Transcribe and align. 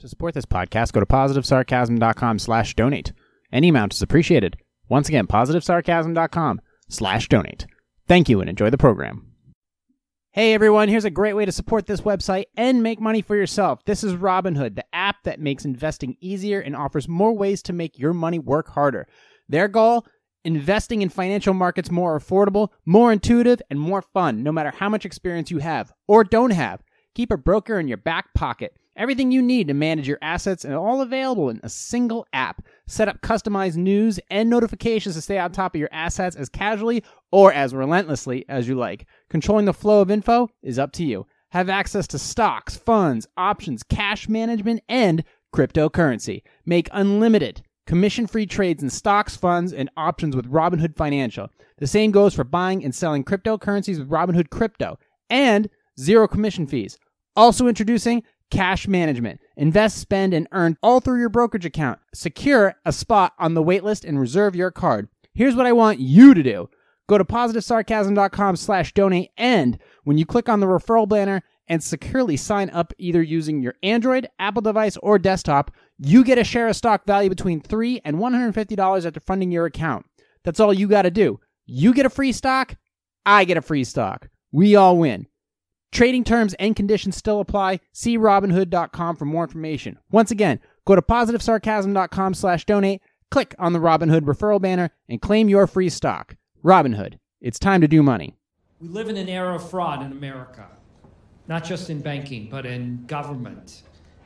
To 0.00 0.08
support 0.08 0.34
this 0.34 0.44
podcast, 0.44 0.92
go 0.92 1.00
to 1.00 1.06
positivesarcasm.com 1.06 2.38
slash 2.38 2.74
donate. 2.74 3.12
Any 3.50 3.68
amount 3.70 3.94
is 3.94 4.02
appreciated. 4.02 4.58
Once 4.88 5.08
again, 5.08 5.26
positivesarcasm.com 5.26 6.60
slash 6.90 7.28
donate. 7.28 7.66
Thank 8.06 8.28
you 8.28 8.40
and 8.40 8.50
enjoy 8.50 8.68
the 8.70 8.78
program. 8.78 9.32
Hey 10.32 10.52
everyone, 10.52 10.90
here's 10.90 11.06
a 11.06 11.10
great 11.10 11.32
way 11.32 11.46
to 11.46 11.52
support 11.52 11.86
this 11.86 12.02
website 12.02 12.44
and 12.58 12.82
make 12.82 13.00
money 13.00 13.22
for 13.22 13.34
yourself. 13.34 13.82
This 13.86 14.04
is 14.04 14.12
Robinhood, 14.12 14.76
the 14.76 14.84
app 14.92 15.22
that 15.24 15.40
makes 15.40 15.64
investing 15.64 16.14
easier 16.20 16.60
and 16.60 16.76
offers 16.76 17.08
more 17.08 17.32
ways 17.32 17.62
to 17.62 17.72
make 17.72 17.98
your 17.98 18.12
money 18.12 18.38
work 18.38 18.68
harder. 18.68 19.08
Their 19.48 19.66
goal? 19.66 20.04
Investing 20.44 21.00
in 21.00 21.08
financial 21.08 21.54
markets 21.54 21.90
more 21.90 22.20
affordable, 22.20 22.68
more 22.84 23.12
intuitive, 23.12 23.62
and 23.70 23.80
more 23.80 24.02
fun, 24.02 24.42
no 24.42 24.52
matter 24.52 24.72
how 24.76 24.90
much 24.90 25.06
experience 25.06 25.50
you 25.50 25.58
have 25.58 25.90
or 26.06 26.22
don't 26.22 26.50
have. 26.50 26.82
Keep 27.14 27.30
a 27.30 27.38
broker 27.38 27.80
in 27.80 27.88
your 27.88 27.96
back 27.96 28.34
pocket. 28.34 28.76
Everything 28.96 29.30
you 29.30 29.42
need 29.42 29.68
to 29.68 29.74
manage 29.74 30.08
your 30.08 30.18
assets 30.22 30.64
and 30.64 30.74
all 30.74 31.02
available 31.02 31.50
in 31.50 31.60
a 31.62 31.68
single 31.68 32.26
app. 32.32 32.64
Set 32.86 33.08
up 33.08 33.20
customized 33.20 33.76
news 33.76 34.18
and 34.30 34.48
notifications 34.48 35.14
to 35.14 35.20
stay 35.20 35.38
on 35.38 35.52
top 35.52 35.74
of 35.74 35.78
your 35.78 35.90
assets 35.92 36.34
as 36.34 36.48
casually 36.48 37.04
or 37.30 37.52
as 37.52 37.74
relentlessly 37.74 38.46
as 38.48 38.66
you 38.66 38.74
like. 38.74 39.06
Controlling 39.28 39.66
the 39.66 39.74
flow 39.74 40.00
of 40.00 40.10
info 40.10 40.48
is 40.62 40.78
up 40.78 40.92
to 40.92 41.04
you. 41.04 41.26
Have 41.50 41.68
access 41.68 42.06
to 42.08 42.18
stocks, 42.18 42.74
funds, 42.74 43.28
options, 43.36 43.82
cash 43.82 44.28
management, 44.28 44.82
and 44.88 45.24
cryptocurrency. 45.54 46.42
Make 46.64 46.88
unlimited 46.92 47.62
commission 47.86 48.26
free 48.26 48.46
trades 48.46 48.82
in 48.82 48.90
stocks, 48.90 49.36
funds, 49.36 49.72
and 49.72 49.90
options 49.96 50.34
with 50.34 50.50
Robinhood 50.50 50.96
Financial. 50.96 51.48
The 51.78 51.86
same 51.86 52.10
goes 52.10 52.34
for 52.34 52.44
buying 52.44 52.84
and 52.84 52.94
selling 52.94 53.24
cryptocurrencies 53.24 53.98
with 53.98 54.10
Robinhood 54.10 54.50
Crypto 54.50 54.98
and 55.30 55.68
zero 55.98 56.26
commission 56.26 56.66
fees. 56.66 56.98
Also 57.36 57.68
introducing 57.68 58.22
cash 58.50 58.86
management. 58.86 59.40
Invest, 59.56 59.98
spend, 59.98 60.34
and 60.34 60.48
earn 60.52 60.76
all 60.82 61.00
through 61.00 61.20
your 61.20 61.28
brokerage 61.28 61.66
account. 61.66 61.98
Secure 62.14 62.74
a 62.84 62.92
spot 62.92 63.32
on 63.38 63.54
the 63.54 63.62
waitlist 63.62 64.04
and 64.04 64.20
reserve 64.20 64.56
your 64.56 64.70
card. 64.70 65.08
Here's 65.34 65.54
what 65.54 65.66
I 65.66 65.72
want 65.72 66.00
you 66.00 66.34
to 66.34 66.42
do. 66.42 66.68
Go 67.08 67.18
to 67.18 67.24
positivesarcasm.com 67.24 68.56
slash 68.56 68.92
donate 68.92 69.30
and 69.36 69.78
when 70.04 70.18
you 70.18 70.26
click 70.26 70.48
on 70.48 70.60
the 70.60 70.66
referral 70.66 71.08
banner 71.08 71.42
and 71.68 71.82
securely 71.82 72.36
sign 72.36 72.70
up 72.70 72.92
either 72.98 73.22
using 73.22 73.62
your 73.62 73.74
Android, 73.82 74.28
Apple 74.38 74.62
device, 74.62 74.96
or 74.98 75.18
desktop, 75.18 75.70
you 75.98 76.24
get 76.24 76.38
a 76.38 76.44
share 76.44 76.68
of 76.68 76.76
stock 76.76 77.06
value 77.06 77.28
between 77.28 77.60
3 77.60 78.00
and 78.04 78.16
$150 78.16 79.06
after 79.06 79.20
funding 79.20 79.50
your 79.50 79.66
account. 79.66 80.06
That's 80.44 80.60
all 80.60 80.72
you 80.72 80.88
got 80.88 81.02
to 81.02 81.10
do. 81.10 81.40
You 81.64 81.92
get 81.92 82.06
a 82.06 82.10
free 82.10 82.32
stock, 82.32 82.76
I 83.24 83.44
get 83.44 83.56
a 83.56 83.62
free 83.62 83.84
stock. 83.84 84.28
We 84.52 84.76
all 84.76 84.96
win. 84.96 85.26
Trading 85.96 86.24
terms 86.24 86.52
and 86.58 86.76
conditions 86.76 87.16
still 87.16 87.40
apply. 87.40 87.80
See 87.94 88.18
Robinhood.com 88.18 89.16
for 89.16 89.24
more 89.24 89.44
information. 89.44 89.98
Once 90.10 90.30
again, 90.30 90.60
go 90.84 90.94
to 90.94 91.00
positivesarcasm.com 91.00 92.34
slash 92.34 92.66
donate, 92.66 93.00
click 93.30 93.54
on 93.58 93.72
the 93.72 93.78
Robinhood 93.78 94.26
referral 94.26 94.60
banner, 94.60 94.90
and 95.08 95.22
claim 95.22 95.48
your 95.48 95.66
free 95.66 95.88
stock. 95.88 96.36
Robinhood, 96.62 97.18
it's 97.40 97.58
time 97.58 97.80
to 97.80 97.88
do 97.88 98.02
money. 98.02 98.36
We 98.78 98.88
live 98.88 99.08
in 99.08 99.16
an 99.16 99.30
era 99.30 99.54
of 99.54 99.70
fraud 99.70 100.04
in 100.04 100.12
America, 100.12 100.66
not 101.48 101.64
just 101.64 101.88
in 101.88 102.02
banking, 102.02 102.50
but 102.50 102.66
in 102.66 103.06
government, 103.06 103.80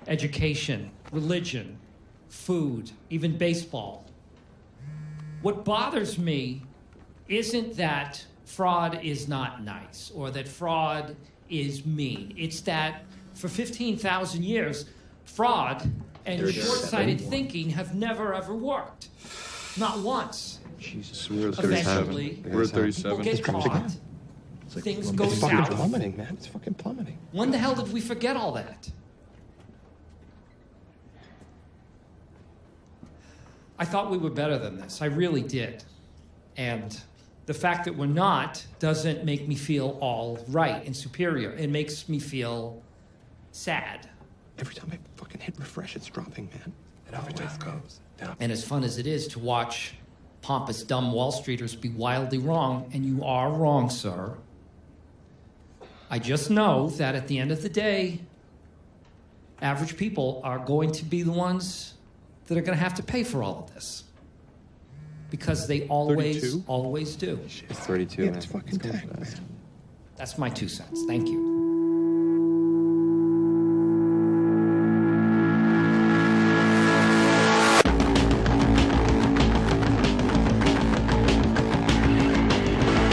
education, 0.08 0.90
religion, 1.12 1.78
food, 2.28 2.90
even 3.10 3.38
baseball. 3.38 4.06
What 5.42 5.64
bothers 5.64 6.18
me 6.18 6.64
isn't 7.28 7.76
that 7.76 8.26
fraud 8.44 8.98
is 9.04 9.28
not 9.28 9.62
nice 9.62 10.10
or 10.12 10.32
that 10.32 10.48
fraud 10.48 11.14
is 11.50 11.84
mean. 11.84 12.34
It's 12.36 12.60
that 12.62 13.02
for 13.34 13.48
15,000 13.48 14.44
years, 14.44 14.86
fraud 15.24 15.90
and 16.26 16.40
short 16.52 16.78
sighted 16.78 17.20
thinking 17.20 17.70
have 17.70 17.94
never 17.94 18.34
ever 18.34 18.54
worked. 18.54 19.08
Not 19.78 20.00
once. 20.00 20.60
Jesus, 20.78 21.30
we're 21.30 21.48
at 21.48 21.54
37. 21.56 22.14
We're 22.14 22.22
at 22.24 22.44
people 22.44 22.64
37. 22.66 23.22
get 23.22 23.44
caught. 23.44 23.92
Things 24.68 25.10
go 25.10 25.24
It's 25.24 25.40
fucking 25.40 25.64
south. 25.64 25.74
plummeting, 25.74 26.16
man. 26.16 26.34
It's 26.34 26.46
fucking 26.46 26.74
plummeting. 26.74 27.18
When 27.32 27.50
the 27.50 27.58
hell 27.58 27.74
did 27.74 27.92
we 27.92 28.00
forget 28.00 28.36
all 28.36 28.52
that? 28.52 28.90
I 33.78 33.84
thought 33.84 34.10
we 34.10 34.18
were 34.18 34.30
better 34.30 34.58
than 34.58 34.78
this. 34.78 35.02
I 35.02 35.06
really 35.06 35.42
did. 35.42 35.82
And 36.56 37.00
the 37.50 37.54
fact 37.54 37.84
that 37.84 37.96
we're 37.96 38.06
not 38.06 38.64
doesn't 38.78 39.24
make 39.24 39.48
me 39.48 39.56
feel 39.56 39.98
all 40.00 40.38
right 40.50 40.86
and 40.86 40.96
superior. 40.96 41.50
It 41.54 41.68
makes 41.68 42.08
me 42.08 42.20
feel 42.20 42.80
sad. 43.50 44.08
Every 44.60 44.72
time 44.72 44.88
I 44.92 44.98
fucking 45.16 45.40
hit 45.40 45.58
refresh, 45.58 45.96
it's 45.96 46.06
dropping, 46.06 46.44
man. 46.44 46.72
It 47.08 47.14
oh, 47.14 47.18
always 47.18 47.56
goes 47.56 47.98
down. 48.18 48.36
And 48.38 48.52
as 48.52 48.64
fun 48.64 48.84
as 48.84 48.98
it 48.98 49.08
is 49.08 49.26
to 49.26 49.40
watch 49.40 49.94
pompous, 50.42 50.84
dumb 50.84 51.10
Wall 51.10 51.32
Streeters 51.32 51.80
be 51.80 51.88
wildly 51.88 52.38
wrong, 52.38 52.88
and 52.94 53.04
you 53.04 53.24
are 53.24 53.50
wrong, 53.50 53.90
sir, 53.90 54.36
I 56.08 56.20
just 56.20 56.52
know 56.52 56.90
that 56.90 57.16
at 57.16 57.26
the 57.26 57.38
end 57.38 57.50
of 57.50 57.62
the 57.62 57.68
day, 57.68 58.20
average 59.60 59.96
people 59.96 60.40
are 60.44 60.60
going 60.60 60.92
to 60.92 61.04
be 61.04 61.24
the 61.24 61.32
ones 61.32 61.94
that 62.46 62.56
are 62.56 62.62
going 62.62 62.78
to 62.78 62.84
have 62.84 62.94
to 62.94 63.02
pay 63.02 63.24
for 63.24 63.42
all 63.42 63.64
of 63.64 63.74
this. 63.74 64.04
Because 65.30 65.66
they 65.66 65.86
always, 65.88 66.40
32? 66.40 66.64
always 66.66 67.16
do. 67.16 67.38
It's 67.44 67.78
32. 67.80 68.22
Yeah, 68.22 68.28
man. 68.30 68.36
it's 68.36 68.46
fucking 68.46 68.78
going 68.78 68.98
tank, 68.98 69.18
man. 69.18 69.26
That's 70.16 70.36
my 70.36 70.50
two 70.50 70.68
cents. 70.68 71.04
Thank 71.06 71.28
you. 71.28 71.59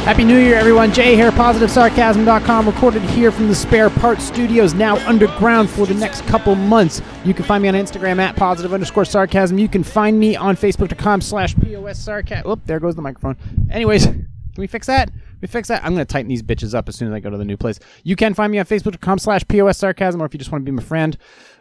Happy 0.07 0.23
New 0.23 0.38
Year, 0.38 0.56
everyone. 0.56 0.94
Jay 0.94 1.16
here, 1.16 1.31
PositiveSarcasm.com, 1.31 2.66
recorded 2.66 3.01
here 3.01 3.29
from 3.29 3.50
the 3.50 3.53
Spare 3.53 3.90
Parts 3.90 4.23
Studios, 4.23 4.73
now 4.73 4.95
underground 5.06 5.69
for 5.69 5.85
the 5.85 5.94
next 5.94 6.22
couple 6.28 6.56
months. 6.56 7.01
You 7.25 7.34
can 7.34 7.44
find 7.44 7.62
me 7.62 7.68
on 7.68 7.75
Instagram 7.75 8.18
at 8.19 8.38
positive 8.38 8.73
underscore 8.73 9.03
sarcasm. 9.03 9.57
You 9.57 9.68
can 9.68 9.84
find 9.84 10.18
me 10.18 10.34
on 10.38 10.56
Facebook.com 10.56 11.19
slash 11.19 11.57
POS 11.57 12.00
sarcasm. 12.00 12.50
Oop, 12.50 12.62
there 12.63 12.79
goes 12.79 12.95
the 12.95 13.01
microphone. 13.01 13.35
Anyways, 13.69 14.06
can 14.06 14.29
we 14.56 14.68
fix 14.68 14.88
that? 14.88 15.09
Can 15.09 15.40
we 15.41 15.50
fix 15.50 15.68
that? 15.68 15.84
I'm 15.84 15.94
going 15.94 16.06
to 16.06 16.09
tighten 16.09 16.29
these 16.29 16.41
bitches 16.41 16.74
up 16.74 16.88
as 16.88 16.95
soon 16.95 17.09
as 17.09 17.13
I 17.13 17.19
go 17.19 17.29
to 17.29 17.38
the 17.38 17.44
new 17.44 17.57
place. 17.57 17.78
You 18.06 18.16
can 18.16 18.34
find 18.34 18.50
me 18.50 18.59
on 18.59 18.66
Facebook.com 18.66 19.19
slash 19.19 19.45
POS 19.50 19.78
sarcasm, 19.78 20.22
or 20.22 20.25
if 20.25 20.34
you 20.34 20.38
just 20.38 20.53
want 20.53 20.62
to 20.62 20.72
be 20.72 20.74
my 20.74 20.84
friend, 20.84 21.18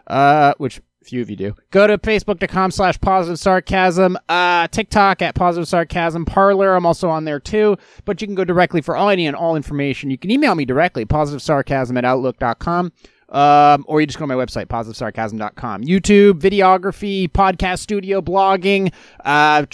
uh, 0.07 0.55
which 0.59 0.81
few 1.09 1.23
of 1.23 1.31
you 1.31 1.37
do. 1.37 1.55
Go 1.71 1.87
to 1.87 1.99
facebook.com 1.99 2.71
slash 2.71 3.01
positive 3.01 3.39
sarcasm, 3.39 4.19
uh, 4.29 4.69
TikTok 4.69 5.23
at 5.23 5.35
positive 5.35 5.69
sarcasm, 5.69 6.25
Parler. 6.25 6.75
I'm 6.75 6.87
also 6.87 7.09
on 7.09 7.25
there 7.25 7.41
too, 7.41 7.77
but 8.05 8.21
you 8.21 8.27
can 8.27 8.35
go 8.35 8.45
directly 8.45 8.81
for 8.81 8.97
all 8.97 9.09
any 9.09 9.27
and 9.27 9.37
all 9.37 9.57
information. 9.57 10.11
You 10.11 10.19
can 10.19 10.31
email 10.31 10.55
me 10.55 10.65
directly, 10.65 11.05
positive 11.05 11.43
sarcasm 11.43 11.97
at 11.97 12.05
outlook.com. 12.05 12.93
Um, 13.29 13.85
or 13.89 14.01
you 14.01 14.07
just 14.07 14.19
go 14.19 14.23
to 14.23 14.29
my 14.29 14.35
website, 14.35 14.67
positivesarcasm.com. 14.67 15.83
YouTube, 15.83 16.35
videography, 16.35 17.29
podcast 17.29 17.81
studio, 17.81 18.21
blogging, 18.23 18.93
uh, 19.25 19.67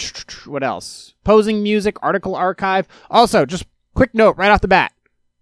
what 0.47 0.63
else? 0.63 1.15
Posing 1.25 1.63
music, 1.63 1.97
article 2.03 2.35
archive. 2.35 2.89
Also, 3.11 3.45
just 3.45 3.67
quick 3.95 4.15
note 4.15 4.37
right 4.39 4.51
off 4.51 4.63
the 4.63 4.69
bat. 4.69 4.93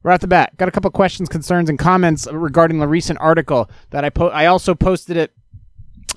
Right 0.03 0.15
off 0.15 0.21
the 0.21 0.29
bat, 0.29 0.57
got 0.57 0.67
a 0.67 0.73
couple 0.73 0.91
questions, 0.91 1.29
concerns, 1.29 1.69
and 1.69 1.79
comments 1.79 2.27
regarding 2.33 2.79
the 2.79 2.89
recent 2.89 3.21
article 3.21 3.71
that 3.91 4.03
I 4.03 4.09
po- 4.09 4.29
I 4.31 4.47
also 4.47 4.75
posted 4.75 5.19
it 5.19 5.33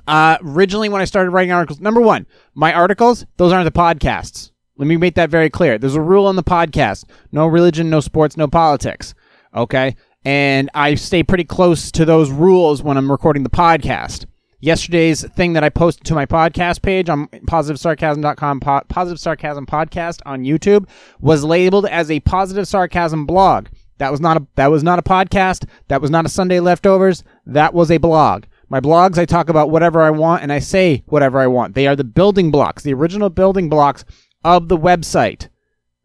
uh, 0.07 0.37
originally, 0.43 0.89
when 0.89 1.01
I 1.01 1.05
started 1.05 1.31
writing 1.31 1.51
articles, 1.51 1.79
number 1.79 2.01
one, 2.01 2.25
my 2.53 2.73
articles, 2.73 3.25
those 3.37 3.51
aren't 3.51 3.71
the 3.71 3.79
podcasts. 3.79 4.51
Let 4.77 4.87
me 4.87 4.97
make 4.97 5.15
that 5.15 5.29
very 5.29 5.49
clear. 5.49 5.77
There's 5.77 5.95
a 5.95 6.01
rule 6.01 6.25
on 6.25 6.35
the 6.35 6.43
podcast 6.43 7.05
no 7.31 7.47
religion, 7.47 7.89
no 7.89 7.99
sports, 7.99 8.37
no 8.37 8.47
politics. 8.47 9.13
Okay? 9.55 9.95
And 10.25 10.69
I 10.73 10.95
stay 10.95 11.21
pretty 11.23 11.43
close 11.43 11.91
to 11.91 12.05
those 12.05 12.31
rules 12.31 12.81
when 12.81 12.97
I'm 12.97 13.11
recording 13.11 13.43
the 13.43 13.49
podcast. 13.49 14.25
Yesterday's 14.59 15.27
thing 15.31 15.53
that 15.53 15.63
I 15.63 15.69
posted 15.69 16.05
to 16.05 16.15
my 16.15 16.25
podcast 16.25 16.81
page 16.81 17.09
on 17.09 17.27
positivesarcasm.com, 17.27 18.61
po- 18.61 18.81
positive 18.87 19.19
sarcasm 19.19 19.65
podcast 19.65 20.21
on 20.25 20.43
YouTube 20.43 20.87
was 21.19 21.43
labeled 21.43 21.85
as 21.85 22.09
a 22.09 22.21
positive 22.21 22.65
sarcasm 22.65 23.25
blog. 23.25 23.67
That 23.97 24.09
was 24.09 24.21
not 24.21 24.37
a 24.37 24.47
that 24.55 24.71
was 24.71 24.81
not 24.81 24.99
a 24.99 25.03
podcast. 25.03 25.67
That 25.89 26.01
was 26.01 26.09
not 26.09 26.25
a 26.25 26.29
Sunday 26.29 26.61
leftovers. 26.61 27.23
That 27.45 27.73
was 27.73 27.91
a 27.91 27.97
blog. 27.97 28.45
My 28.73 28.79
blogs, 28.79 29.19
I 29.19 29.25
talk 29.25 29.49
about 29.49 29.69
whatever 29.69 30.01
I 30.01 30.09
want 30.09 30.41
and 30.41 30.51
I 30.51 30.57
say 30.57 31.03
whatever 31.05 31.39
I 31.39 31.45
want. 31.45 31.75
They 31.75 31.85
are 31.85 31.95
the 31.95 32.03
building 32.03 32.49
blocks, 32.49 32.81
the 32.81 32.95
original 32.95 33.29
building 33.29 33.69
blocks 33.69 34.03
of 34.43 34.67
the 34.67 34.79
website. 34.79 35.49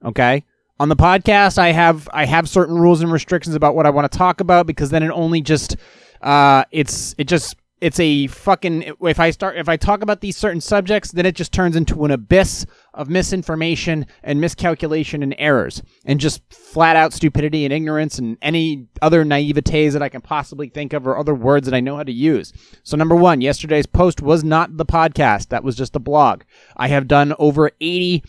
Okay? 0.05 0.45
On 0.79 0.91
the 0.91 0.95
podcast, 0.95 1.57
I 1.57 1.73
have 1.73 2.11
I 2.13 2.27
have 2.27 2.47
certain 2.47 2.75
rules 2.75 3.01
and 3.01 3.11
restrictions 3.11 3.57
about 3.57 3.75
what 3.75 3.87
I 3.87 3.91
want 3.91 4.13
to 4.13 4.19
talk 4.19 4.43
about 4.43 4.67
because 4.67 4.91
then 4.91 5.03
it 5.03 5.09
only 5.09 5.41
just 5.41 5.77
uh 6.21 6.65
it's 6.71 7.15
it 7.17 7.25
just 7.25 7.57
it's 7.81 7.99
a 8.01 8.27
fucking 8.27 8.93
if 9.01 9.19
I 9.19 9.31
start 9.31 9.57
if 9.57 9.71
I 9.71 9.79
talk 9.79 10.03
about 10.03 10.21
these 10.21 10.37
certain 10.37 10.61
subjects, 10.61 11.11
then 11.13 11.25
it 11.25 11.37
just 11.37 11.53
turns 11.53 11.75
into 11.75 12.05
an 12.05 12.11
abyss 12.11 12.67
of 12.95 13.09
misinformation 13.09 14.07
and 14.23 14.41
miscalculation 14.41 15.23
and 15.23 15.35
errors 15.39 15.83
and 16.05 16.21
just 16.21 16.43
flat 16.53 16.97
out 16.97 17.13
stupidity 17.13 17.65
and 17.65 17.73
ignorance 17.73 18.19
and 18.19 18.37
any 18.43 18.87
other 19.03 19.25
naivetes 19.25 19.93
that 19.93 20.03
I 20.03 20.09
can 20.09 20.21
possibly 20.21 20.69
think 20.69 20.93
of 20.93 21.07
or 21.07 21.17
other 21.17 21.35
words 21.35 21.67
that 21.67 21.75
I 21.75 21.81
know 21.81 21.97
how 21.97 22.03
to 22.03 22.13
use. 22.13 22.53
So 22.83 22.97
number 22.97 23.15
one, 23.15 23.41
yesterday's 23.41 23.87
post 23.87 24.23
was 24.23 24.43
not 24.45 24.77
the 24.77 24.87
podcast. 24.87 25.49
That 25.49 25.65
was 25.65 25.77
just 25.77 25.97
a 25.97 26.01
blog. 26.01 26.43
I 26.77 26.89
have 26.89 27.09
done 27.09 27.35
over 27.39 27.71
80 27.81 28.23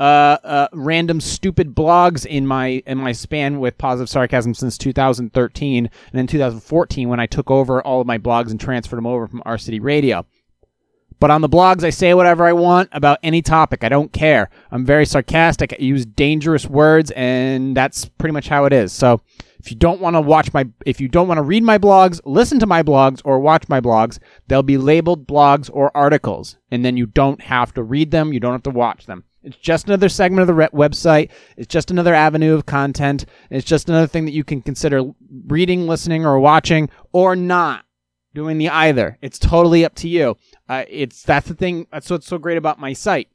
uh, 0.00 0.02
uh, 0.02 0.68
random 0.72 1.20
stupid 1.20 1.74
blogs 1.74 2.26
in 2.26 2.46
my 2.46 2.82
in 2.84 2.98
my 2.98 3.12
span 3.12 3.60
with 3.60 3.78
positive 3.78 4.08
sarcasm 4.08 4.52
since 4.52 4.76
2013 4.76 5.86
and 5.86 5.90
then 6.12 6.26
2014 6.26 7.08
when 7.08 7.20
I 7.20 7.26
took 7.26 7.48
over 7.48 7.80
all 7.80 8.00
of 8.00 8.06
my 8.06 8.18
blogs 8.18 8.50
and 8.50 8.58
transferred 8.58 8.96
them 8.96 9.06
over 9.06 9.28
from 9.28 9.42
R 9.46 9.56
City 9.56 9.78
Radio. 9.78 10.26
But 11.24 11.30
on 11.30 11.40
the 11.40 11.48
blogs, 11.48 11.84
I 11.84 11.88
say 11.88 12.12
whatever 12.12 12.44
I 12.44 12.52
want 12.52 12.90
about 12.92 13.18
any 13.22 13.40
topic. 13.40 13.82
I 13.82 13.88
don't 13.88 14.12
care. 14.12 14.50
I'm 14.70 14.84
very 14.84 15.06
sarcastic. 15.06 15.72
I 15.72 15.82
use 15.82 16.04
dangerous 16.04 16.66
words, 16.66 17.10
and 17.12 17.74
that's 17.74 18.04
pretty 18.04 18.34
much 18.34 18.48
how 18.48 18.66
it 18.66 18.74
is. 18.74 18.92
So 18.92 19.22
if 19.58 19.70
you 19.70 19.76
don't 19.78 20.02
want 20.02 20.16
to 20.16 20.20
watch 20.20 20.52
my, 20.52 20.68
if 20.84 21.00
you 21.00 21.08
don't 21.08 21.26
want 21.26 21.38
to 21.38 21.42
read 21.42 21.62
my 21.62 21.78
blogs, 21.78 22.20
listen 22.26 22.58
to 22.58 22.66
my 22.66 22.82
blogs 22.82 23.22
or 23.24 23.38
watch 23.38 23.70
my 23.70 23.80
blogs, 23.80 24.18
they'll 24.48 24.62
be 24.62 24.76
labeled 24.76 25.26
blogs 25.26 25.70
or 25.72 25.90
articles, 25.96 26.58
and 26.70 26.84
then 26.84 26.98
you 26.98 27.06
don't 27.06 27.40
have 27.40 27.72
to 27.72 27.82
read 27.82 28.10
them. 28.10 28.34
You 28.34 28.40
don't 28.40 28.52
have 28.52 28.62
to 28.64 28.70
watch 28.70 29.06
them. 29.06 29.24
It's 29.42 29.56
just 29.56 29.86
another 29.86 30.10
segment 30.10 30.42
of 30.42 30.46
the 30.48 30.52
re- 30.52 30.68
website. 30.74 31.30
It's 31.56 31.72
just 31.72 31.90
another 31.90 32.12
avenue 32.12 32.52
of 32.52 32.66
content. 32.66 33.24
It's 33.48 33.64
just 33.64 33.88
another 33.88 34.08
thing 34.08 34.26
that 34.26 34.32
you 34.32 34.44
can 34.44 34.60
consider 34.60 35.02
reading, 35.46 35.86
listening, 35.86 36.26
or 36.26 36.38
watching, 36.38 36.90
or 37.14 37.34
not 37.34 37.83
doing 38.34 38.58
the 38.58 38.68
either. 38.68 39.18
It's 39.22 39.38
totally 39.38 39.84
up 39.84 39.94
to 39.96 40.08
you. 40.08 40.36
Uh, 40.68 40.84
it's 40.88 41.22
that's 41.22 41.48
the 41.48 41.54
thing. 41.54 41.86
That's 41.92 42.10
what's 42.10 42.26
so 42.26 42.38
great 42.38 42.58
about 42.58 42.78
my 42.78 42.92
site. 42.92 43.28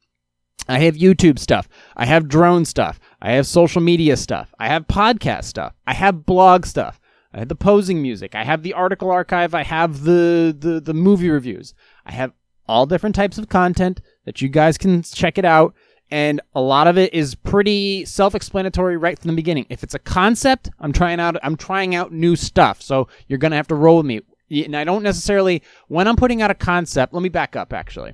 I 0.68 0.80
have 0.80 0.96
YouTube 0.96 1.40
stuff. 1.40 1.68
I 1.98 2.06
have 2.06 2.28
drone 2.28 2.66
stuff. 2.66 3.00
I 3.22 3.32
have 3.32 3.48
social 3.48 3.82
media 3.82 4.18
stuff. 4.18 4.54
I 4.60 4.68
have 4.68 4.88
podcast 4.88 5.46
stuff. 5.46 5.74
I 5.88 5.94
have 5.94 6.26
blog 6.26 6.66
stuff. 6.66 7.00
I 7.34 7.40
have 7.40 7.48
the 7.48 7.56
posing 7.56 8.02
music. 8.02 8.36
I 8.36 8.44
have 8.44 8.62
the 8.62 8.74
article 8.74 9.10
archive. 9.10 9.56
I 9.56 9.64
have 9.64 10.04
the, 10.04 10.56
the, 10.58 10.80
the 10.80 10.94
movie 10.94 11.30
reviews. 11.30 11.74
I 12.06 12.12
have 12.12 12.34
all 12.68 12.86
different 12.86 13.16
types 13.16 13.38
of 13.38 13.50
content 13.50 14.02
that 14.26 14.42
you 14.42 14.50
guys 14.50 14.78
can 14.78 15.02
check 15.02 15.38
it 15.38 15.46
out 15.46 15.74
and 16.12 16.42
a 16.56 16.62
lot 16.62 16.88
of 16.88 16.98
it 16.98 17.14
is 17.14 17.36
pretty 17.36 18.06
self-explanatory 18.06 18.98
right 18.98 19.18
from 19.18 19.30
the 19.30 19.36
beginning. 19.36 19.66
If 19.70 19.84
it's 19.84 19.94
a 19.94 20.00
concept, 20.00 20.70
I'm 20.80 20.92
trying 20.92 21.20
out 21.20 21.38
I'm 21.44 21.56
trying 21.56 21.96
out 21.96 22.12
new 22.12 22.36
stuff. 22.36 22.82
So 22.82 23.08
you're 23.28 23.40
to 23.40 23.56
have 23.56 23.68
to 23.68 23.76
roll 23.76 23.98
with 23.98 24.06
me. 24.06 24.22
And 24.50 24.76
I 24.76 24.84
don't 24.84 25.04
necessarily 25.04 25.62
when 25.88 26.08
I'm 26.08 26.16
putting 26.16 26.42
out 26.42 26.52
a 26.52 26.56
concept, 26.56 27.14
let 27.14 27.24
me 27.24 27.30
back 27.30 27.56
up 27.56 27.74
actually. 27.74 28.14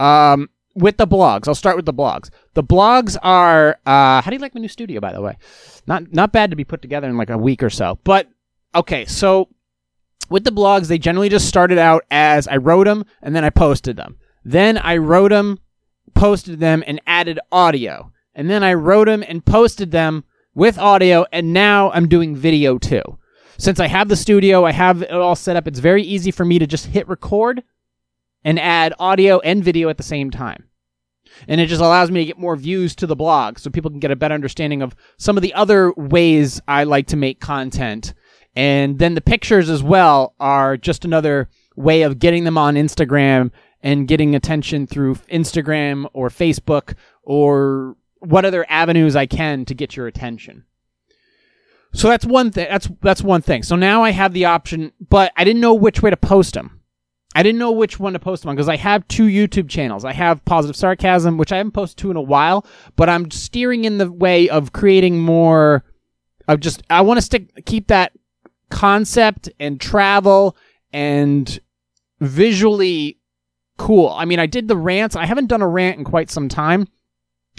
Um 0.00 0.50
with 0.76 0.96
the 0.96 1.06
blogs, 1.06 1.46
I'll 1.46 1.54
start 1.54 1.76
with 1.76 1.86
the 1.86 1.94
blogs. 1.94 2.30
The 2.54 2.64
blogs 2.64 3.16
are 3.22 3.78
uh 3.86 4.20
how 4.20 4.24
do 4.26 4.34
you 4.34 4.40
like 4.40 4.54
my 4.54 4.60
new 4.60 4.68
studio 4.68 5.00
by 5.00 5.12
the 5.12 5.20
way? 5.20 5.36
Not 5.86 6.12
not 6.12 6.32
bad 6.32 6.50
to 6.50 6.56
be 6.56 6.64
put 6.64 6.82
together 6.82 7.08
in 7.08 7.16
like 7.16 7.30
a 7.30 7.38
week 7.38 7.62
or 7.62 7.70
so. 7.70 7.98
But 8.04 8.28
okay, 8.74 9.04
so 9.04 9.48
with 10.30 10.44
the 10.44 10.52
blogs, 10.52 10.88
they 10.88 10.98
generally 10.98 11.28
just 11.28 11.48
started 11.48 11.78
out 11.78 12.04
as 12.10 12.48
I 12.48 12.56
wrote 12.56 12.84
them 12.84 13.04
and 13.22 13.36
then 13.36 13.44
I 13.44 13.50
posted 13.50 13.96
them. 13.96 14.18
Then 14.44 14.78
I 14.78 14.96
wrote 14.96 15.30
them 15.30 15.58
posted 16.14 16.60
them 16.60 16.82
and 16.86 17.00
added 17.06 17.38
audio. 17.52 18.12
And 18.34 18.48
then 18.48 18.64
I 18.64 18.74
wrote 18.74 19.06
them 19.06 19.24
and 19.26 19.44
posted 19.44 19.90
them 19.90 20.24
with 20.54 20.78
audio, 20.78 21.26
and 21.32 21.52
now 21.52 21.90
I'm 21.90 22.08
doing 22.08 22.36
video 22.36 22.78
too. 22.78 23.02
Since 23.58 23.80
I 23.80 23.86
have 23.86 24.08
the 24.08 24.16
studio, 24.16 24.64
I 24.64 24.72
have 24.72 25.02
it 25.02 25.10
all 25.10 25.36
set 25.36 25.56
up, 25.56 25.66
it's 25.66 25.78
very 25.78 26.02
easy 26.02 26.30
for 26.30 26.44
me 26.44 26.58
to 26.58 26.66
just 26.66 26.86
hit 26.86 27.08
record 27.08 27.62
and 28.42 28.58
add 28.58 28.94
audio 28.98 29.38
and 29.40 29.64
video 29.64 29.88
at 29.88 29.96
the 29.96 30.02
same 30.02 30.30
time. 30.30 30.64
And 31.48 31.60
it 31.60 31.66
just 31.66 31.80
allows 31.80 32.10
me 32.10 32.20
to 32.20 32.26
get 32.26 32.38
more 32.38 32.56
views 32.56 32.94
to 32.96 33.06
the 33.06 33.16
blog 33.16 33.58
so 33.58 33.70
people 33.70 33.90
can 33.90 34.00
get 34.00 34.10
a 34.10 34.16
better 34.16 34.34
understanding 34.34 34.82
of 34.82 34.94
some 35.18 35.36
of 35.36 35.42
the 35.42 35.54
other 35.54 35.92
ways 35.96 36.60
I 36.68 36.84
like 36.84 37.08
to 37.08 37.16
make 37.16 37.40
content. 37.40 38.14
And 38.54 38.98
then 38.98 39.14
the 39.14 39.20
pictures 39.20 39.68
as 39.68 39.82
well 39.82 40.34
are 40.38 40.76
just 40.76 41.04
another 41.04 41.48
way 41.76 42.02
of 42.02 42.18
getting 42.18 42.44
them 42.44 42.58
on 42.58 42.76
Instagram 42.76 43.50
and 43.82 44.08
getting 44.08 44.34
attention 44.34 44.86
through 44.86 45.16
Instagram 45.30 46.06
or 46.12 46.28
Facebook 46.28 46.94
or 47.22 47.96
what 48.20 48.44
other 48.44 48.64
avenues 48.68 49.16
I 49.16 49.26
can 49.26 49.64
to 49.66 49.74
get 49.74 49.96
your 49.96 50.06
attention. 50.06 50.64
So 51.94 52.08
that's 52.08 52.26
one 52.26 52.50
thing. 52.50 52.66
That's 52.68 52.88
that's 53.00 53.22
one 53.22 53.40
thing. 53.40 53.62
So 53.62 53.76
now 53.76 54.02
I 54.02 54.10
have 54.10 54.32
the 54.32 54.46
option, 54.46 54.92
but 55.08 55.32
I 55.36 55.44
didn't 55.44 55.60
know 55.60 55.74
which 55.74 56.02
way 56.02 56.10
to 56.10 56.16
post 56.16 56.54
them. 56.54 56.80
I 57.36 57.42
didn't 57.42 57.58
know 57.58 57.72
which 57.72 57.98
one 57.98 58.12
to 58.12 58.18
post 58.18 58.42
them 58.42 58.50
on 58.50 58.56
because 58.56 58.68
I 58.68 58.76
have 58.76 59.06
two 59.08 59.26
YouTube 59.26 59.68
channels. 59.68 60.04
I 60.04 60.12
have 60.12 60.44
Positive 60.44 60.76
Sarcasm, 60.76 61.36
which 61.36 61.52
I 61.52 61.56
haven't 61.56 61.72
posted 61.72 61.98
to 61.98 62.10
in 62.10 62.16
a 62.16 62.22
while, 62.22 62.66
but 62.96 63.08
I'm 63.08 63.30
steering 63.30 63.84
in 63.84 63.98
the 63.98 64.10
way 64.10 64.48
of 64.48 64.72
creating 64.72 65.20
more 65.20 65.84
of 66.48 66.60
just 66.60 66.82
I 66.90 67.00
want 67.00 67.18
to 67.18 67.22
stick 67.22 67.64
keep 67.64 67.86
that 67.88 68.12
concept 68.70 69.48
and 69.60 69.80
travel 69.80 70.56
and 70.92 71.60
visually 72.20 73.18
cool. 73.78 74.08
I 74.08 74.24
mean, 74.24 74.40
I 74.40 74.46
did 74.46 74.66
the 74.66 74.76
rants. 74.76 75.14
I 75.14 75.26
haven't 75.26 75.46
done 75.46 75.62
a 75.62 75.68
rant 75.68 75.98
in 75.98 76.04
quite 76.04 76.30
some 76.30 76.48
time, 76.48 76.88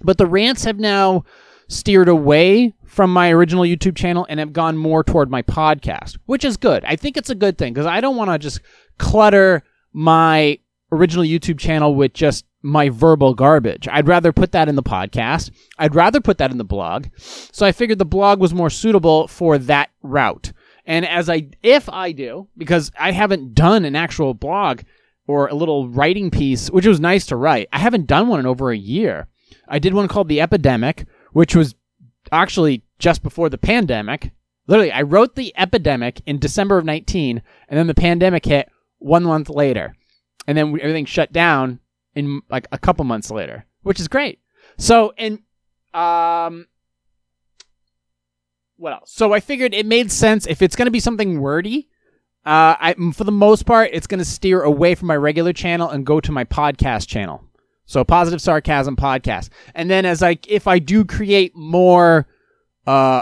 but 0.03 0.17
the 0.17 0.27
rants 0.27 0.65
have 0.65 0.77
now 0.77 1.23
steered 1.67 2.09
away 2.09 2.73
from 2.95 3.11
my 3.11 3.29
original 3.29 3.65
YouTube 3.65 3.97
channel 3.97 4.25
and 4.29 4.39
have 4.39 4.53
gone 4.53 4.77
more 4.77 5.03
toward 5.03 5.29
my 5.29 5.41
podcast, 5.41 6.17
which 6.27 6.45
is 6.45 6.55
good. 6.55 6.85
I 6.85 6.95
think 6.95 7.17
it's 7.17 7.29
a 7.29 7.35
good 7.35 7.57
thing 7.57 7.73
because 7.73 7.85
I 7.85 7.99
don't 7.99 8.15
want 8.15 8.31
to 8.31 8.39
just 8.39 8.61
clutter 8.97 9.63
my 9.91 10.57
original 10.93 11.25
YouTube 11.25 11.59
channel 11.59 11.93
with 11.93 12.13
just 12.13 12.45
my 12.61 12.87
verbal 12.87 13.33
garbage. 13.33 13.85
I'd 13.91 14.07
rather 14.07 14.31
put 14.31 14.53
that 14.53 14.69
in 14.69 14.75
the 14.75 14.81
podcast. 14.81 15.51
I'd 15.77 15.93
rather 15.93 16.21
put 16.21 16.37
that 16.37 16.51
in 16.51 16.57
the 16.57 16.63
blog. 16.63 17.07
So 17.17 17.65
I 17.65 17.73
figured 17.73 17.99
the 17.99 18.05
blog 18.05 18.39
was 18.39 18.53
more 18.53 18.69
suitable 18.69 19.27
for 19.27 19.57
that 19.57 19.89
route. 20.01 20.53
And 20.85 21.05
as 21.05 21.29
I, 21.29 21.49
if 21.61 21.89
I 21.89 22.13
do, 22.13 22.47
because 22.57 22.93
I 22.97 23.11
haven't 23.11 23.55
done 23.55 23.83
an 23.83 23.97
actual 23.97 24.33
blog 24.33 24.83
or 25.27 25.47
a 25.47 25.53
little 25.53 25.89
writing 25.89 26.31
piece, 26.31 26.69
which 26.69 26.87
was 26.87 27.01
nice 27.01 27.25
to 27.25 27.35
write. 27.35 27.67
I 27.73 27.79
haven't 27.79 28.07
done 28.07 28.29
one 28.29 28.39
in 28.39 28.45
over 28.45 28.71
a 28.71 28.77
year. 28.77 29.27
I 29.67 29.79
did 29.79 29.93
one 29.93 30.07
called 30.07 30.29
The 30.29 30.39
Epidemic, 30.39 31.07
which 31.33 31.57
was 31.57 31.75
actually 32.31 32.83
just 32.99 33.23
before 33.23 33.49
the 33.49 33.57
pandemic. 33.57 34.31
Literally, 34.67 34.91
I 34.91 35.03
wrote 35.03 35.35
The 35.35 35.53
Epidemic 35.57 36.21
in 36.25 36.39
December 36.39 36.77
of 36.77 36.85
19, 36.85 37.41
and 37.69 37.77
then 37.77 37.87
the 37.87 37.93
pandemic 37.93 38.45
hit 38.45 38.69
one 38.97 39.23
month 39.23 39.49
later. 39.49 39.95
And 40.47 40.57
then 40.57 40.77
everything 40.79 41.05
shut 41.05 41.31
down 41.31 41.79
in 42.15 42.41
like 42.49 42.67
a 42.71 42.77
couple 42.77 43.05
months 43.05 43.29
later, 43.29 43.65
which 43.83 43.99
is 43.99 44.07
great. 44.07 44.39
So, 44.77 45.13
and, 45.17 45.39
um, 45.93 46.67
what 48.77 48.93
else? 48.93 49.11
So 49.11 49.33
I 49.33 49.39
figured 49.39 49.73
it 49.73 49.85
made 49.85 50.11
sense 50.11 50.45
if 50.47 50.61
it's 50.61 50.75
going 50.75 50.87
to 50.87 50.91
be 50.91 50.99
something 50.99 51.39
wordy, 51.39 51.89
uh, 52.45 52.75
I, 52.79 52.95
for 53.13 53.23
the 53.23 53.31
most 53.31 53.65
part, 53.65 53.89
it's 53.93 54.07
going 54.07 54.19
to 54.19 54.25
steer 54.25 54.61
away 54.61 54.93
from 54.95 55.07
my 55.07 55.15
regular 55.15 55.53
channel 55.53 55.89
and 55.89 56.05
go 56.05 56.19
to 56.19 56.31
my 56.31 56.43
podcast 56.43 57.07
channel. 57.07 57.43
So 57.85 58.03
positive 58.03 58.41
sarcasm 58.41 58.95
podcast. 58.95 59.49
And 59.73 59.89
then 59.89 60.05
as 60.05 60.21
I, 60.21 60.37
if 60.47 60.67
I 60.67 60.79
do 60.79 61.05
create 61.05 61.55
more, 61.55 62.27
uh, 62.87 63.21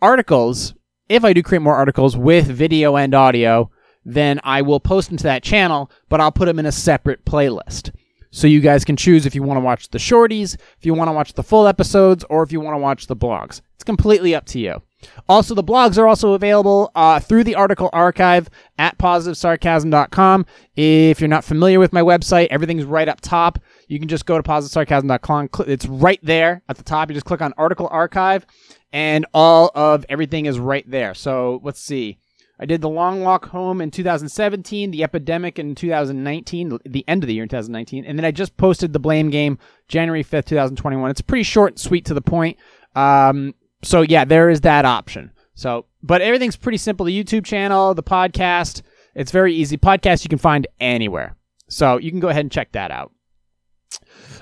articles, 0.00 0.74
if 1.08 1.24
I 1.24 1.32
do 1.32 1.42
create 1.42 1.62
more 1.62 1.76
articles 1.76 2.16
with 2.16 2.46
video 2.46 2.96
and 2.96 3.14
audio, 3.14 3.70
then 4.04 4.40
I 4.44 4.62
will 4.62 4.80
post 4.80 5.08
them 5.08 5.16
to 5.18 5.24
that 5.24 5.42
channel, 5.42 5.90
but 6.08 6.20
I'll 6.20 6.32
put 6.32 6.46
them 6.46 6.58
in 6.58 6.66
a 6.66 6.72
separate 6.72 7.24
playlist. 7.24 7.90
So 8.30 8.48
you 8.48 8.60
guys 8.60 8.84
can 8.84 8.96
choose 8.96 9.26
if 9.26 9.34
you 9.34 9.44
want 9.44 9.58
to 9.58 9.64
watch 9.64 9.90
the 9.90 9.98
shorties, 9.98 10.56
if 10.76 10.84
you 10.84 10.92
want 10.92 11.08
to 11.08 11.12
watch 11.12 11.34
the 11.34 11.44
full 11.44 11.68
episodes, 11.68 12.24
or 12.28 12.42
if 12.42 12.50
you 12.50 12.60
want 12.60 12.74
to 12.74 12.80
watch 12.80 13.06
the 13.06 13.16
blogs. 13.16 13.60
It's 13.76 13.84
completely 13.84 14.34
up 14.34 14.44
to 14.46 14.58
you. 14.58 14.82
Also, 15.28 15.54
the 15.54 15.62
blogs 15.62 15.98
are 15.98 16.08
also 16.08 16.32
available 16.32 16.90
uh, 16.94 17.20
through 17.20 17.44
the 17.44 17.54
article 17.54 17.90
archive 17.92 18.48
at 18.78 18.98
positivesarcasm.com. 18.98 20.46
If 20.74 21.20
you're 21.20 21.28
not 21.28 21.44
familiar 21.44 21.78
with 21.78 21.92
my 21.92 22.00
website, 22.00 22.48
everything's 22.50 22.84
right 22.84 23.08
up 23.08 23.20
top. 23.20 23.58
You 23.88 23.98
can 23.98 24.08
just 24.08 24.26
go 24.26 24.36
to 24.36 24.42
positivesarcasm.com. 24.42 25.50
It's 25.66 25.86
right 25.86 26.20
there 26.22 26.62
at 26.68 26.76
the 26.76 26.82
top. 26.82 27.10
You 27.10 27.14
just 27.14 27.26
click 27.26 27.42
on 27.42 27.52
article 27.56 27.88
archive, 27.90 28.46
and 28.92 29.26
all 29.34 29.70
of 29.74 30.04
everything 30.08 30.46
is 30.46 30.58
right 30.58 30.88
there. 30.90 31.14
So 31.14 31.60
let's 31.62 31.80
see. 31.80 32.18
I 32.58 32.66
did 32.66 32.80
the 32.80 32.88
long 32.88 33.22
walk 33.22 33.46
home 33.46 33.80
in 33.80 33.90
2017, 33.90 34.92
the 34.92 35.02
epidemic 35.02 35.58
in 35.58 35.74
2019, 35.74 36.78
the 36.86 37.04
end 37.08 37.24
of 37.24 37.26
the 37.26 37.34
year 37.34 37.42
in 37.42 37.48
2019, 37.48 38.04
and 38.04 38.16
then 38.16 38.24
I 38.24 38.30
just 38.30 38.56
posted 38.56 38.92
the 38.92 39.00
blame 39.00 39.28
game 39.30 39.58
January 39.88 40.22
5th, 40.22 40.46
2021. 40.46 41.10
It's 41.10 41.20
pretty 41.20 41.42
short 41.42 41.72
and 41.72 41.80
sweet 41.80 42.04
to 42.06 42.14
the 42.14 42.22
point. 42.22 42.56
Um, 42.94 43.54
so 43.82 44.02
yeah, 44.02 44.24
there 44.24 44.50
is 44.50 44.60
that 44.60 44.84
option. 44.84 45.32
So, 45.54 45.86
but 46.02 46.22
everything's 46.22 46.56
pretty 46.56 46.78
simple. 46.78 47.06
The 47.06 47.24
YouTube 47.24 47.44
channel, 47.44 47.92
the 47.94 48.02
podcast, 48.02 48.82
it's 49.14 49.32
very 49.32 49.54
easy. 49.54 49.76
Podcast 49.76 50.24
you 50.24 50.28
can 50.28 50.38
find 50.38 50.66
anywhere. 50.80 51.36
So 51.68 51.98
you 51.98 52.10
can 52.10 52.20
go 52.20 52.28
ahead 52.28 52.44
and 52.44 52.52
check 52.52 52.72
that 52.72 52.90
out. 52.90 53.12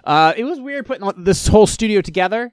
Uh, 0.05 0.33
it 0.37 0.45
was 0.45 0.61
weird 0.61 0.87
putting 0.87 1.09
this 1.23 1.47
whole 1.47 1.67
studio 1.67 2.01
together 2.01 2.53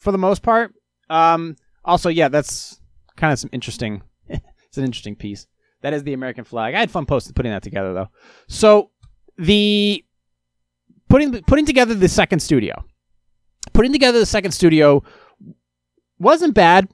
for 0.00 0.12
the 0.12 0.18
most 0.18 0.42
part. 0.42 0.74
Um, 1.10 1.56
also, 1.84 2.08
yeah, 2.08 2.28
that's 2.28 2.80
kind 3.16 3.32
of 3.32 3.38
some 3.38 3.50
interesting. 3.52 4.02
it's 4.28 4.78
an 4.78 4.84
interesting 4.84 5.16
piece. 5.16 5.46
That 5.82 5.94
is 5.94 6.02
the 6.02 6.12
American 6.12 6.44
flag. 6.44 6.74
I 6.74 6.80
had 6.80 6.90
fun 6.90 7.06
posting 7.06 7.34
putting 7.34 7.52
that 7.52 7.62
together 7.62 7.94
though. 7.94 8.08
So 8.48 8.90
the 9.36 10.04
putting 11.08 11.42
putting 11.42 11.66
together 11.66 11.94
the 11.94 12.08
second 12.08 12.40
studio. 12.40 12.84
putting 13.72 13.92
together 13.92 14.18
the 14.18 14.26
second 14.26 14.52
studio 14.52 15.02
wasn't 16.18 16.54
bad. 16.54 16.88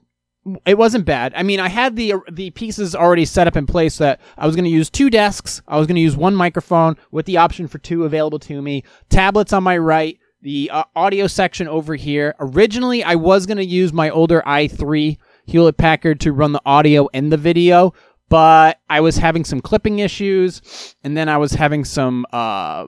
It 0.65 0.77
wasn't 0.77 1.05
bad. 1.05 1.33
I 1.35 1.41
mean, 1.41 1.59
I 1.59 1.69
had 1.69 1.95
the 1.95 2.15
the 2.31 2.51
pieces 2.51 2.95
already 2.95 3.25
set 3.25 3.47
up 3.47 3.55
in 3.55 3.65
place 3.65 3.97
that 3.97 4.21
I 4.37 4.45
was 4.45 4.55
going 4.55 4.65
to 4.65 4.71
use 4.71 4.91
two 4.91 5.09
desks. 5.09 5.61
I 5.67 5.77
was 5.77 5.87
going 5.87 5.95
to 5.95 6.01
use 6.01 6.15
one 6.15 6.35
microphone 6.35 6.97
with 7.11 7.25
the 7.25 7.37
option 7.37 7.67
for 7.67 7.79
two 7.79 8.05
available 8.05 8.39
to 8.39 8.61
me. 8.61 8.83
Tablets 9.09 9.53
on 9.53 9.63
my 9.63 9.77
right, 9.77 10.19
the 10.41 10.69
uh, 10.71 10.83
audio 10.95 11.25
section 11.25 11.67
over 11.67 11.95
here. 11.95 12.35
Originally, 12.39 13.03
I 13.03 13.15
was 13.15 13.47
going 13.47 13.57
to 13.57 13.65
use 13.65 13.91
my 13.91 14.11
older 14.11 14.43
i3 14.45 15.17
Hewlett 15.47 15.77
Packard 15.77 16.19
to 16.21 16.31
run 16.31 16.51
the 16.51 16.61
audio 16.63 17.09
and 17.13 17.31
the 17.31 17.37
video, 17.37 17.93
but 18.29 18.79
I 18.87 19.01
was 19.01 19.17
having 19.17 19.43
some 19.45 19.61
clipping 19.61 19.99
issues, 19.99 20.95
and 21.03 21.17
then 21.17 21.27
I 21.29 21.37
was 21.37 21.53
having 21.53 21.85
some 21.85 22.25
uh, 22.31 22.85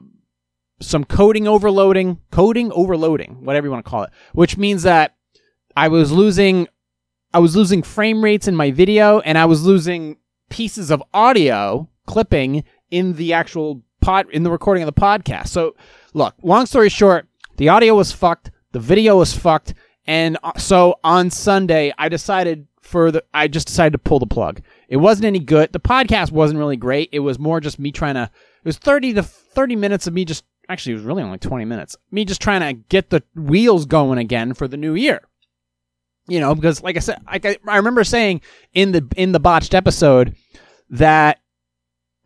some 0.80 1.04
coding 1.04 1.48
overloading, 1.48 2.20
coding 2.32 2.72
overloading, 2.72 3.44
whatever 3.44 3.66
you 3.66 3.72
want 3.72 3.84
to 3.84 3.90
call 3.90 4.04
it, 4.04 4.12
which 4.34 4.58
means 4.58 4.84
that 4.84 5.16
I 5.76 5.88
was 5.88 6.12
losing 6.12 6.68
I 7.38 7.40
was 7.40 7.56
losing 7.56 7.84
frame 7.84 8.24
rates 8.24 8.48
in 8.48 8.56
my 8.56 8.72
video 8.72 9.20
and 9.20 9.38
I 9.38 9.46
was 9.46 9.64
losing 9.64 10.18
pieces 10.50 10.90
of 10.90 11.04
audio 11.14 11.88
clipping 12.08 12.64
in 12.90 13.14
the 13.14 13.34
actual 13.34 13.84
pod 14.02 14.28
in 14.32 14.42
the 14.42 14.50
recording 14.50 14.82
of 14.82 14.88
the 14.88 15.00
podcast. 15.00 15.50
So, 15.50 15.76
look, 16.16 16.34
long 16.42 16.66
story 16.66 16.90
short, 16.90 17.28
the 17.58 17.70
audio 17.70 17.94
was 17.94 18.12
fucked, 18.12 18.50
the 18.72 18.80
video 18.80 19.20
was 19.20 19.36
fucked, 19.36 19.76
and 20.08 20.40
uh, 20.42 20.58
so 20.58 20.96
on 21.04 21.30
Sunday 21.30 21.94
I 21.96 22.10
decided 22.10 22.66
for 22.82 23.12
the 23.12 23.24
I 23.36 23.48
just 23.48 23.68
decided 23.68 23.92
to 23.92 24.00
pull 24.00 24.18
the 24.18 24.26
plug. 24.26 24.64
It 24.90 24.98
wasn't 24.98 25.26
any 25.26 25.38
good. 25.38 25.74
The 25.74 25.80
podcast 25.80 26.32
wasn't 26.32 26.58
really 26.58 26.76
great. 26.76 27.10
It 27.12 27.20
was 27.20 27.38
more 27.38 27.62
just 27.62 27.78
me 27.78 27.92
trying 27.92 28.16
to 28.16 28.24
it 28.24 28.66
was 28.66 28.80
30 28.80 29.14
to 29.14 29.22
30 29.22 29.76
minutes 29.76 30.08
of 30.08 30.16
me 30.16 30.26
just 30.26 30.44
actually 30.70 30.94
it 30.94 30.96
was 30.96 31.06
really 31.06 31.22
only 31.22 31.38
20 31.38 31.66
minutes. 31.66 31.98
Me 32.10 32.26
just 32.26 32.42
trying 32.42 32.62
to 32.62 32.82
get 32.90 33.12
the 33.12 33.22
wheels 33.36 33.86
going 33.86 34.18
again 34.18 34.56
for 34.56 34.68
the 34.68 34.76
new 34.76 34.96
year 34.96 35.22
you 36.28 36.40
know 36.40 36.54
because 36.54 36.84
like 36.84 36.96
i 36.96 37.00
said 37.00 37.20
I, 37.28 37.40
I 37.68 37.78
remember 37.78 38.04
saying 38.04 38.42
in 38.74 38.92
the 38.92 39.08
in 39.16 39.32
the 39.32 39.40
botched 39.40 39.74
episode 39.74 40.36
that 40.90 41.40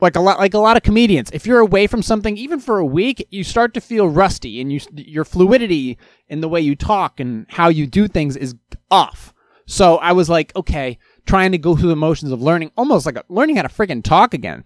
like 0.01 0.15
a 0.15 0.19
lot 0.19 0.39
like 0.39 0.53
a 0.53 0.59
lot 0.59 0.75
of 0.75 0.83
comedians 0.83 1.29
if 1.31 1.45
you're 1.45 1.59
away 1.59 1.87
from 1.87 2.01
something 2.01 2.35
even 2.35 2.59
for 2.59 2.79
a 2.79 2.85
week 2.85 3.25
you 3.29 3.43
start 3.43 3.73
to 3.75 3.81
feel 3.81 4.09
rusty 4.09 4.59
and 4.59 4.73
you 4.73 4.79
your 4.95 5.23
fluidity 5.23 5.97
in 6.27 6.41
the 6.41 6.49
way 6.49 6.59
you 6.59 6.75
talk 6.75 7.19
and 7.19 7.45
how 7.49 7.69
you 7.69 7.85
do 7.87 8.07
things 8.07 8.35
is 8.35 8.55
off. 8.89 9.33
So 9.67 9.97
i 9.97 10.11
was 10.11 10.27
like 10.29 10.53
okay 10.55 10.97
trying 11.25 11.51
to 11.51 11.57
go 11.57 11.77
through 11.77 11.89
the 11.89 11.95
motions 11.95 12.31
of 12.31 12.41
learning 12.41 12.71
almost 12.75 13.05
like 13.05 13.15
a, 13.15 13.23
learning 13.29 13.55
how 13.55 13.61
to 13.61 13.69
freaking 13.69 14.03
talk 14.03 14.33
again. 14.33 14.63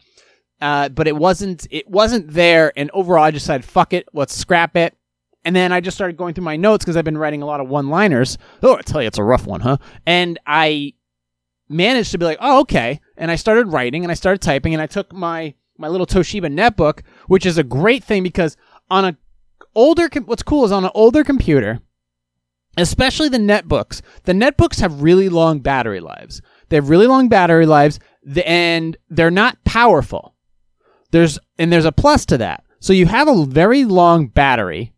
Uh, 0.62 0.88
but 0.88 1.06
it 1.06 1.16
wasn't 1.18 1.68
it 1.70 1.88
wasn't 1.90 2.32
there 2.32 2.72
and 2.78 2.90
overall 2.94 3.26
i 3.26 3.30
just 3.30 3.46
said 3.46 3.66
fuck 3.66 3.92
it 3.92 4.08
let's 4.14 4.34
scrap 4.34 4.78
it 4.78 4.96
and 5.46 5.56
then 5.56 5.72
I 5.72 5.80
just 5.80 5.96
started 5.96 6.18
going 6.18 6.34
through 6.34 6.44
my 6.44 6.58
notes 6.58 6.84
because 6.84 6.98
I've 6.98 7.06
been 7.06 7.20
writing 7.20 7.44
a 7.44 7.46
lot 7.46 7.60
of 7.62 7.70
one 7.70 7.90
liners. 7.90 8.40
Oh, 8.64 8.76
I 8.76 8.82
tell 8.82 9.02
you, 9.02 9.08
it's 9.08 9.20
a 9.20 9.24
rough 9.24 9.46
one, 9.46 9.62
huh? 9.62 9.78
And 10.06 10.40
I 10.48 10.94
managed 11.70 12.12
to 12.12 12.18
be 12.18 12.26
like, 12.26 12.40
oh, 12.42 12.62
okay. 12.62 13.00
And 13.16 13.30
I 13.30 13.36
started 13.36 13.68
writing 13.68 14.04
and 14.04 14.12
I 14.12 14.16
started 14.16 14.42
typing 14.42 14.74
and 14.74 14.82
I 14.82 14.88
took 14.88 15.14
my, 15.14 15.54
my 15.78 15.88
little 15.88 16.08
Toshiba 16.08 16.52
netbook, 16.52 17.02
which 17.28 17.46
is 17.46 17.60
a 17.60 17.64
great 17.64 18.04
thing 18.04 18.24
because 18.24 18.58
on 18.90 19.06
a 19.06 19.18
older, 19.76 20.10
what's 20.26 20.44
cool 20.44 20.66
is 20.66 20.72
on 20.72 20.84
an 20.84 20.92
older 20.96 21.24
computer, 21.24 21.80
especially 22.76 23.30
the 23.30 23.38
netbooks, 23.38 24.02
the 24.24 24.34
netbooks 24.34 24.80
have 24.80 25.04
really 25.04 25.30
long 25.30 25.60
battery 25.60 26.00
lives. 26.00 26.42
They 26.70 26.78
have 26.78 26.90
really 26.90 27.08
long 27.08 27.30
battery 27.30 27.68
lives 27.68 28.00
and 28.46 28.98
they're 29.10 29.30
not 29.30 29.64
powerful. 29.64 30.34
There's, 31.12 31.38
and 31.60 31.72
there's 31.72 31.86
a 31.86 31.92
plus 31.92 32.26
to 32.28 32.40
that. 32.40 32.64
So 32.80 32.94
you 32.94 33.06
have 33.06 33.28
a 33.28 33.46
very 33.46 33.86
long 33.86 34.28
battery 34.28 34.95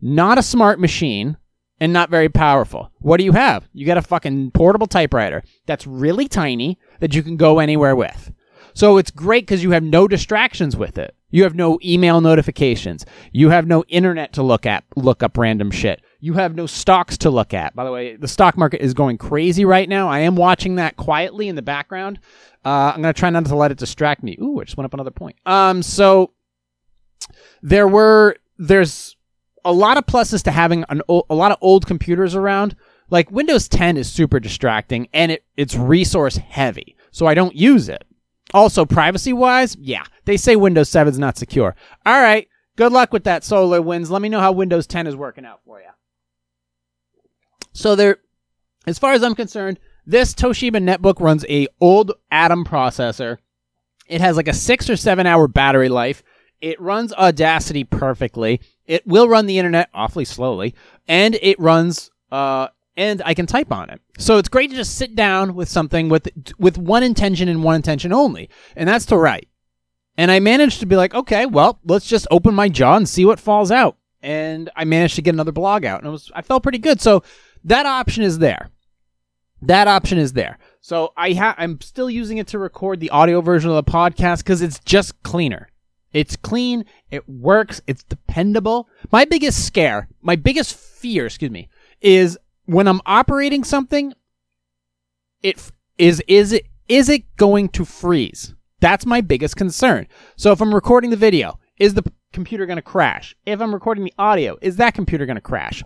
not 0.00 0.38
a 0.38 0.42
smart 0.42 0.80
machine, 0.80 1.36
and 1.80 1.92
not 1.92 2.10
very 2.10 2.28
powerful. 2.28 2.92
What 2.98 3.16
do 3.16 3.24
you 3.24 3.32
have? 3.32 3.66
You 3.72 3.86
got 3.86 3.96
a 3.96 4.02
fucking 4.02 4.50
portable 4.50 4.86
typewriter 4.86 5.42
that's 5.66 5.86
really 5.86 6.28
tiny 6.28 6.78
that 7.00 7.14
you 7.14 7.22
can 7.22 7.36
go 7.36 7.58
anywhere 7.58 7.96
with. 7.96 8.32
So 8.74 8.98
it's 8.98 9.10
great 9.10 9.46
because 9.46 9.62
you 9.62 9.72
have 9.72 9.82
no 9.82 10.06
distractions 10.06 10.76
with 10.76 10.98
it. 10.98 11.14
You 11.30 11.44
have 11.44 11.54
no 11.54 11.78
email 11.84 12.20
notifications. 12.20 13.06
You 13.32 13.50
have 13.50 13.66
no 13.66 13.84
internet 13.88 14.32
to 14.34 14.42
look 14.42 14.66
at, 14.66 14.84
look 14.94 15.22
up 15.22 15.38
random 15.38 15.70
shit. 15.70 16.02
You 16.20 16.34
have 16.34 16.54
no 16.54 16.66
stocks 16.66 17.16
to 17.18 17.30
look 17.30 17.54
at. 17.54 17.74
By 17.74 17.84
the 17.84 17.92
way, 17.92 18.16
the 18.16 18.28
stock 18.28 18.58
market 18.58 18.82
is 18.82 18.94
going 18.94 19.16
crazy 19.16 19.64
right 19.64 19.88
now. 19.88 20.08
I 20.08 20.20
am 20.20 20.36
watching 20.36 20.76
that 20.76 20.96
quietly 20.96 21.48
in 21.48 21.56
the 21.56 21.62
background. 21.62 22.20
Uh, 22.64 22.92
I'm 22.94 23.02
to 23.02 23.12
try 23.12 23.30
not 23.30 23.46
to 23.46 23.56
let 23.56 23.70
it 23.70 23.78
distract 23.78 24.22
me. 24.22 24.36
Ooh, 24.40 24.60
I 24.60 24.64
just 24.64 24.76
went 24.76 24.84
up 24.84 24.94
another 24.94 25.10
point. 25.10 25.36
Um, 25.46 25.82
so 25.82 26.32
there 27.62 27.88
were, 27.88 28.36
there's 28.58 29.16
a 29.64 29.72
lot 29.72 29.96
of 29.96 30.06
pluses 30.06 30.42
to 30.44 30.50
having 30.50 30.84
an 30.88 31.02
o- 31.08 31.24
a 31.30 31.34
lot 31.34 31.52
of 31.52 31.58
old 31.60 31.86
computers 31.86 32.34
around. 32.34 32.76
Like 33.10 33.30
Windows 33.30 33.68
10 33.68 33.96
is 33.96 34.10
super 34.10 34.38
distracting 34.38 35.08
and 35.12 35.32
it, 35.32 35.44
it's 35.56 35.74
resource 35.74 36.36
heavy, 36.36 36.96
so 37.10 37.26
I 37.26 37.34
don't 37.34 37.56
use 37.56 37.88
it. 37.88 38.04
Also, 38.54 38.84
privacy 38.84 39.32
wise, 39.32 39.76
yeah, 39.76 40.04
they 40.24 40.36
say 40.36 40.54
Windows 40.56 40.88
7 40.88 41.12
is 41.12 41.18
not 41.18 41.36
secure. 41.36 41.74
All 42.06 42.20
right, 42.20 42.48
good 42.76 42.92
luck 42.92 43.12
with 43.12 43.24
that, 43.24 43.42
SolarWinds. 43.42 44.10
Let 44.10 44.22
me 44.22 44.28
know 44.28 44.40
how 44.40 44.52
Windows 44.52 44.86
10 44.86 45.06
is 45.08 45.16
working 45.16 45.44
out 45.44 45.60
for 45.64 45.80
you. 45.80 45.86
So 47.72 47.96
there, 47.96 48.18
as 48.86 48.98
far 48.98 49.12
as 49.12 49.22
I'm 49.22 49.34
concerned, 49.34 49.78
this 50.06 50.34
Toshiba 50.34 50.76
netbook 50.82 51.20
runs 51.20 51.44
a 51.48 51.68
old 51.80 52.12
Atom 52.30 52.64
processor. 52.64 53.38
It 54.06 54.20
has 54.20 54.36
like 54.36 54.48
a 54.48 54.52
six 54.52 54.90
or 54.90 54.96
seven 54.96 55.26
hour 55.26 55.46
battery 55.46 55.88
life. 55.88 56.22
It 56.60 56.80
runs 56.80 57.12
Audacity 57.12 57.84
perfectly. 57.84 58.60
It 58.90 59.06
will 59.06 59.28
run 59.28 59.46
the 59.46 59.56
internet 59.56 59.88
awfully 59.94 60.24
slowly, 60.24 60.74
and 61.06 61.38
it 61.40 61.60
runs, 61.60 62.10
uh, 62.32 62.66
and 62.96 63.22
I 63.24 63.34
can 63.34 63.46
type 63.46 63.70
on 63.70 63.88
it. 63.88 64.00
So 64.18 64.36
it's 64.38 64.48
great 64.48 64.70
to 64.70 64.76
just 64.76 64.96
sit 64.96 65.14
down 65.14 65.54
with 65.54 65.68
something 65.68 66.08
with 66.08 66.28
with 66.58 66.76
one 66.76 67.04
intention 67.04 67.48
and 67.48 67.62
one 67.62 67.76
intention 67.76 68.12
only, 68.12 68.50
and 68.74 68.88
that's 68.88 69.06
to 69.06 69.16
write. 69.16 69.46
And 70.16 70.28
I 70.32 70.40
managed 70.40 70.80
to 70.80 70.86
be 70.86 70.96
like, 70.96 71.14
okay, 71.14 71.46
well, 71.46 71.78
let's 71.84 72.08
just 72.08 72.26
open 72.32 72.52
my 72.52 72.68
jaw 72.68 72.96
and 72.96 73.08
see 73.08 73.24
what 73.24 73.38
falls 73.38 73.70
out. 73.70 73.96
And 74.22 74.68
I 74.74 74.84
managed 74.84 75.14
to 75.14 75.22
get 75.22 75.36
another 75.36 75.52
blog 75.52 75.84
out, 75.84 76.00
and 76.00 76.08
it 76.08 76.10
was 76.10 76.32
I 76.34 76.42
felt 76.42 76.64
pretty 76.64 76.78
good. 76.78 77.00
So 77.00 77.22
that 77.62 77.86
option 77.86 78.24
is 78.24 78.40
there. 78.40 78.70
That 79.62 79.86
option 79.86 80.18
is 80.18 80.32
there. 80.32 80.58
So 80.80 81.12
I 81.16 81.34
ha- 81.34 81.54
I'm 81.56 81.80
still 81.80 82.10
using 82.10 82.38
it 82.38 82.48
to 82.48 82.58
record 82.58 82.98
the 82.98 83.10
audio 83.10 83.40
version 83.40 83.70
of 83.70 83.76
the 83.76 83.88
podcast 83.88 84.38
because 84.38 84.62
it's 84.62 84.80
just 84.80 85.22
cleaner. 85.22 85.68
It's 86.12 86.36
clean. 86.36 86.84
It 87.10 87.28
works. 87.28 87.80
It's 87.86 88.02
dependable. 88.02 88.88
My 89.12 89.24
biggest 89.24 89.64
scare, 89.64 90.08
my 90.22 90.36
biggest 90.36 90.74
fear, 90.74 91.26
excuse 91.26 91.50
me, 91.50 91.68
is 92.00 92.38
when 92.66 92.88
I'm 92.88 93.00
operating 93.06 93.64
something. 93.64 94.12
It 95.42 95.70
is 95.96 96.22
is 96.26 96.52
it 96.52 96.66
is 96.88 97.08
it 97.08 97.36
going 97.36 97.68
to 97.70 97.84
freeze? 97.84 98.54
That's 98.80 99.06
my 99.06 99.20
biggest 99.20 99.56
concern. 99.56 100.06
So 100.36 100.52
if 100.52 100.60
I'm 100.60 100.74
recording 100.74 101.10
the 101.10 101.16
video, 101.16 101.58
is 101.78 101.94
the 101.94 102.02
computer 102.32 102.66
going 102.66 102.76
to 102.76 102.82
crash? 102.82 103.36
If 103.46 103.60
I'm 103.60 103.72
recording 103.72 104.04
the 104.04 104.14
audio, 104.18 104.58
is 104.60 104.76
that 104.76 104.94
computer 104.94 105.26
going 105.26 105.36
to 105.36 105.40
crash? 105.40 105.82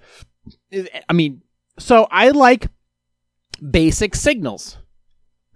I 1.08 1.12
mean, 1.12 1.42
so 1.78 2.06
I 2.10 2.30
like 2.30 2.68
basic 3.70 4.14
signals. 4.14 4.78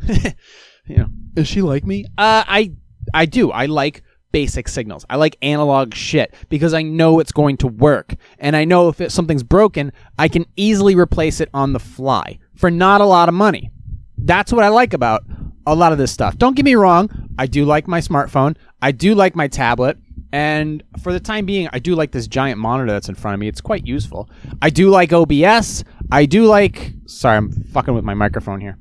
you 0.07 0.97
know, 0.97 1.07
does 1.35 1.49
she 1.49 1.63
like 1.63 1.85
me? 1.85 2.05
Uh, 2.17 2.45
I 2.47 2.73
I 3.15 3.27
do. 3.27 3.51
I 3.51 3.67
like 3.67 4.03
basic 4.33 4.69
signals. 4.69 5.05
I 5.09 5.17
like 5.17 5.37
analog 5.43 5.95
shit 5.95 6.35
because 6.49 6.75
I 6.75 6.83
know 6.83 7.21
it's 7.21 7.33
going 7.33 7.57
to 7.59 7.67
work. 7.67 8.15
And 8.39 8.57
I 8.57 8.65
know 8.65 8.89
if 8.89 9.01
it, 9.01 9.13
something's 9.13 9.43
broken, 9.43 9.93
I 10.19 10.29
can 10.29 10.47
easily 10.57 10.95
replace 10.95 11.41
it 11.41 11.49
on 11.55 11.73
the 11.73 11.81
fly 11.81 12.39
for 12.55 12.71
not 12.71 13.01
a 13.01 13.07
lot 13.07 13.29
of 13.29 13.35
money. 13.35 13.71
That's 14.17 14.53
what 14.53 14.65
I 14.65 14.69
like 14.69 14.95
about 14.95 15.25
a 15.67 15.75
lot 15.75 15.93
of 15.93 15.99
this 15.99 16.13
stuff. 16.13 16.37
Don't 16.39 16.57
get 16.57 16.65
me 16.65 16.75
wrong, 16.75 17.29
I 17.39 17.47
do 17.47 17.65
like 17.65 17.87
my 17.87 18.01
smartphone. 18.01 18.57
I 18.83 18.93
do 18.93 19.15
like 19.15 19.37
my 19.37 19.49
tablet. 19.49 19.97
And 20.33 20.83
for 21.03 21.13
the 21.13 21.21
time 21.21 21.47
being, 21.47 21.69
I 21.73 21.79
do 21.79 21.95
like 21.95 22.13
this 22.13 22.27
giant 22.27 22.61
monitor 22.61 22.93
that's 22.93 23.09
in 23.09 23.15
front 23.15 23.35
of 23.35 23.41
me. 23.41 23.49
It's 23.49 23.61
quite 23.61 23.87
useful. 23.87 24.29
I 24.61 24.71
do 24.71 24.91
like 24.91 25.13
OBS. 25.13 25.85
I 26.13 26.27
do 26.27 26.45
like. 26.45 26.93
Sorry, 27.07 27.37
I'm 27.37 27.51
fucking 27.51 27.95
with 27.95 28.05
my 28.05 28.15
microphone 28.15 28.61
here. 28.61 28.77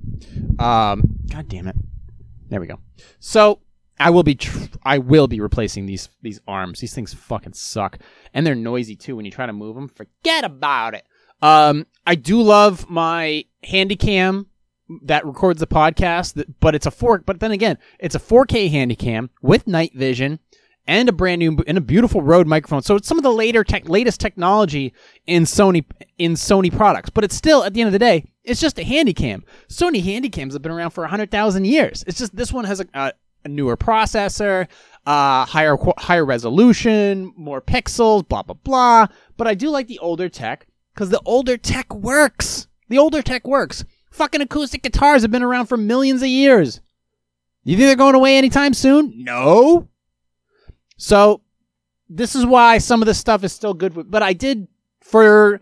Um, 0.59 1.03
God 1.31 1.47
damn 1.47 1.67
it. 1.67 1.75
There 2.49 2.59
we 2.59 2.67
go. 2.67 2.79
So 3.19 3.59
I 3.99 4.09
will 4.09 4.23
be 4.23 4.35
tr- 4.35 4.65
I 4.83 4.97
will 4.99 5.27
be 5.27 5.39
replacing 5.39 5.85
these 5.85 6.09
these 6.21 6.39
arms. 6.47 6.79
These 6.79 6.93
things 6.93 7.13
fucking 7.13 7.53
suck, 7.53 7.99
and 8.33 8.45
they're 8.45 8.55
noisy 8.55 8.95
too. 8.95 9.15
When 9.15 9.25
you 9.25 9.31
try 9.31 9.45
to 9.45 9.53
move 9.53 9.75
them, 9.75 9.87
forget 9.87 10.43
about 10.43 10.93
it. 10.93 11.05
Um, 11.41 11.85
I 12.05 12.15
do 12.15 12.41
love 12.41 12.89
my 12.89 13.45
Handycam 13.63 14.45
that 15.03 15.25
records 15.25 15.59
the 15.59 15.67
podcast, 15.67 16.43
but 16.59 16.75
it's 16.75 16.85
a 16.85 16.91
four. 16.91 17.19
But 17.19 17.39
then 17.39 17.51
again, 17.51 17.77
it's 17.99 18.15
a 18.15 18.19
4K 18.19 18.71
Handycam 18.71 19.29
with 19.41 19.67
night 19.67 19.93
vision 19.93 20.39
and 20.87 21.09
a 21.09 21.11
brand 21.11 21.39
new 21.39 21.57
and 21.67 21.77
a 21.77 21.81
beautiful 21.81 22.21
Rode 22.21 22.47
microphone. 22.47 22.81
So 22.81 22.95
it's 22.95 23.07
some 23.07 23.17
of 23.17 23.23
the 23.23 23.33
later 23.33 23.63
tech, 23.63 23.89
latest 23.89 24.21
technology 24.21 24.93
in 25.25 25.43
Sony 25.43 25.85
in 26.17 26.33
Sony 26.33 26.75
products. 26.75 27.09
But 27.09 27.23
it's 27.23 27.35
still 27.35 27.63
at 27.63 27.73
the 27.73 27.81
end 27.81 27.87
of 27.87 27.93
the 27.93 27.99
day, 27.99 28.25
it's 28.43 28.61
just 28.61 28.79
a 28.79 28.83
Handycam. 28.83 29.43
Sony 29.69 30.03
Handycams 30.03 30.53
have 30.53 30.61
been 30.61 30.71
around 30.71 30.91
for 30.91 31.05
hundred 31.07 31.29
thousand 31.29 31.65
years. 31.65 32.03
It's 32.07 32.17
just 32.17 32.35
this 32.35 32.53
one 32.53 32.65
has 32.65 32.79
a, 32.79 32.85
a 32.93 33.07
a 33.07 33.13
newer 33.46 33.77
processor, 33.77 34.67
uh, 35.06 35.46
higher 35.46 35.77
higher 35.98 36.25
resolution, 36.25 37.34
more 37.36 37.62
pixels, 37.62 38.27
blah 38.27 38.44
blah 38.44 38.56
blah. 38.63 39.08
But 39.38 39.48
I 39.48 39.53
do 39.53 39.70
like 39.70 39.88
the 39.88 40.00
older 40.00 40.29
tech 40.29 40.67
Because 40.94 41.10
the 41.10 41.22
older 41.25 41.58
tech 41.58 41.94
works. 41.94 42.67
The 42.89 42.98
older 42.98 43.22
tech 43.22 43.48
works. 43.48 43.86
Fucking 44.12 44.41
acoustic 44.41 44.84
guitars 44.84 45.22
have 45.22 45.32
been 45.32 45.44
around 45.44 45.67
for 45.67 45.77
millions 45.77 46.22
of 46.22 46.27
years. 46.27 46.82
You 47.63 47.75
think 47.75 47.88
they're 47.88 47.96
going 47.96 48.15
away 48.15 48.38
anytime 48.38 48.74
soon? 48.74 49.13
No. 49.15 49.89
So 50.98 51.41
this 52.10 52.36
is 52.36 52.46
why 52.46 52.77
some 52.77 53.01
of 53.01 53.06
this 53.06 53.17
stuff 53.17 53.44
is 53.44 53.53
still 53.53 53.74
good. 53.74 54.10
But 54.10 54.24
I 54.24 54.34
did 54.34 54.67
for 55.01 55.62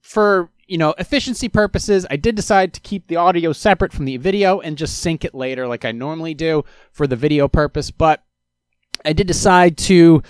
for 0.00 0.50
you 0.66 0.78
know 0.78 0.94
efficiency 0.98 1.48
purposes, 1.48 2.06
I 2.10 2.16
did 2.16 2.34
decide 2.34 2.72
to 2.74 2.80
keep 2.80 3.06
the 3.06 3.16
audio 3.16 3.52
separate 3.52 3.92
from 3.92 4.04
the 4.04 4.16
video 4.16 4.60
and 4.60 4.76
just 4.76 4.98
sync 4.98 5.24
it 5.24 5.34
later, 5.34 5.66
like 5.66 5.84
I 5.84 5.92
normally 5.92 6.34
do 6.34 6.64
for 6.92 7.06
the 7.06 7.16
video 7.16 7.48
purpose. 7.48 7.90
But 7.90 8.22
I 9.04 9.12
did 9.12 9.26
decide 9.26 9.76
to 9.78 10.22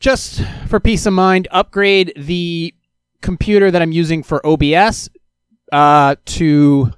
just 0.00 0.42
for 0.68 0.80
peace 0.80 1.06
of 1.06 1.12
mind 1.12 1.48
upgrade 1.50 2.12
the 2.16 2.74
computer 3.20 3.70
that 3.70 3.80
I'm 3.80 3.92
using 3.92 4.22
for 4.22 4.44
OBS 4.46 5.08
uh, 5.70 6.16
to 6.24 6.92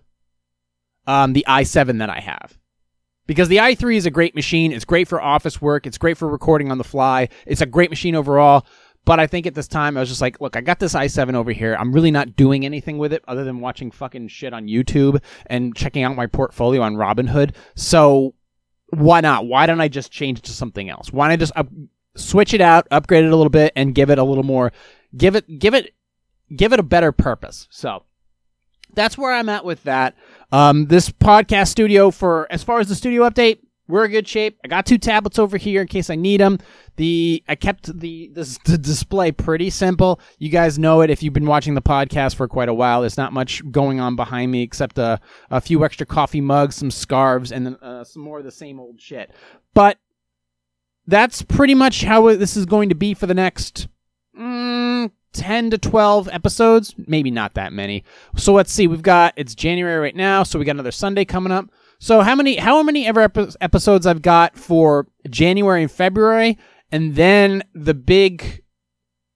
um, 1.07 1.33
the 1.35 1.45
i7 1.47 1.99
that 1.99 2.11
I 2.11 2.21
have. 2.21 2.59
Because 3.27 3.49
the 3.49 3.59
i3 3.59 3.97
is 3.97 4.07
a 4.07 4.11
great 4.11 4.35
machine. 4.35 4.73
It's 4.73 4.85
great 4.85 5.09
for 5.09 5.21
office 5.21 5.61
work. 5.61 5.87
It's 5.87 5.99
great 5.99 6.19
for 6.19 6.29
recording 6.29 6.71
on 6.71 6.79
the 6.79 6.85
fly. 6.85 7.29
It's 7.47 7.61
a 7.61 7.67
great 7.67 7.91
machine 7.91 8.15
overall. 8.15 8.67
But 9.05 9.21
I 9.21 9.27
think 9.27 9.47
at 9.47 9.55
this 9.55 9.69
time, 9.69 9.97
I 9.97 10.01
was 10.01 10.09
just 10.09 10.21
like, 10.21 10.41
look, 10.41 10.57
I 10.57 10.61
got 10.61 10.79
this 10.79 10.95
i7 10.95 11.35
over 11.35 11.53
here. 11.53 11.77
I'm 11.79 11.93
really 11.93 12.11
not 12.11 12.37
doing 12.37 12.65
anything 12.65 12.99
with 12.99 13.13
it 13.13 13.23
other 13.29 13.45
than 13.45 13.61
watching 13.61 13.91
fucking 13.91 14.29
shit 14.29 14.55
on 14.55 14.67
YouTube 14.67 15.23
and 15.47 15.77
checking 15.77 16.03
out 16.03 16.17
my 16.17 16.27
portfolio 16.27 16.81
on 16.81 16.95
Robinhood. 16.95 17.55
So 17.75 18.35
why 18.89 19.21
not? 19.21 19.47
Why 19.47 19.67
don't 19.67 19.81
I 19.81 19.89
just 19.89 20.11
change 20.11 20.39
it 20.39 20.45
to 20.45 20.53
something 20.53 20.89
else? 20.89 21.13
Why 21.13 21.27
don't 21.27 21.33
I 21.33 21.37
just 21.37 21.53
up, 21.57 21.69
switch 22.17 22.55
it 22.55 22.61
out, 22.61 22.87
upgrade 22.91 23.25
it 23.25 23.33
a 23.33 23.37
little 23.37 23.51
bit, 23.51 23.73
and 23.77 23.95
give 23.95 24.11
it 24.11 24.19
a 24.19 24.25
little 24.25 24.45
more, 24.45 24.73
give 25.17 25.37
it, 25.37 25.59
give 25.59 25.75
it, 25.75 25.95
give 26.55 26.73
it 26.73 26.81
a 26.81 26.85
better 26.85 27.13
purpose. 27.13 27.67
So 27.71 28.05
that's 28.95 29.19
where 29.19 29.33
I'm 29.33 29.49
at 29.49 29.65
with 29.65 29.83
that. 29.85 30.15
Um, 30.53 30.87
this 30.87 31.11
podcast 31.11 31.69
studio 31.69 32.11
for 32.11 32.47
as 32.51 32.63
far 32.63 32.81
as 32.81 32.89
the 32.89 32.95
studio 32.95 33.29
update, 33.29 33.59
we're 33.87 34.07
in 34.07 34.11
good 34.11 34.29
shape. 34.29 34.59
I 34.65 34.69
got 34.69 34.87
two 34.87 34.99
tablets 34.99 35.39
over 35.39 35.57
here 35.57 35.83
in 35.83 35.89
case 35.89 36.09
I 36.09 36.15
need 36.15 36.41
them. 36.41 36.59
The 36.97 37.43
I 37.49 37.55
kept 37.55 37.87
the, 37.87 38.31
the 38.33 38.59
the 38.65 38.79
display 38.79 39.33
pretty 39.33 39.71
simple. 39.71 40.21
You 40.39 40.49
guys 40.49 40.79
know 40.79 41.03
it 41.03 41.11
if 41.11 41.23
you've 41.23 41.35
been 41.35 41.47
watching 41.47 41.75
the 41.75 41.83
podcast 41.83 42.37
for 42.37 42.49
quite 42.49 42.69
a 42.69 42.75
while. 42.75 43.01
There's 43.01 43.19
not 43.19 43.33
much 43.33 43.63
going 43.71 44.01
on 44.01 44.17
behind 44.17 44.51
me 44.53 44.63
except 44.63 44.99
a, 44.99 45.21
a 45.51 45.61
few 45.61 45.85
extra 45.85 46.07
coffee 46.07 46.41
mugs, 46.41 46.77
some 46.77 46.91
scarves, 46.91 47.53
and 47.53 47.77
uh, 47.83 48.05
some 48.05 48.23
more 48.23 48.39
of 48.39 48.45
the 48.45 48.53
same 48.53 48.81
old 48.81 49.01
shit. 49.01 49.31
But 49.75 49.99
that's 51.07 51.43
pretty 51.43 51.75
much 51.75 52.05
how 52.05 52.35
this 52.35 52.57
is 52.57 52.67
going 52.67 52.89
to 52.89 52.95
be 52.95 53.13
for 53.13 53.27
the 53.27 53.35
next 53.35 53.89
mm, 54.39 55.11
10 55.35 55.71
to 55.71 55.79
12 55.79 56.29
episodes. 56.33 56.95
Maybe 57.07 57.31
not 57.31 57.55
that 57.55 57.73
many. 57.73 58.05
So 58.37 58.55
let's 58.55 58.73
see. 58.73 58.87
We've 58.87 59.03
got, 59.03 59.35
it's 59.37 59.55
January 59.55 59.99
right 59.99 60.17
now, 60.17 60.43
so 60.43 60.59
we 60.59 60.65
got 60.65 60.73
another 60.73 60.93
Sunday 60.93 61.25
coming 61.25 61.53
up. 61.53 61.67
So 61.99 62.21
how 62.21 62.35
many, 62.35 62.57
how 62.57 62.83
many 62.83 63.07
ever 63.07 63.23
episodes 63.61 64.07
I've 64.07 64.23
got 64.23 64.57
for 64.57 65.07
January 65.29 65.83
and 65.83 65.91
February, 65.91 66.59
and 66.93 67.15
then 67.15 67.63
the 67.75 67.95
big 67.95 68.63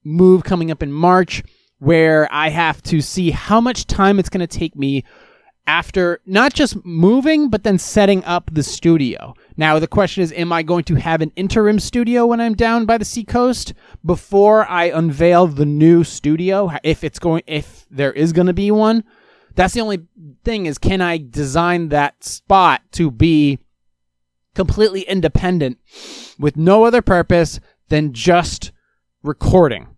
move 0.05 0.45
coming 0.45 0.71
up 0.71 0.83
in 0.83 0.93
March 0.93 1.43
where 1.79 2.29
I 2.33 2.49
have 2.49 2.83
to 2.85 3.01
see 3.01 3.31
how 3.31 3.61
much 3.61 3.87
time 3.87 4.19
it's 4.19 4.29
going 4.29 4.47
to 4.47 4.59
take 4.59 4.77
me 4.77 5.05
after 5.67 6.19
not 6.25 6.55
just 6.55 6.83
moving, 6.85 7.51
but 7.51 7.63
then 7.63 7.79
setting 7.79 8.25
up 8.25 8.51
the 8.53 8.63
studio. 8.63 9.35
Now, 9.57 9.79
the 9.79 9.87
question 9.87 10.23
is, 10.23 10.33
am 10.33 10.51
I 10.51 10.63
going 10.63 10.85
to 10.85 10.95
have 10.95 11.21
an 11.21 11.31
interim 11.37 11.79
studio 11.79 12.27
when 12.27 12.41
I'm 12.41 12.55
down 12.55 12.87
by 12.87 12.97
the 12.97 13.05
seacoast 13.05 13.75
before 14.05 14.67
I 14.67 14.85
unveil 14.85 15.47
the 15.47 15.67
new 15.67 16.05
studio? 16.05 16.71
If 16.83 17.05
it's 17.05 17.19
going, 17.19 17.43
if 17.47 17.87
there 17.91 18.13
is 18.13 18.33
going 18.33 18.47
to 18.47 18.55
be 18.55 18.71
one, 18.71 19.05
that's 19.59 19.75
the 19.75 19.81
only 19.81 20.07
thing 20.45 20.67
is, 20.67 20.79
can 20.79 21.01
I 21.01 21.19
design 21.19 21.89
that 21.89 22.23
spot 22.23 22.83
to 22.93 23.11
be 23.11 23.59
completely 24.55 25.03
independent 25.03 25.79
with 26.39 26.57
no 26.57 26.85
other 26.85 27.03
purpose 27.03 27.61
than 27.89 28.13
just 28.13 28.73
recording? 29.23 29.89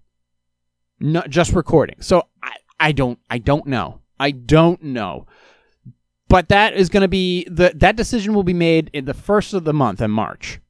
Not 0.98 1.30
just 1.30 1.52
recording. 1.52 1.96
So 2.00 2.26
I, 2.42 2.56
I 2.78 2.92
don't, 2.92 3.18
I 3.28 3.38
don't 3.38 3.66
know. 3.66 4.00
I 4.18 4.32
don't 4.32 4.82
know 4.82 5.26
but 6.30 6.48
that 6.48 6.74
is 6.74 6.88
going 6.88 7.02
to 7.02 7.08
be 7.08 7.44
the 7.50 7.72
that 7.74 7.96
decision 7.96 8.32
will 8.32 8.44
be 8.44 8.54
made 8.54 8.88
in 8.92 9.04
the 9.04 9.12
first 9.12 9.52
of 9.52 9.64
the 9.64 9.72
month 9.74 10.00
in 10.00 10.12
March, 10.12 10.60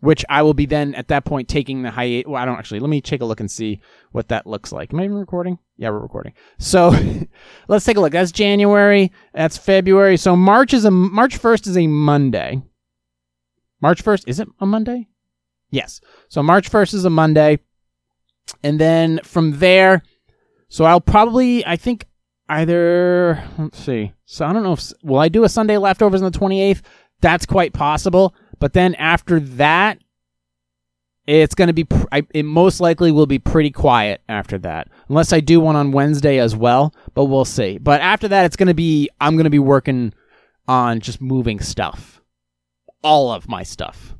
which 0.00 0.24
I 0.28 0.42
will 0.42 0.54
be 0.54 0.66
then 0.66 0.94
at 0.94 1.08
that 1.08 1.24
point 1.24 1.48
taking 1.48 1.82
the 1.82 1.90
hiatus. 1.90 2.28
Well, 2.28 2.40
I 2.40 2.44
don't 2.44 2.58
actually. 2.58 2.80
Let 2.80 2.90
me 2.90 3.00
take 3.00 3.20
a 3.20 3.24
look 3.24 3.40
and 3.40 3.50
see 3.50 3.80
what 4.12 4.28
that 4.28 4.46
looks 4.46 4.72
like. 4.72 4.92
Am 4.92 5.00
I 5.00 5.04
even 5.04 5.16
recording? 5.16 5.58
Yeah, 5.76 5.90
we're 5.90 6.00
recording. 6.00 6.34
So 6.58 6.94
let's 7.68 7.84
take 7.84 7.96
a 7.96 8.00
look. 8.00 8.12
That's 8.12 8.32
January. 8.32 9.12
That's 9.32 9.56
February. 9.56 10.16
So 10.16 10.36
March 10.36 10.74
is 10.74 10.84
a 10.84 10.90
March 10.90 11.36
first 11.36 11.66
is 11.66 11.76
a 11.76 11.86
Monday. 11.86 12.62
March 13.80 14.02
first 14.02 14.28
is 14.28 14.40
it 14.40 14.48
a 14.60 14.66
Monday? 14.66 15.08
Yes. 15.70 16.00
So 16.28 16.42
March 16.42 16.68
first 16.68 16.94
is 16.94 17.04
a 17.04 17.10
Monday, 17.10 17.58
and 18.62 18.78
then 18.78 19.20
from 19.24 19.58
there. 19.58 20.02
So 20.68 20.84
I'll 20.84 21.00
probably 21.00 21.64
I 21.66 21.76
think 21.76 22.06
either 22.48 23.42
let's 23.58 23.78
see. 23.78 24.12
So 24.24 24.46
I 24.46 24.52
don't 24.52 24.62
know 24.62 24.74
if 24.74 24.92
will 25.02 25.18
I 25.18 25.28
do 25.28 25.44
a 25.44 25.48
Sunday 25.48 25.78
leftovers 25.78 26.22
on 26.22 26.30
the 26.30 26.38
28th? 26.38 26.82
That's 27.20 27.46
quite 27.46 27.72
possible. 27.72 28.34
But 28.58 28.72
then 28.72 28.94
after 28.96 29.40
that, 29.40 29.98
it's 31.26 31.54
going 31.54 31.68
to 31.68 31.74
be 31.74 31.86
it 32.32 32.44
most 32.44 32.80
likely 32.80 33.10
will 33.10 33.26
be 33.26 33.38
pretty 33.38 33.70
quiet 33.70 34.22
after 34.28 34.58
that. 34.58 34.88
Unless 35.08 35.32
I 35.32 35.40
do 35.40 35.60
one 35.60 35.76
on 35.76 35.90
Wednesday 35.90 36.38
as 36.38 36.54
well, 36.54 36.94
but 37.14 37.24
we'll 37.24 37.44
see. 37.44 37.78
But 37.78 38.00
after 38.00 38.28
that 38.28 38.44
it's 38.44 38.56
going 38.56 38.68
to 38.68 38.74
be 38.74 39.10
I'm 39.20 39.34
going 39.34 39.44
to 39.44 39.50
be 39.50 39.58
working 39.58 40.14
on 40.68 41.00
just 41.00 41.20
moving 41.20 41.60
stuff. 41.60 42.22
All 43.02 43.32
of 43.32 43.48
my 43.48 43.62
stuff. 43.64 44.14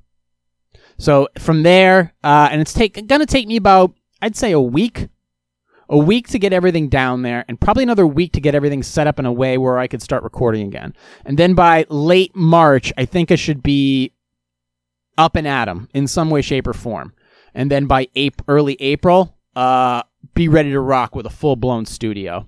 So 0.99 1.29
from 1.39 1.63
there, 1.63 2.15
uh, 2.25 2.49
and 2.51 2.61
it's 2.61 2.73
take 2.73 3.07
going 3.07 3.21
to 3.21 3.27
take 3.27 3.47
me 3.47 3.57
about 3.57 3.95
I'd 4.21 4.37
say 4.37 4.53
a 4.53 4.61
week 4.61 5.09
a 5.89 5.99
week 5.99 6.29
to 6.29 6.39
get 6.39 6.53
everything 6.53 6.89
down 6.89 7.23
there, 7.23 7.45
and 7.47 7.61
probably 7.61 7.85
another 7.85 8.07
week 8.07 8.33
to 8.33 8.41
get 8.41 8.55
everything 8.55 8.83
set 8.83 9.07
up 9.07 9.21
in 9.21 9.27
a 9.27 9.33
way 9.33 9.57
where 9.57 9.79
I 9.79 9.87
could 9.87 10.03
start 10.03 10.25
recording 10.25 10.67
again. 10.67 10.95
And 11.25 11.39
then 11.39 11.55
by 11.55 11.87
late 11.89 12.35
March, 12.35 12.93
I 12.97 13.05
think 13.05 13.31
I 13.31 13.37
should 13.37 13.63
be 13.63 14.13
up 15.19 15.37
and 15.37 15.47
at 15.47 15.63
at 15.63 15.69
'em 15.69 15.89
in 15.95 16.07
some 16.07 16.31
way, 16.31 16.43
shape, 16.43 16.67
or 16.67 16.73
form. 16.73 17.13
And 17.55 17.71
then 17.71 17.87
by 17.87 18.09
April, 18.15 18.45
early 18.49 18.77
April, 18.81 19.37
uh, 19.55 20.03
be 20.35 20.49
ready 20.49 20.71
to 20.71 20.81
rock 20.81 21.15
with 21.15 21.27
a 21.27 21.31
full 21.31 21.57
blown 21.57 21.87
studio. 21.87 22.47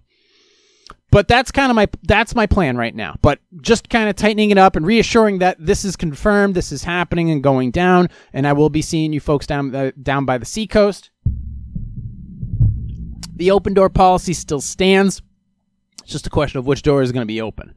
But 1.10 1.26
that's 1.26 1.50
kind 1.50 1.70
of 1.70 1.76
my 1.76 1.88
that's 2.02 2.34
my 2.34 2.46
plan 2.46 2.76
right 2.76 2.94
now. 2.94 3.16
But 3.22 3.40
just 3.62 3.88
kind 3.88 4.10
of 4.10 4.16
tightening 4.16 4.50
it 4.50 4.58
up 4.58 4.76
and 4.76 4.84
reassuring 4.84 5.38
that 5.38 5.56
this 5.58 5.84
is 5.84 5.96
confirmed, 5.96 6.54
this 6.54 6.70
is 6.70 6.84
happening 6.84 7.30
and 7.30 7.42
going 7.42 7.70
down, 7.70 8.10
and 8.34 8.46
I 8.46 8.52
will 8.52 8.68
be 8.68 8.82
seeing 8.82 9.14
you 9.14 9.20
folks 9.20 9.46
down 9.46 9.74
uh, 9.74 9.92
down 10.02 10.26
by 10.26 10.36
the 10.36 10.44
seacoast. 10.44 11.10
The 13.34 13.50
open 13.50 13.72
door 13.72 13.88
policy 13.88 14.34
still 14.34 14.60
stands. 14.60 15.22
It's 16.02 16.12
just 16.12 16.26
a 16.26 16.30
question 16.30 16.58
of 16.58 16.66
which 16.66 16.82
door 16.82 17.00
is 17.00 17.12
going 17.12 17.22
to 17.22 17.26
be 17.26 17.40
open. 17.40 17.74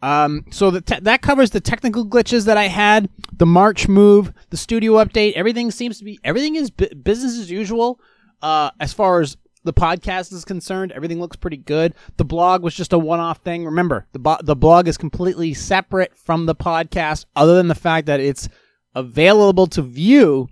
Um, 0.00 0.44
so 0.50 0.70
te- 0.70 1.00
that 1.00 1.22
covers 1.22 1.50
the 1.50 1.60
technical 1.60 2.06
glitches 2.06 2.44
that 2.44 2.56
I 2.56 2.68
had, 2.68 3.08
the 3.32 3.46
March 3.46 3.88
move, 3.88 4.32
the 4.50 4.56
studio 4.56 4.94
update. 4.94 5.32
Everything 5.32 5.70
seems 5.70 5.98
to 5.98 6.04
be 6.04 6.18
everything 6.22 6.54
is 6.54 6.70
business 6.70 7.38
as 7.38 7.50
usual. 7.50 8.00
Uh, 8.40 8.70
as 8.78 8.92
far 8.92 9.20
as 9.20 9.36
the 9.64 9.72
podcast 9.72 10.32
is 10.32 10.44
concerned, 10.44 10.92
everything 10.92 11.18
looks 11.18 11.36
pretty 11.36 11.56
good. 11.56 11.94
The 12.16 12.24
blog 12.24 12.62
was 12.62 12.74
just 12.74 12.92
a 12.92 12.98
one-off 12.98 13.38
thing. 13.38 13.64
Remember, 13.64 14.06
the 14.12 14.20
bo- 14.20 14.38
the 14.42 14.54
blog 14.54 14.86
is 14.86 14.96
completely 14.96 15.52
separate 15.52 16.16
from 16.16 16.46
the 16.46 16.54
podcast, 16.54 17.24
other 17.34 17.56
than 17.56 17.66
the 17.66 17.74
fact 17.74 18.06
that 18.06 18.20
it's 18.20 18.48
available 18.94 19.66
to 19.66 19.82
view 19.82 20.48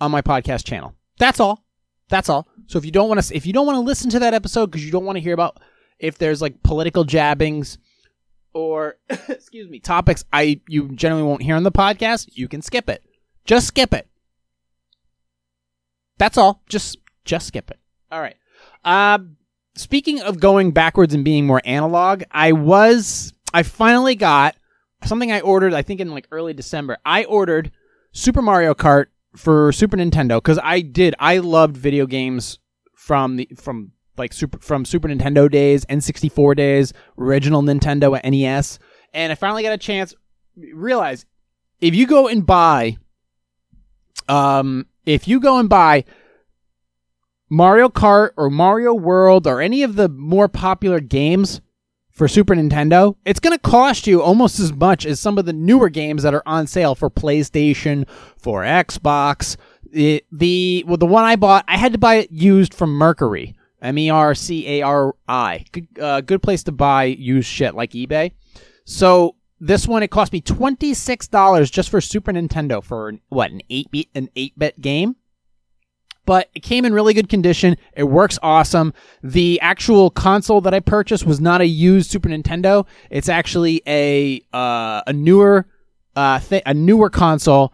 on 0.00 0.10
my 0.10 0.20
podcast 0.20 0.66
channel. 0.66 0.94
That's 1.18 1.38
all. 1.38 1.64
That's 2.08 2.28
all. 2.28 2.48
So 2.66 2.78
if 2.78 2.84
you 2.84 2.90
don't 2.90 3.08
want 3.08 3.22
to, 3.22 3.36
if 3.36 3.46
you 3.46 3.52
don't 3.52 3.66
want 3.66 3.76
to 3.76 3.80
listen 3.80 4.10
to 4.10 4.18
that 4.18 4.34
episode 4.34 4.66
because 4.66 4.84
you 4.84 4.90
don't 4.90 5.04
want 5.04 5.16
to 5.16 5.22
hear 5.22 5.34
about 5.34 5.60
if 6.00 6.18
there's 6.18 6.42
like 6.42 6.62
political 6.64 7.04
jabbings 7.04 7.78
or 8.54 8.96
excuse 9.28 9.68
me 9.68 9.78
topics 9.78 10.24
I 10.32 10.60
you 10.68 10.88
generally 10.90 11.22
won't 11.22 11.42
hear 11.42 11.56
on 11.56 11.62
the 11.62 11.72
podcast, 11.72 12.28
you 12.32 12.48
can 12.48 12.62
skip 12.62 12.88
it. 12.88 13.02
Just 13.44 13.66
skip 13.68 13.92
it. 13.92 14.08
That's 16.18 16.38
all. 16.38 16.62
Just 16.68 16.98
just 17.24 17.46
skip 17.48 17.70
it. 17.70 17.78
All 18.10 18.20
right. 18.20 18.36
Uh, 18.84 19.18
speaking 19.74 20.20
of 20.20 20.40
going 20.40 20.72
backwards 20.72 21.14
and 21.14 21.24
being 21.24 21.46
more 21.46 21.62
analog, 21.64 22.22
I 22.30 22.52
was 22.52 23.32
I 23.54 23.62
finally 23.62 24.14
got 24.14 24.56
something 25.04 25.32
I 25.32 25.40
ordered. 25.40 25.74
I 25.74 25.82
think 25.82 26.00
in 26.00 26.10
like 26.10 26.28
early 26.30 26.54
December. 26.54 26.98
I 27.04 27.24
ordered 27.24 27.72
Super 28.12 28.42
Mario 28.42 28.74
Kart 28.74 29.06
for 29.36 29.72
Super 29.72 29.96
Nintendo 29.96 30.36
because 30.36 30.58
I 30.62 30.80
did. 30.80 31.14
I 31.18 31.38
loved 31.38 31.76
video 31.76 32.06
games 32.06 32.58
from 32.94 33.36
the 33.36 33.48
from 33.56 33.92
like 34.16 34.32
super 34.32 34.58
from 34.58 34.84
Super 34.84 35.08
Nintendo 35.08 35.50
days, 35.50 35.84
N64 35.86 36.56
days, 36.56 36.92
original 37.18 37.62
Nintendo 37.62 38.20
NES, 38.22 38.78
and 39.12 39.32
I 39.32 39.34
finally 39.34 39.62
got 39.62 39.72
a 39.72 39.78
chance. 39.78 40.14
Realize 40.74 41.24
if 41.80 41.94
you 41.94 42.06
go 42.06 42.28
and 42.28 42.46
buy, 42.46 42.98
um, 44.28 44.86
if 45.04 45.26
you 45.26 45.40
go 45.40 45.58
and 45.58 45.68
buy 45.68 46.04
Mario 47.50 47.88
Kart 47.88 48.30
or 48.36 48.48
Mario 48.48 48.94
World 48.94 49.46
or 49.46 49.60
any 49.60 49.82
of 49.82 49.96
the 49.96 50.08
more 50.08 50.48
popular 50.48 51.00
games 51.00 51.60
for 52.10 52.28
Super 52.28 52.54
Nintendo, 52.54 53.16
it's 53.24 53.40
going 53.40 53.56
to 53.56 53.58
cost 53.58 54.06
you 54.06 54.22
almost 54.22 54.60
as 54.60 54.72
much 54.72 55.04
as 55.04 55.18
some 55.18 55.38
of 55.38 55.44
the 55.44 55.52
newer 55.52 55.88
games 55.88 56.22
that 56.22 56.34
are 56.34 56.42
on 56.46 56.66
sale 56.66 56.94
for 56.94 57.10
PlayStation, 57.10 58.08
for 58.38 58.62
Xbox. 58.62 59.56
The, 59.90 60.24
the 60.30 60.84
well, 60.86 60.96
the 60.96 61.04
one 61.06 61.24
I 61.24 61.36
bought, 61.36 61.64
I 61.68 61.76
had 61.76 61.92
to 61.92 61.98
buy 61.98 62.14
it 62.16 62.30
used 62.30 62.72
from 62.72 62.98
Mercari, 62.98 63.54
M 63.82 63.98
E 63.98 64.08
R 64.10 64.34
C 64.34 64.66
A 64.66 64.82
R 64.82 65.14
I. 65.28 65.64
Good, 65.72 65.88
uh, 66.00 66.20
good 66.22 66.42
place 66.42 66.62
to 66.64 66.72
buy 66.72 67.04
used 67.04 67.48
shit 67.48 67.74
like 67.74 67.90
eBay. 67.90 68.32
So 68.84 69.36
this 69.60 69.86
one, 69.86 70.02
it 70.02 70.10
cost 70.10 70.32
me 70.32 70.40
twenty 70.40 70.94
six 70.94 71.28
dollars 71.28 71.70
just 71.70 71.90
for 71.90 72.00
Super 72.00 72.32
Nintendo 72.32 72.82
for 72.82 73.12
what 73.28 73.50
an 73.50 73.60
eight 73.68 73.90
bit 73.90 74.06
an 74.14 74.30
eight 74.36 74.58
bit 74.58 74.80
game 74.80 75.16
but 76.24 76.48
it 76.54 76.60
came 76.60 76.84
in 76.84 76.92
really 76.92 77.14
good 77.14 77.28
condition. 77.28 77.76
It 77.96 78.04
works 78.04 78.38
awesome. 78.42 78.94
The 79.22 79.60
actual 79.60 80.10
console 80.10 80.60
that 80.62 80.74
I 80.74 80.80
purchased 80.80 81.26
was 81.26 81.40
not 81.40 81.60
a 81.60 81.66
used 81.66 82.10
Super 82.10 82.28
Nintendo. 82.28 82.86
It's 83.10 83.28
actually 83.28 83.82
a 83.86 84.40
uh, 84.52 85.02
a 85.06 85.12
newer 85.12 85.66
uh, 86.14 86.38
th- 86.40 86.62
a 86.66 86.74
newer 86.74 87.10
console, 87.10 87.72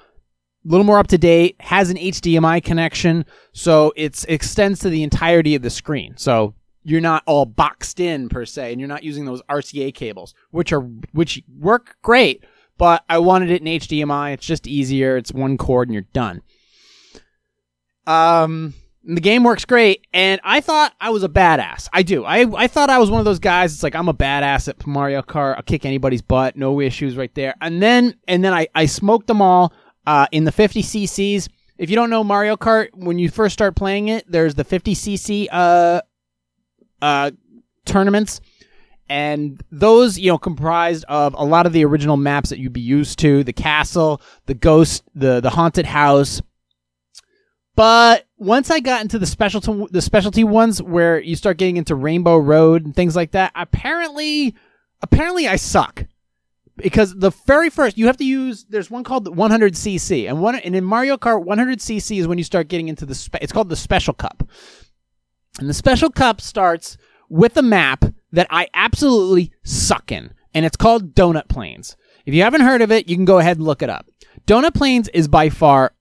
little 0.69 0.85
more 0.85 0.99
up 0.99 1.09
to 1.09 1.19
date. 1.19 1.57
Has 1.61 1.91
an 1.91 1.97
HDMI 1.97 2.63
connection, 2.63 3.25
so 3.53 3.93
it 3.97 4.25
extends 4.29 4.81
to 4.81 4.91
the 4.91 5.03
entirety 5.03 5.55
of 5.55 5.63
the 5.63 5.71
screen. 5.71 6.17
So 6.17 6.55
you're 6.85 7.01
not 7.01 7.23
all 7.27 7.47
boxed 7.47 8.01
in 8.01 8.29
per 8.29 8.45
se, 8.45 8.73
and 8.73 8.81
you're 8.81 8.89
not 8.89 9.03
using 9.03 9.25
those 9.25 9.43
RCA 9.43 9.95
cables, 9.95 10.35
which 10.51 10.73
are 10.73 10.81
which 11.13 11.43
work 11.59 11.97
great. 12.03 12.45
But 12.77 13.05
I 13.09 13.19
wanted 13.19 13.51
it 13.51 13.61
in 13.61 13.67
HDMI. 13.67 14.35
It's 14.35 14.47
just 14.47 14.67
easier. 14.67 15.17
It's 15.17 15.33
one 15.33 15.59
cord 15.59 15.89
and 15.89 15.95
you're 15.95 16.05
done. 16.13 16.43
Um, 18.07 18.75
the 19.05 19.21
game 19.21 19.43
works 19.43 19.65
great, 19.65 20.07
and 20.13 20.41
I 20.45 20.61
thought 20.61 20.95
I 21.01 21.11
was 21.11 21.25
a 21.25 21.29
badass. 21.29 21.89
I 21.93 22.03
do. 22.03 22.25
I 22.25 22.47
I 22.55 22.67
thought 22.67 22.91
I 22.91 22.99
was 22.99 23.11
one 23.11 23.21
of 23.21 23.25
those 23.25 23.39
guys. 23.39 23.75
It's 23.75 23.83
like 23.83 23.95
I'm 23.95 24.09
a 24.09 24.15
badass 24.15 24.69
at 24.69 24.87
Mario 24.87 25.23
Kart. 25.23 25.57
I'll 25.57 25.63
kick 25.63 25.85
anybody's 25.85 26.23
butt. 26.23 26.57
No 26.57 26.81
issues 26.81 27.17
right 27.17 27.35
there. 27.35 27.55
And 27.61 27.83
then 27.83 28.15
and 28.27 28.45
then 28.45 28.53
I 28.53 28.69
I 28.75 28.87
smoked 28.87 29.27
them 29.27 29.43
all 29.43 29.73
uh, 30.09 30.27
in 30.33 30.45
the 30.45 30.53
50 30.53 30.83
cc's. 30.83 31.49
If 31.77 31.91
you 31.91 31.97
don't 31.97 32.09
know 32.11 32.25
Mario 32.25 32.57
Kart, 32.57 32.89
when 32.95 33.19
you 33.19 33.29
first 33.29 33.53
start 33.53 33.77
playing 33.77 34.09
it, 34.09 34.25
there's 34.27 34.55
the 34.55 34.65
50 34.65 34.95
cc 34.95 35.47
uh 35.53 36.01
uh 37.03 37.31
tournaments. 37.85 38.41
And 39.11 39.63
those, 39.71 40.19
you 40.19 40.31
know, 40.31 40.39
comprised 40.39 41.05
of 41.09 41.35
a 41.35 41.45
lot 41.45 41.67
of 41.67 41.73
the 41.73 41.85
original 41.85 42.17
maps 42.17 42.51
that 42.51 42.59
you'd 42.59 42.73
be 42.73 42.81
used 42.81 43.19
to, 43.21 43.45
the 43.45 43.53
castle, 43.53 44.21
the 44.47 44.55
ghost, 44.55 45.05
the 45.15 45.41
the 45.41 45.51
haunted 45.51 45.87
house, 45.87 46.41
but 47.79 48.27
once 48.39 48.73
I 48.73 48.81
got 48.81 49.03
into 49.03 49.21
the 49.21 49.27
specialty 49.27 49.87
the 49.93 50.03
specialty 50.03 50.43
ones 50.43 50.83
where 50.83 51.21
you 51.21 51.37
start 51.37 51.59
getting 51.59 51.77
into 51.77 51.95
Rainbow 51.95 52.37
Road 52.37 52.85
and 52.85 52.93
things 52.93 53.15
like 53.15 53.31
that, 53.31 53.53
apparently 53.55 54.57
apparently 55.01 55.47
I 55.47 55.55
suck. 55.55 56.05
Because 56.79 57.15
the 57.15 57.31
very 57.47 57.71
first 57.71 57.99
you 57.99 58.07
have 58.07 58.17
to 58.19 58.25
use 58.25 58.65
there's 58.69 58.91
one 58.91 59.05
called 59.05 59.27
100cc 59.37 60.29
and 60.29 60.41
one 60.41 60.55
and 60.57 60.75
in 60.75 60.85
Mario 60.85 61.17
Kart 61.17 61.45
100cc 61.45 62.19
is 62.19 62.27
when 62.27 62.39
you 62.39 62.45
start 62.45 62.69
getting 62.69 62.89
into 62.89 63.05
the 63.05 63.15
spe- 63.15 63.43
it's 63.43 63.53
called 63.53 63.69
the 63.69 63.77
special 63.77 64.15
cup. 64.15 64.49
And 65.59 65.69
the 65.69 65.75
special 65.75 66.11
cup 66.11 66.41
starts 66.41 66.97
with 67.29 67.57
a 67.57 67.63
map 67.63 68.05
that 68.33 68.47
I 68.51 68.69
absolutely 68.75 69.53
suck 69.65 70.13
in 70.13 70.33
and 70.55 70.65
it's 70.65 70.77
called 70.77 71.15
Donut 71.15 71.49
Plains. 71.49 71.97
If 72.25 72.35
you 72.35 72.43
haven't 72.43 72.61
heard 72.61 72.83
of 72.83 72.93
it, 72.93 73.09
you 73.09 73.17
can 73.17 73.25
go 73.25 73.39
ahead 73.39 73.57
and 73.57 73.67
look 73.67 73.83
it 73.83 73.91
up. 73.91 74.07
Donut 74.47 74.75
Plains 74.75 75.09
is 75.09 75.29
by 75.29 75.49
far 75.49 75.93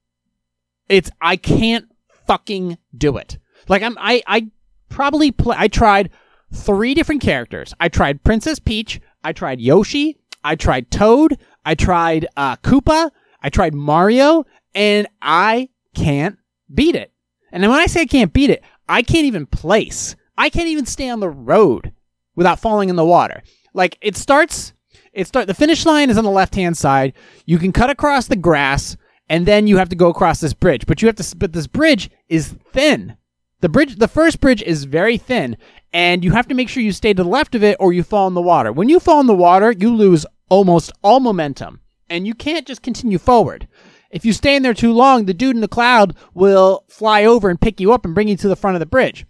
it's 0.90 1.10
I 1.20 1.36
can't 1.36 1.86
fucking 2.28 2.78
do 2.96 3.18
it. 3.18 3.38
Like 3.68 3.82
I'm 3.82 3.98
I 4.00 4.22
I 4.28 4.52
probably 4.90 5.32
play 5.32 5.56
I 5.58 5.68
tried 5.68 6.12
three 6.54 6.94
different 6.94 7.22
characters. 7.22 7.74
I 7.80 7.90
tried 7.90 8.24
Princess 8.24 8.60
Peach, 8.60 9.02
I 9.24 9.34
tried 9.34 9.60
Yoshi, 9.60 10.18
I 10.44 10.56
tried 10.56 10.92
Toad, 10.92 11.38
I 11.66 11.76
tried 11.76 12.28
uh 12.36 12.56
Koopa, 12.58 13.12
I 13.42 13.50
tried 13.50 13.74
Mario, 13.74 14.46
and 14.74 15.08
I 15.22 15.70
can't 15.96 16.38
beat 16.74 16.96
it. 16.96 17.12
And 17.52 17.64
when 17.64 17.72
I 17.80 17.88
say 17.88 18.02
I 18.02 18.06
can't 18.06 18.34
beat 18.34 18.50
it, 18.50 18.64
I 18.88 19.02
can't 19.02 19.26
even 19.26 19.46
place. 19.46 20.16
I 20.38 20.50
can't 20.50 20.68
even 20.68 20.86
stay 20.86 21.10
on 21.10 21.20
the 21.20 21.30
road 21.30 21.94
without 22.36 22.60
falling 22.60 22.90
in 22.90 22.96
the 22.96 23.06
water. 23.06 23.44
Like 23.74 23.98
it 24.02 24.16
starts 24.16 24.74
it 25.14 25.28
start 25.28 25.48
the 25.48 25.54
finish 25.54 25.86
line 25.86 26.10
is 26.10 26.18
on 26.18 26.24
the 26.24 26.30
left 26.30 26.56
hand 26.56 26.78
side. 26.78 27.14
You 27.46 27.58
can 27.58 27.72
cut 27.72 27.90
across 27.90 28.28
the 28.28 28.36
grass 28.36 28.96
and 29.30 29.46
then 29.46 29.68
you 29.68 29.78
have 29.78 29.90
to 29.90 29.96
go 29.96 30.10
across 30.10 30.40
this 30.40 30.54
bridge. 30.54 30.86
But 30.86 31.02
you 31.02 31.08
have 31.08 31.16
to, 31.16 31.36
but 31.36 31.54
this 31.54 31.68
bridge 31.68 32.10
is 32.30 32.56
thin. 32.72 33.18
The 33.60 33.70
bridge, 33.70 33.96
the 33.96 34.08
first 34.08 34.40
bridge 34.40 34.62
is 34.62 34.84
very 34.84 35.18
thin, 35.18 35.58
and 35.92 36.24
you 36.24 36.32
have 36.32 36.48
to 36.48 36.54
make 36.54 36.70
sure 36.70 36.84
you 36.84 36.92
stay 36.92 37.14
to 37.14 37.24
the 37.24 37.30
left 37.30 37.56
of 37.56 37.64
it 37.64 37.78
or 37.80 37.92
you 37.92 38.04
fall 38.04 38.28
in 38.28 38.36
the 38.36 38.42
water. 38.42 38.72
When 38.72 38.88
you 38.88 39.00
fall 39.00 39.20
in 39.20 39.26
the 39.26 39.34
water, 39.34 39.72
you 39.72 39.96
lose 39.96 40.28
almost 40.50 40.92
all 41.02 41.20
momentum, 41.20 41.82
and 42.10 42.28
you 42.28 42.36
can't 42.36 42.68
just 42.68 42.84
continue 42.84 43.18
forward. 43.18 43.68
If 44.12 44.24
you 44.24 44.32
stay 44.32 44.56
in 44.56 44.62
there 44.64 44.76
too 44.76 44.94
long, 44.94 45.26
the 45.26 45.34
dude 45.34 45.56
in 45.56 45.62
the 45.62 45.68
cloud 45.68 46.16
will 46.36 46.86
fly 46.88 47.26
over 47.26 47.50
and 47.50 47.60
pick 47.60 47.80
you 47.80 47.92
up 47.92 48.06
and 48.06 48.14
bring 48.14 48.28
you 48.28 48.38
to 48.38 48.48
the 48.48 48.56
front 48.56 48.76
of 48.76 48.80
the 48.80 48.86
bridge. 48.86 49.26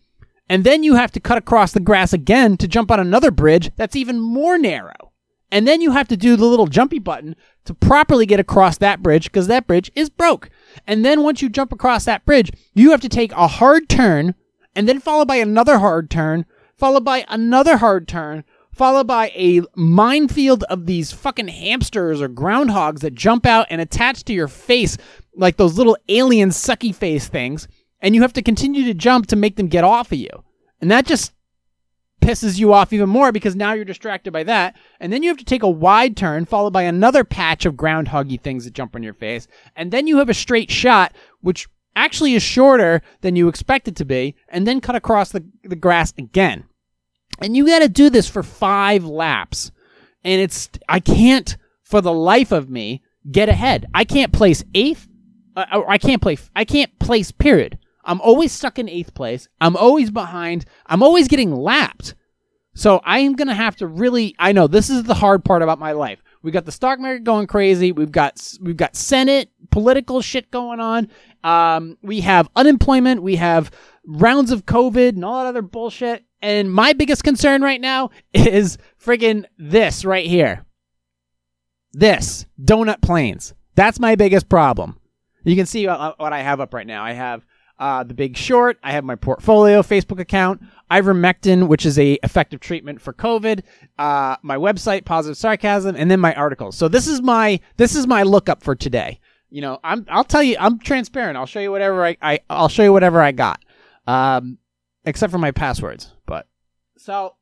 And 0.50 0.64
then 0.64 0.84
you 0.84 0.96
have 0.96 1.12
to 1.14 1.20
cut 1.20 1.38
across 1.38 1.72
the 1.72 1.80
grass 1.80 2.14
again 2.14 2.58
to 2.58 2.68
jump 2.68 2.92
on 2.92 3.00
another 3.00 3.32
bridge 3.32 3.72
that's 3.76 3.96
even 3.96 4.20
more 4.20 4.58
narrow. 4.58 5.14
And 5.52 5.66
then 5.68 5.82
you 5.82 5.92
have 5.92 6.08
to 6.10 6.18
do 6.18 6.36
the 6.36 6.46
little 6.46 6.68
jumpy 6.68 7.00
button 7.00 7.36
to 7.66 7.74
properly 7.74 8.26
get 8.26 8.40
across 8.40 8.78
that 8.78 9.02
bridge 9.02 9.26
because 9.26 9.48
that 9.48 9.68
bridge 9.68 9.90
is 9.96 10.10
broke. 10.10 10.50
And 10.86 11.04
then 11.04 11.24
once 11.24 11.42
you 11.42 11.50
jump 11.50 11.72
across 11.72 12.06
that 12.06 12.26
bridge, 12.26 12.52
you 12.74 12.92
have 12.92 13.02
to 13.02 13.10
take 13.10 13.32
a 13.32 13.48
hard 13.48 13.90
turn 13.90 14.36
and 14.76 14.88
then 14.88 15.00
followed 15.00 15.28
by 15.28 15.38
another 15.38 15.80
hard 15.80 16.10
turn, 16.10 16.46
followed 16.76 17.04
by 17.04 17.26
another 17.30 17.78
hard 17.78 18.08
turn, 18.08 18.44
followed 18.72 19.08
by 19.08 19.32
a 19.36 19.62
minefield 19.76 20.64
of 20.66 20.86
these 20.86 21.12
fucking 21.12 21.48
hamsters 21.48 22.22
or 22.22 22.30
groundhogs 22.30 23.00
that 23.00 23.16
jump 23.16 23.46
out 23.46 23.66
and 23.70 23.82
attach 23.82 24.24
to 24.24 24.34
your 24.34 24.48
face 24.48 24.98
like 25.36 25.58
those 25.58 25.78
little 25.78 25.98
alien 26.10 26.50
sucky 26.50 26.94
face 26.94 27.28
things. 27.28 27.68
And 28.02 28.14
you 28.14 28.22
have 28.22 28.34
to 28.34 28.44
continue 28.44 28.86
to 28.86 28.94
jump 28.94 29.26
to 29.28 29.36
make 29.36 29.56
them 29.56 29.68
get 29.68 29.84
off 29.84 30.12
of 30.12 30.20
you. 30.20 30.30
And 30.80 30.92
that 30.92 31.08
just 31.08 31.34
pisses 32.28 32.60
you 32.60 32.74
off 32.74 32.92
even 32.92 33.08
more 33.08 33.32
because 33.32 33.56
now 33.56 33.72
you're 33.72 33.86
distracted 33.86 34.34
by 34.34 34.44
that. 34.44 34.76
And 35.00 35.14
then 35.14 35.24
you 35.24 35.30
have 35.30 35.38
to 35.38 35.46
take 35.46 35.64
a 35.64 35.70
wide 35.70 36.18
turn 36.18 36.44
followed 36.44 36.74
by 36.74 36.84
another 36.84 37.24
patch 37.24 37.66
of 37.66 37.76
groundhoggy 37.76 38.42
things 38.42 38.66
that 38.66 38.74
jump 38.74 38.96
on 38.96 39.04
your 39.04 39.14
face. 39.14 39.48
And 39.78 39.92
then 39.92 40.08
you 40.08 40.18
have 40.18 40.28
a 40.28 40.34
straight 40.34 40.70
shot, 40.70 41.16
which 41.40 41.70
actually 41.96 42.34
is 42.34 42.44
shorter 42.44 43.02
than 43.22 43.38
you 43.38 43.48
expect 43.48 43.88
it 43.88 43.96
to 43.96 44.06
be, 44.06 44.36
and 44.50 44.68
then 44.68 44.82
cut 44.82 44.96
across 44.96 45.32
the, 45.32 45.46
the 45.64 45.78
grass 45.78 46.14
again. 46.18 46.66
And 47.40 47.56
you 47.56 47.66
got 47.66 47.80
to 47.80 47.88
do 47.88 48.10
this 48.10 48.28
for 48.30 48.44
five 48.44 49.06
laps. 49.06 49.72
And 50.26 50.42
it's, 50.42 50.70
I 50.90 51.00
can't, 51.00 51.56
for 51.84 52.02
the 52.02 52.14
life 52.14 52.52
of 52.52 52.70
me, 52.70 53.04
get 53.32 53.48
ahead. 53.48 53.86
I 53.94 54.04
can't 54.04 54.34
place 54.34 54.66
eighth. 54.76 55.08
Uh, 55.56 55.84
I 55.88 55.98
can't 55.98 56.22
play, 56.22 56.38
I 56.56 56.66
can't 56.66 57.00
place, 57.00 57.32
period. 57.32 57.80
I'm 58.08 58.22
always 58.22 58.54
stuck 58.54 58.80
in 58.80 58.88
eighth 58.90 59.14
place. 59.14 59.50
I'm 59.60 59.76
always 59.76 60.10
behind. 60.10 60.66
I'm 60.86 61.04
always 61.04 61.28
getting 61.28 61.54
lapped. 61.54 62.16
So 62.74 63.02
I 63.04 63.20
am 63.20 63.34
going 63.34 63.50
to 63.50 63.54
have 63.54 63.76
to 63.78 63.88
really, 63.88 64.34
I 64.40 64.54
know 64.54 64.68
this 64.68 64.90
is 64.90 65.04
the 65.04 65.14
hard 65.14 65.44
part 65.44 65.62
about 65.62 65.78
my 65.78 65.92
life. 65.92 66.24
We 66.42 66.52
got 66.52 66.66
the 66.66 66.72
stock 66.72 67.00
market 67.00 67.24
going 67.24 67.48
crazy. 67.48 67.92
We've 67.92 68.12
got, 68.12 68.42
we've 68.62 68.78
got 68.78 68.96
Senate 68.96 69.50
political 69.72 70.22
shit 70.22 70.52
going 70.52 70.80
on. 70.80 71.10
Um, 71.44 71.98
we 72.02 72.22
have 72.22 72.50
unemployment. 72.56 73.24
We 73.24 73.36
have 73.36 73.72
rounds 74.06 74.52
of 74.52 74.66
COVID 74.66 75.10
and 75.10 75.26
all 75.26 75.44
that 75.44 75.50
other 75.50 75.62
bullshit. 75.62 76.24
And 76.42 76.72
my 76.72 76.94
biggest 76.94 77.24
concern 77.24 77.62
right 77.62 77.82
now 77.82 78.12
is 78.34 78.78
friggin' 79.04 79.46
this 79.58 80.06
right 80.06 80.26
here. 80.26 80.66
This 81.92 82.46
Donut 82.64 83.02
Plains. 83.02 83.54
That's 83.76 84.00
my 84.00 84.16
biggest 84.16 84.48
problem. 84.50 85.00
You 85.44 85.56
can 85.56 85.66
see 85.66 85.88
what 85.88 86.34
I 86.34 86.42
have 86.42 86.60
up 86.60 86.74
right 86.74 86.86
now. 86.86 87.04
I 87.04 87.14
have 87.14 87.46
uh, 87.80 88.04
The 88.04 88.14
Big 88.14 88.38
Short. 88.38 88.78
I 88.84 88.92
have 88.92 89.04
my 89.04 89.16
portfolio 89.16 89.82
Facebook 89.82 90.20
account. 90.20 90.62
Ivermectin, 90.90 91.68
which 91.68 91.86
is 91.86 92.00
a 92.00 92.14
effective 92.24 92.60
treatment 92.60 93.02
for 93.02 93.14
COVID. 93.14 93.64
Uh, 94.00 94.38
my 94.42 94.56
website, 94.56 95.04
Positive 95.04 95.38
Sarcasm, 95.38 95.96
and 95.96 96.10
then 96.10 96.20
my 96.20 96.34
articles. 96.34 96.78
So 96.78 96.88
this 96.88 97.08
is 97.08 97.22
my 97.22 97.60
this 97.76 97.96
is 97.96 98.08
my 98.08 98.24
lookup 98.24 98.64
for 98.64 98.76
today. 98.76 99.20
You 99.50 99.62
know, 99.62 99.80
I'm 99.84 100.06
I'll 100.10 100.24
tell 100.24 100.44
you 100.44 100.56
I'm 100.60 100.80
transparent. 100.80 101.38
I'll 101.38 101.46
show 101.46 101.60
you 101.60 101.72
whatever 101.72 102.06
I, 102.06 102.18
I 102.22 102.40
I'll 102.50 102.70
show 102.70 102.84
you 102.84 102.94
whatever 102.94 103.22
I 103.22 103.34
got, 103.34 103.64
um, 104.06 104.58
except 105.06 105.32
for 105.32 105.38
my 105.38 105.52
passwords. 105.52 106.14
But 106.26 106.48
so 106.98 107.36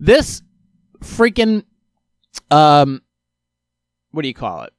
this 0.00 0.42
freaking 1.00 1.64
um, 2.50 3.02
what 4.10 4.22
do 4.22 4.28
you 4.28 4.34
call 4.34 4.62
it? 4.62 4.72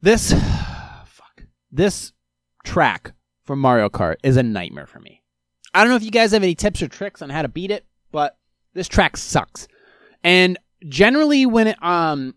This 0.00 0.32
fuck. 1.04 1.42
This 1.72 2.12
track 2.64 3.12
from 3.44 3.60
Mario 3.60 3.88
Kart 3.88 4.16
is 4.22 4.36
a 4.36 4.42
nightmare 4.42 4.86
for 4.86 5.00
me. 5.00 5.22
I 5.74 5.82
don't 5.82 5.90
know 5.90 5.96
if 5.96 6.02
you 6.02 6.10
guys 6.10 6.32
have 6.32 6.42
any 6.42 6.54
tips 6.54 6.82
or 6.82 6.88
tricks 6.88 7.22
on 7.22 7.30
how 7.30 7.42
to 7.42 7.48
beat 7.48 7.70
it, 7.70 7.84
but 8.10 8.38
this 8.74 8.88
track 8.88 9.16
sucks. 9.16 9.68
And 10.22 10.58
generally 10.88 11.46
when 11.46 11.66
it 11.66 11.82
um 11.82 12.34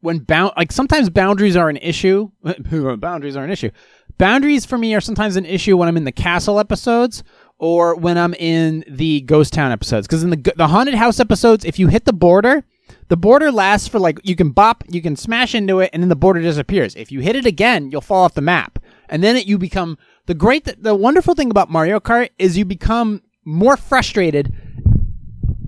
when 0.00 0.18
bound 0.18 0.52
like 0.56 0.72
sometimes 0.72 1.10
boundaries 1.10 1.56
are 1.56 1.68
an 1.68 1.76
issue. 1.78 2.30
boundaries 2.98 3.36
are 3.36 3.44
an 3.44 3.50
issue. 3.50 3.70
Boundaries 4.18 4.64
for 4.64 4.78
me 4.78 4.94
are 4.94 5.00
sometimes 5.00 5.36
an 5.36 5.44
issue 5.44 5.76
when 5.76 5.88
I'm 5.88 5.96
in 5.96 6.04
the 6.04 6.12
castle 6.12 6.58
episodes 6.58 7.22
or 7.58 7.96
when 7.96 8.16
I'm 8.16 8.34
in 8.34 8.84
the 8.88 9.22
ghost 9.22 9.52
town 9.52 9.72
episodes. 9.72 10.06
Because 10.06 10.22
in 10.22 10.30
the 10.30 10.52
the 10.56 10.68
haunted 10.68 10.94
house 10.94 11.20
episodes, 11.20 11.64
if 11.64 11.78
you 11.78 11.88
hit 11.88 12.04
the 12.04 12.12
border, 12.12 12.64
the 13.08 13.16
border 13.16 13.52
lasts 13.52 13.88
for 13.88 13.98
like 13.98 14.18
you 14.24 14.36
can 14.36 14.50
bop, 14.50 14.84
you 14.88 15.00
can 15.00 15.16
smash 15.16 15.54
into 15.54 15.80
it, 15.80 15.90
and 15.92 16.02
then 16.02 16.08
the 16.08 16.16
border 16.16 16.40
disappears. 16.40 16.94
If 16.96 17.12
you 17.12 17.20
hit 17.20 17.36
it 17.36 17.46
again, 17.46 17.90
you'll 17.90 18.00
fall 18.00 18.24
off 18.24 18.34
the 18.34 18.40
map, 18.40 18.78
and 19.08 19.22
then 19.22 19.36
it, 19.36 19.46
you 19.46 19.58
become 19.58 19.98
the 20.26 20.34
great. 20.34 20.82
The 20.82 20.94
wonderful 20.94 21.34
thing 21.34 21.50
about 21.50 21.70
Mario 21.70 22.00
Kart 22.00 22.30
is 22.38 22.58
you 22.58 22.64
become 22.64 23.22
more 23.44 23.76
frustrated. 23.76 24.52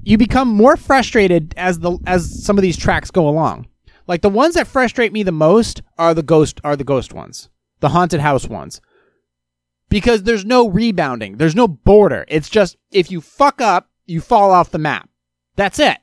You 0.03 0.19
become 0.19 0.49
more 0.49 0.77
frustrated 0.77 1.55
as 1.57 1.81
the 1.81 1.99
as 2.07 2.45
some 2.45 2.59
of 2.59 2.63
these 2.63 2.77
tracks 2.77 3.11
go 3.11 3.29
along. 3.29 3.69
Like 4.07 4.23
the 4.23 4.31
ones 4.31 4.55
that 4.55 4.67
frustrate 4.67 5.13
me 5.13 5.23
the 5.23 5.33
most 5.33 5.83
are 5.99 6.15
the 6.15 6.23
ghost 6.23 6.61
are 6.65 6.77
the 6.77 6.85
ghost 6.85 7.13
ones, 7.13 7.51
the 7.81 7.91
haunted 7.91 8.21
house 8.21 8.49
ones. 8.49 8.81
Because 9.91 10.25
there's 10.25 10.45
no 10.45 10.69
rebounding. 10.69 11.37
There's 11.37 11.55
no 11.55 11.69
border. 11.69 12.25
It's 12.29 12.49
just 12.49 12.77
if 12.91 13.11
you 13.11 13.21
fuck 13.21 13.61
up, 13.61 13.91
you 14.07 14.21
fall 14.21 14.51
off 14.51 14.71
the 14.71 14.79
map. 14.79 15.09
That's 15.57 15.79
it. 15.79 15.99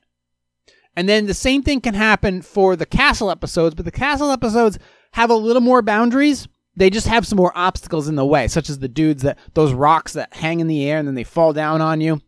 And 0.95 1.10
then 1.10 1.25
the 1.25 1.34
same 1.34 1.62
thing 1.62 1.81
can 1.81 1.93
happen 1.93 2.41
for 2.41 2.75
the 2.75 2.86
castle 2.86 3.29
episodes, 3.29 3.75
but 3.75 3.86
the 3.86 3.91
castle 3.91 4.31
episodes 4.31 4.79
have 5.12 5.29
a 5.29 5.36
little 5.36 5.62
more 5.62 5.81
boundaries. 5.81 6.47
They 6.75 6.89
just 6.89 7.08
have 7.08 7.27
some 7.27 7.38
more 7.38 7.53
obstacles 7.55 8.08
in 8.08 8.15
the 8.15 8.25
way, 8.25 8.47
such 8.47 8.69
as 8.69 8.79
the 8.79 8.88
dudes 8.88 9.23
that, 9.23 9.38
those 9.53 9.73
rocks 9.73 10.13
that 10.13 10.34
hang 10.34 10.60
in 10.60 10.67
the 10.67 10.89
air 10.89 10.97
and 10.99 11.08
then 11.08 11.15
they 11.15 11.23
fall 11.23 11.53
down 11.53 11.81
on 11.81 12.01
you. 12.01 12.21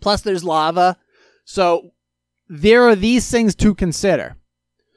Plus 0.00 0.22
there's 0.22 0.44
lava. 0.44 0.96
So 1.44 1.90
there 2.48 2.84
are 2.84 2.96
these 2.96 3.30
things 3.30 3.54
to 3.56 3.74
consider. 3.74 4.36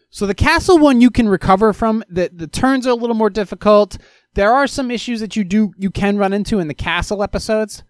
So 0.10 0.28
the 0.28 0.36
castle 0.36 0.78
one 0.78 1.02
you 1.02 1.10
can 1.10 1.28
recover 1.28 1.74
from. 1.74 2.04
The 2.08 2.30
the 2.32 2.48
turns 2.48 2.86
are 2.86 2.92
a 2.92 2.96
little 2.96 3.16
more 3.16 3.32
difficult. 3.32 3.98
There 4.36 4.54
are 4.54 4.68
some 4.68 4.92
issues 4.92 5.20
that 5.22 5.36
you 5.36 5.44
do 5.44 5.72
you 5.78 5.90
can 5.90 6.18
run 6.18 6.34
into 6.34 6.60
in 6.60 6.68
the 6.68 6.76
castle 6.76 7.24
episodes, 7.24 7.84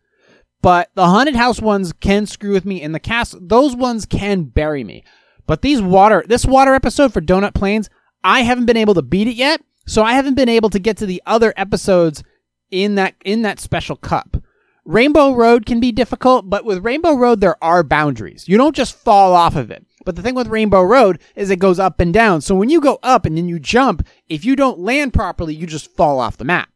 but 0.63 0.89
the 0.95 1.06
haunted 1.06 1.36
house 1.36 1.62
ones 1.62 1.91
can 1.91 2.26
screw 2.26 2.54
with 2.54 2.65
me. 2.65 2.82
In 2.82 2.93
the 2.93 2.99
cast 2.99 3.36
those 3.39 3.76
ones 3.76 4.06
can 4.06 4.45
bury 4.45 4.84
me. 4.84 5.04
But 5.45 5.62
these 5.62 5.82
water, 5.82 6.23
this 6.26 6.45
water 6.45 6.73
episode 6.73 7.12
for 7.12 7.21
Donut 7.21 7.54
Plains, 7.54 7.89
I 8.23 8.41
haven't 8.41 8.65
been 8.65 8.78
able 8.78 8.93
to 8.93 9.02
beat 9.02 9.28
it 9.28 9.36
yet. 9.36 9.62
So 9.86 10.04
I 10.04 10.13
haven't 10.13 10.36
been 10.36 10.47
able 10.47 10.69
to 10.69 10.80
get 10.80 10.95
to 10.97 11.06
the 11.06 11.21
other 11.26 11.54
episodes 11.58 12.23
in 12.71 12.95
that 12.95 13.15
in 13.26 13.41
that 13.41 13.60
special 13.60 13.97
cup. 13.97 14.38
Rainbow 14.86 15.34
Road 15.34 15.65
can 15.65 15.82
be 15.82 15.91
difficult, 15.91 16.49
but 16.49 16.63
with 16.63 16.86
Rainbow 16.86 17.13
Road 17.13 17.41
there 17.41 17.62
are 17.62 17.84
boundaries. 17.84 18.47
You 18.47 18.58
don't 18.58 18.76
just 18.76 18.95
fall 18.95 19.34
off 19.34 19.58
of 19.58 19.69
it. 19.69 19.86
But 20.06 20.15
the 20.15 20.21
thing 20.21 20.36
with 20.36 20.47
Rainbow 20.47 20.84
Road 20.84 21.19
is 21.36 21.49
it 21.49 21.60
goes 21.60 21.80
up 21.80 21.99
and 21.99 22.13
down. 22.13 22.39
So 22.39 22.56
when 22.56 22.69
you 22.69 22.80
go 22.80 22.99
up 23.04 23.26
and 23.26 23.38
then 23.38 23.49
you 23.49 23.60
jump, 23.60 24.08
if 24.30 24.45
you 24.45 24.56
don't 24.56 24.80
land 24.80 25.13
properly, 25.13 25.54
you 25.54 25.67
just 25.67 25.93
fall 25.95 26.21
off 26.21 26.38
the 26.38 26.45
map. 26.45 26.69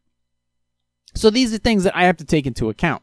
So 1.14 1.30
these 1.30 1.54
are 1.54 1.58
things 1.58 1.84
that 1.84 1.96
I 1.96 2.04
have 2.04 2.18
to 2.18 2.24
take 2.24 2.46
into 2.46 2.68
account. 2.68 3.02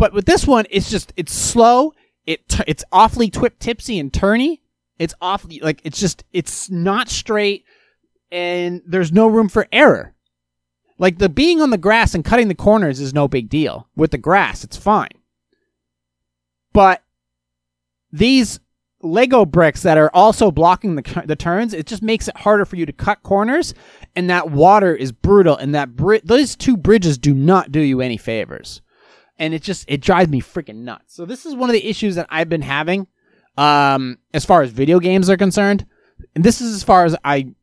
But 0.00 0.14
with 0.14 0.24
this 0.24 0.46
one, 0.46 0.64
it's 0.70 0.88
just 0.88 1.12
it's 1.14 1.34
slow. 1.34 1.92
It 2.24 2.40
it's 2.66 2.82
awfully 2.90 3.28
twip 3.28 3.58
tipsy 3.58 3.98
and 3.98 4.10
turny. 4.10 4.60
It's 4.98 5.12
awfully 5.20 5.60
like 5.62 5.82
it's 5.84 6.00
just 6.00 6.24
it's 6.32 6.70
not 6.70 7.10
straight, 7.10 7.66
and 8.32 8.80
there's 8.86 9.12
no 9.12 9.26
room 9.26 9.50
for 9.50 9.68
error. 9.70 10.14
Like 10.96 11.18
the 11.18 11.28
being 11.28 11.60
on 11.60 11.68
the 11.68 11.76
grass 11.76 12.14
and 12.14 12.24
cutting 12.24 12.48
the 12.48 12.54
corners 12.54 12.98
is 12.98 13.12
no 13.12 13.28
big 13.28 13.50
deal. 13.50 13.88
With 13.94 14.10
the 14.10 14.16
grass, 14.16 14.64
it's 14.64 14.78
fine. 14.78 15.10
But 16.72 17.02
these 18.10 18.58
Lego 19.02 19.44
bricks 19.44 19.82
that 19.82 19.98
are 19.98 20.10
also 20.14 20.50
blocking 20.50 20.94
the, 20.94 21.22
the 21.26 21.36
turns, 21.36 21.74
it 21.74 21.86
just 21.86 22.02
makes 22.02 22.26
it 22.26 22.38
harder 22.38 22.64
for 22.64 22.76
you 22.76 22.86
to 22.86 22.92
cut 22.94 23.22
corners. 23.22 23.74
And 24.16 24.30
that 24.30 24.50
water 24.50 24.96
is 24.96 25.12
brutal. 25.12 25.58
And 25.58 25.74
that 25.74 25.94
bri- 25.94 26.22
those 26.24 26.56
two 26.56 26.78
bridges 26.78 27.18
do 27.18 27.34
not 27.34 27.70
do 27.70 27.80
you 27.80 28.00
any 28.00 28.16
favors. 28.16 28.80
And 29.40 29.52
it 29.54 29.62
just, 29.62 29.84
it 29.88 30.00
drives 30.00 30.30
me 30.30 30.40
freaking 30.40 30.82
nuts. 30.84 31.14
So 31.14 31.24
this 31.26 31.44
is 31.44 31.56
one 31.56 31.68
of 31.68 31.74
the 31.74 31.84
issues 31.84 32.14
that 32.14 32.28
I've 32.30 32.48
been 32.48 32.62
having, 32.62 33.08
um, 33.56 34.18
as 34.32 34.44
far 34.44 34.62
as 34.62 34.70
video 34.70 35.00
games 35.00 35.28
are 35.28 35.36
concerned. 35.36 35.86
And 36.36 36.44
this 36.44 36.60
is 36.60 36.74
as 36.74 36.84
far 36.84 37.04
as 37.04 37.16
I 37.24 37.54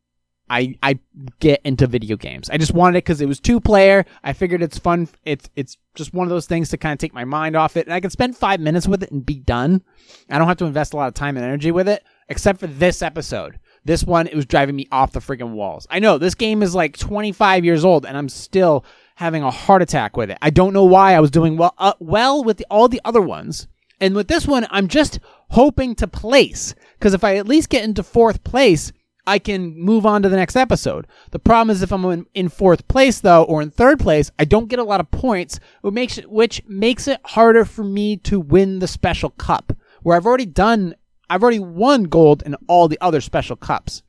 I 0.49 0.75
I 0.81 0.99
get 1.39 1.61
into 1.63 1.87
video 1.87 2.15
games. 2.15 2.49
I 2.49 2.57
just 2.57 2.73
wanted 2.73 2.97
it 2.97 3.03
because 3.03 3.21
it 3.21 3.27
was 3.27 3.39
two 3.39 3.59
player. 3.59 4.05
I 4.23 4.33
figured 4.33 4.61
it's 4.61 4.77
fun. 4.77 5.09
It's 5.25 5.49
it's 5.55 5.77
just 5.95 6.13
one 6.13 6.25
of 6.25 6.29
those 6.29 6.45
things 6.45 6.69
to 6.69 6.77
kind 6.77 6.93
of 6.93 6.99
take 6.99 7.13
my 7.13 7.25
mind 7.25 7.55
off 7.55 7.75
it, 7.77 7.85
and 7.85 7.93
I 7.93 7.99
can 7.99 8.11
spend 8.11 8.37
five 8.37 8.59
minutes 8.59 8.87
with 8.87 9.03
it 9.03 9.11
and 9.11 9.25
be 9.25 9.39
done. 9.39 9.83
I 10.29 10.37
don't 10.37 10.47
have 10.47 10.57
to 10.57 10.65
invest 10.65 10.93
a 10.93 10.97
lot 10.97 11.07
of 11.07 11.13
time 11.13 11.35
and 11.37 11.45
energy 11.45 11.71
with 11.71 11.89
it, 11.89 12.03
except 12.29 12.59
for 12.59 12.67
this 12.67 13.01
episode. 13.01 13.59
This 13.83 14.03
one, 14.03 14.27
it 14.27 14.35
was 14.35 14.45
driving 14.45 14.75
me 14.75 14.87
off 14.91 15.13
the 15.13 15.19
freaking 15.19 15.53
walls. 15.53 15.87
I 15.89 15.99
know 15.99 16.17
this 16.17 16.35
game 16.35 16.61
is 16.61 16.75
like 16.75 16.97
25 16.97 17.63
years 17.63 17.85
old, 17.85 18.05
and 18.05 18.17
I'm 18.17 18.29
still 18.29 18.85
having 19.17 19.41
a 19.41 19.51
heart 19.51 19.81
attack 19.81 20.15
with 20.15 20.29
it. 20.29 20.37
I 20.41 20.51
don't 20.51 20.73
know 20.73 20.85
why 20.85 21.15
I 21.15 21.19
was 21.19 21.31
doing 21.31 21.57
well 21.57 21.73
uh, 21.77 21.93
well 21.99 22.43
with 22.43 22.57
the, 22.57 22.65
all 22.69 22.87
the 22.87 23.01
other 23.03 23.21
ones, 23.21 23.67
and 23.99 24.15
with 24.15 24.27
this 24.27 24.47
one, 24.47 24.67
I'm 24.69 24.87
just 24.87 25.19
hoping 25.49 25.95
to 25.95 26.07
place 26.07 26.75
because 26.99 27.13
if 27.13 27.23
I 27.23 27.37
at 27.37 27.47
least 27.47 27.69
get 27.69 27.83
into 27.83 28.03
fourth 28.03 28.43
place 28.43 28.91
I 29.27 29.39
can 29.39 29.77
move 29.77 30.05
on 30.05 30.23
to 30.23 30.29
the 30.29 30.37
next 30.37 30.55
episode. 30.55 31.05
The 31.31 31.39
problem 31.39 31.69
is 31.69 31.81
if 31.81 31.91
I'm 31.91 32.05
in, 32.05 32.25
in, 32.33 32.47
fourth 32.47 32.87
place 32.87 33.19
though, 33.19 33.43
or 33.43 33.61
in 33.61 33.69
third 33.69 33.99
place, 33.99 34.31
I 34.39 34.45
don't 34.45 34.69
get 34.69 34.79
a 34.79 34.85
lot 34.85 35.01
of 35.01 35.11
points, 35.11 35.59
which 35.81 35.93
makes 35.93 36.17
it, 36.17 36.31
which 36.31 36.63
makes 36.65 37.09
it 37.09 37.19
harder 37.25 37.65
for 37.65 37.83
me 37.83 38.15
to 38.17 38.39
win 38.39 38.79
the 38.79 38.87
special 38.87 39.31
cup, 39.31 39.73
where 40.01 40.15
I've 40.15 40.25
already 40.25 40.45
done, 40.45 40.95
I've 41.29 41.43
already 41.43 41.59
won 41.59 42.05
gold 42.05 42.41
in 42.45 42.55
all 42.69 42.87
the 42.87 42.97
other 43.01 43.19
special 43.19 43.57
cups. 43.57 44.01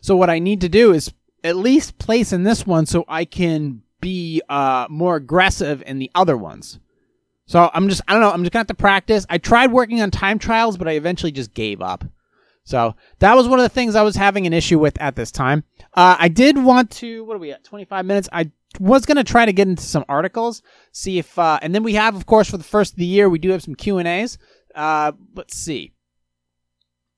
So 0.00 0.14
what 0.14 0.30
I 0.30 0.38
need 0.38 0.60
to 0.60 0.68
do 0.68 0.92
is 0.92 1.12
at 1.44 1.56
least 1.56 1.98
place 1.98 2.32
in 2.32 2.42
this 2.42 2.66
one 2.66 2.86
so 2.86 3.04
I 3.06 3.26
can 3.26 3.82
be 4.00 4.42
uh, 4.48 4.86
more 4.90 5.16
aggressive 5.16 5.82
in 5.86 5.98
the 5.98 6.10
other 6.14 6.36
ones. 6.36 6.80
So 7.46 7.70
I'm 7.74 7.88
just, 7.88 8.00
I 8.08 8.12
don't 8.14 8.22
know, 8.22 8.30
I'm 8.30 8.42
just 8.42 8.52
gonna 8.52 8.60
have 8.60 8.66
to 8.68 8.74
practice. 8.74 9.26
I 9.28 9.38
tried 9.38 9.70
working 9.70 10.00
on 10.00 10.10
time 10.10 10.38
trials, 10.38 10.78
but 10.78 10.88
I 10.88 10.92
eventually 10.92 11.32
just 11.32 11.52
gave 11.52 11.82
up. 11.82 12.04
So 12.64 12.96
that 13.18 13.36
was 13.36 13.46
one 13.46 13.58
of 13.58 13.62
the 13.64 13.68
things 13.68 13.94
I 13.94 14.02
was 14.02 14.16
having 14.16 14.46
an 14.46 14.54
issue 14.54 14.78
with 14.78 14.98
at 15.00 15.16
this 15.16 15.30
time. 15.30 15.64
Uh, 15.92 16.16
I 16.18 16.28
did 16.28 16.56
want 16.56 16.90
to, 16.92 17.22
what 17.24 17.36
are 17.36 17.40
we 17.40 17.52
at, 17.52 17.62
25 17.62 18.06
minutes? 18.06 18.28
I 18.32 18.50
was 18.80 19.04
to 19.04 19.22
try 19.22 19.44
to 19.44 19.52
get 19.52 19.68
into 19.68 19.82
some 19.82 20.06
articles, 20.08 20.62
see 20.90 21.18
if, 21.18 21.38
uh, 21.38 21.58
and 21.60 21.74
then 21.74 21.82
we 21.82 21.94
have, 21.94 22.16
of 22.16 22.24
course, 22.24 22.50
for 22.50 22.56
the 22.56 22.64
first 22.64 22.94
of 22.94 22.98
the 22.98 23.04
year, 23.04 23.28
we 23.28 23.38
do 23.38 23.50
have 23.50 23.62
some 23.62 23.74
Q&As. 23.74 24.38
Uh, 24.74 25.12
let's 25.34 25.54
see. 25.54 25.92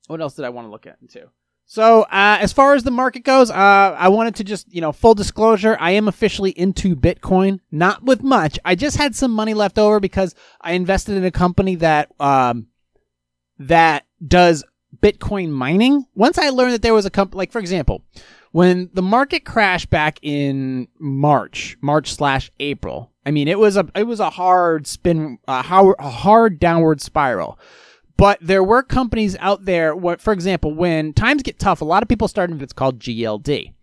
What 0.07 0.21
else 0.21 0.35
did 0.35 0.45
I 0.45 0.49
want 0.49 0.67
to 0.67 0.71
look 0.71 0.85
at 0.85 0.97
into? 1.01 1.29
So, 1.69 2.03
uh, 2.03 2.37
as 2.39 2.53
far 2.53 2.75
as 2.75 2.83
the 2.83 2.91
market 2.91 3.25
goes, 3.25 3.51
uh, 3.51 3.53
I 3.53 4.07
wanted 4.07 4.35
to 4.35 4.45
just, 4.45 4.73
you 4.73 4.79
know, 4.79 4.93
full 4.93 5.13
disclosure, 5.13 5.75
I 5.81 5.91
am 5.91 6.07
officially 6.07 6.51
into 6.51 6.95
Bitcoin, 6.95 7.59
not 7.71 8.03
with 8.03 8.23
much. 8.23 8.57
I 8.63 8.73
just 8.75 8.95
had 8.95 9.15
some 9.17 9.31
money 9.31 9.53
left 9.53 9.77
over 9.77 9.99
because 9.99 10.33
I 10.61 10.71
invested 10.71 11.17
in 11.17 11.25
a 11.25 11.31
company 11.31 11.75
that, 11.75 12.09
um, 12.21 12.67
that 13.59 14.05
does 14.25 14.63
Bitcoin 15.01 15.49
mining. 15.49 16.05
Once 16.15 16.37
I 16.37 16.51
learned 16.51 16.71
that 16.71 16.83
there 16.83 16.93
was 16.93 17.05
a 17.05 17.09
company, 17.09 17.37
like 17.37 17.51
for 17.51 17.59
example, 17.59 18.01
when 18.53 18.89
the 18.93 19.01
market 19.01 19.43
crashed 19.43 19.89
back 19.89 20.19
in 20.21 20.87
March, 20.99 21.77
March 21.81 22.13
slash 22.13 22.49
April. 22.61 23.11
I 23.25 23.31
mean, 23.31 23.49
it 23.49 23.59
was 23.59 23.75
a 23.75 23.85
it 23.93 24.03
was 24.03 24.21
a 24.21 24.29
hard 24.29 24.87
spin, 24.87 25.37
a 25.49 25.61
hard, 25.61 25.95
a 25.99 26.09
hard 26.09 26.59
downward 26.59 27.01
spiral. 27.01 27.59
But 28.17 28.39
there 28.41 28.63
were 28.63 28.83
companies 28.83 29.35
out 29.39 29.65
there. 29.65 29.95
For 30.17 30.33
example, 30.33 30.73
when 30.73 31.13
times 31.13 31.43
get 31.43 31.59
tough, 31.59 31.81
a 31.81 31.85
lot 31.85 32.03
of 32.03 32.09
people 32.09 32.27
start 32.27 32.49
in 32.49 32.59
what's 32.59 32.73
called 32.73 32.99
GLD. 32.99 33.73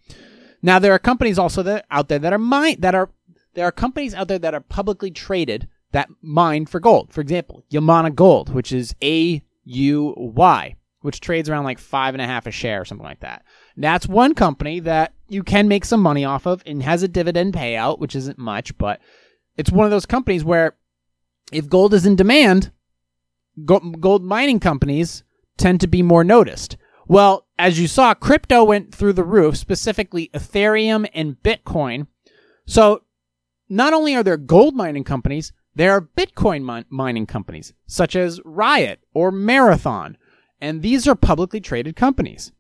Now 0.63 0.79
there 0.79 0.93
are 0.93 0.99
companies 0.99 1.39
also 1.39 1.63
that 1.63 1.87
out 1.91 2.09
there 2.09 2.19
that 2.19 2.33
are 2.33 2.39
mine 2.39 2.77
that 2.81 2.95
are 2.95 3.11
there 3.55 3.67
are 3.67 3.73
companies 3.73 4.15
out 4.15 4.29
there 4.29 4.39
that 4.39 4.55
are 4.55 4.61
publicly 4.61 5.11
traded 5.11 5.69
that 5.93 6.09
mine 6.21 6.67
for 6.67 6.81
gold. 6.81 7.13
For 7.13 7.21
example, 7.21 7.63
Yamana 7.71 8.15
Gold, 8.15 8.53
which 8.53 8.73
is 8.73 8.95
A 9.03 9.43
U 9.65 10.15
Y 10.17 10.77
which 11.05 11.21
trades 11.21 11.51
around 11.51 11.65
like 11.65 11.79
five 11.79 12.15
and 12.15 12.23
a 12.23 12.27
half 12.27 12.47
a 12.47 12.51
share 12.51 12.81
or 12.81 12.85
something 12.87 13.05
like 13.05 13.21
that. 13.21 13.45
That's 13.77 14.09
one 14.09 14.35
company 14.35 14.81
that 14.81 15.13
you 15.29 15.43
can 15.43 15.69
make 15.69 15.85
some 15.85 16.01
money 16.01 16.25
off 16.25 16.47
of 16.47 16.63
and 16.65 16.83
has 16.83 17.03
a 17.03 17.09
dividend 17.09 17.53
payout, 17.53 17.99
which 17.99 18.17
isn't 18.17 18.39
much, 18.39 18.79
but 18.79 19.03
it's 19.59 19.71
one 19.71 19.85
of 19.85 19.91
those 19.91 20.07
companies 20.07 20.47
where 20.47 20.77
if 21.53 21.69
gold 21.69 21.93
is 21.93 22.07
in 22.07 22.17
demand, 22.17 22.71
gold 23.65 24.25
mining 24.25 24.61
companies 24.61 25.25
tend 25.57 25.81
to 25.81 25.87
be 25.87 26.03
more 26.03 26.25
noticed. 26.25 26.77
Well, 27.07 27.47
as 27.59 27.79
you 27.79 27.87
saw, 27.87 28.15
crypto 28.15 28.65
went 28.65 28.95
through 28.95 29.13
the 29.13 29.25
roof, 29.25 29.57
specifically 29.57 30.31
Ethereum 30.35 31.09
and 31.15 31.37
Bitcoin. 31.43 32.07
So 32.67 33.03
not 33.69 33.93
only 33.93 34.15
are 34.15 34.23
there 34.23 34.37
gold 34.37 34.75
mining 34.75 35.05
companies, 35.05 35.53
there 35.75 35.93
are 35.93 36.01
Bitcoin 36.01 36.65
min- 36.65 36.87
mining 36.89 37.27
companies, 37.27 37.75
such 37.87 38.17
as 38.17 38.41
Riot 38.45 39.01
or 39.13 39.31
Marathon 39.31 40.17
and 40.65 40.81
these 40.81 41.07
are 41.07 41.15
publicly 41.15 41.61
traded 41.61 41.95
companies. 41.95 42.51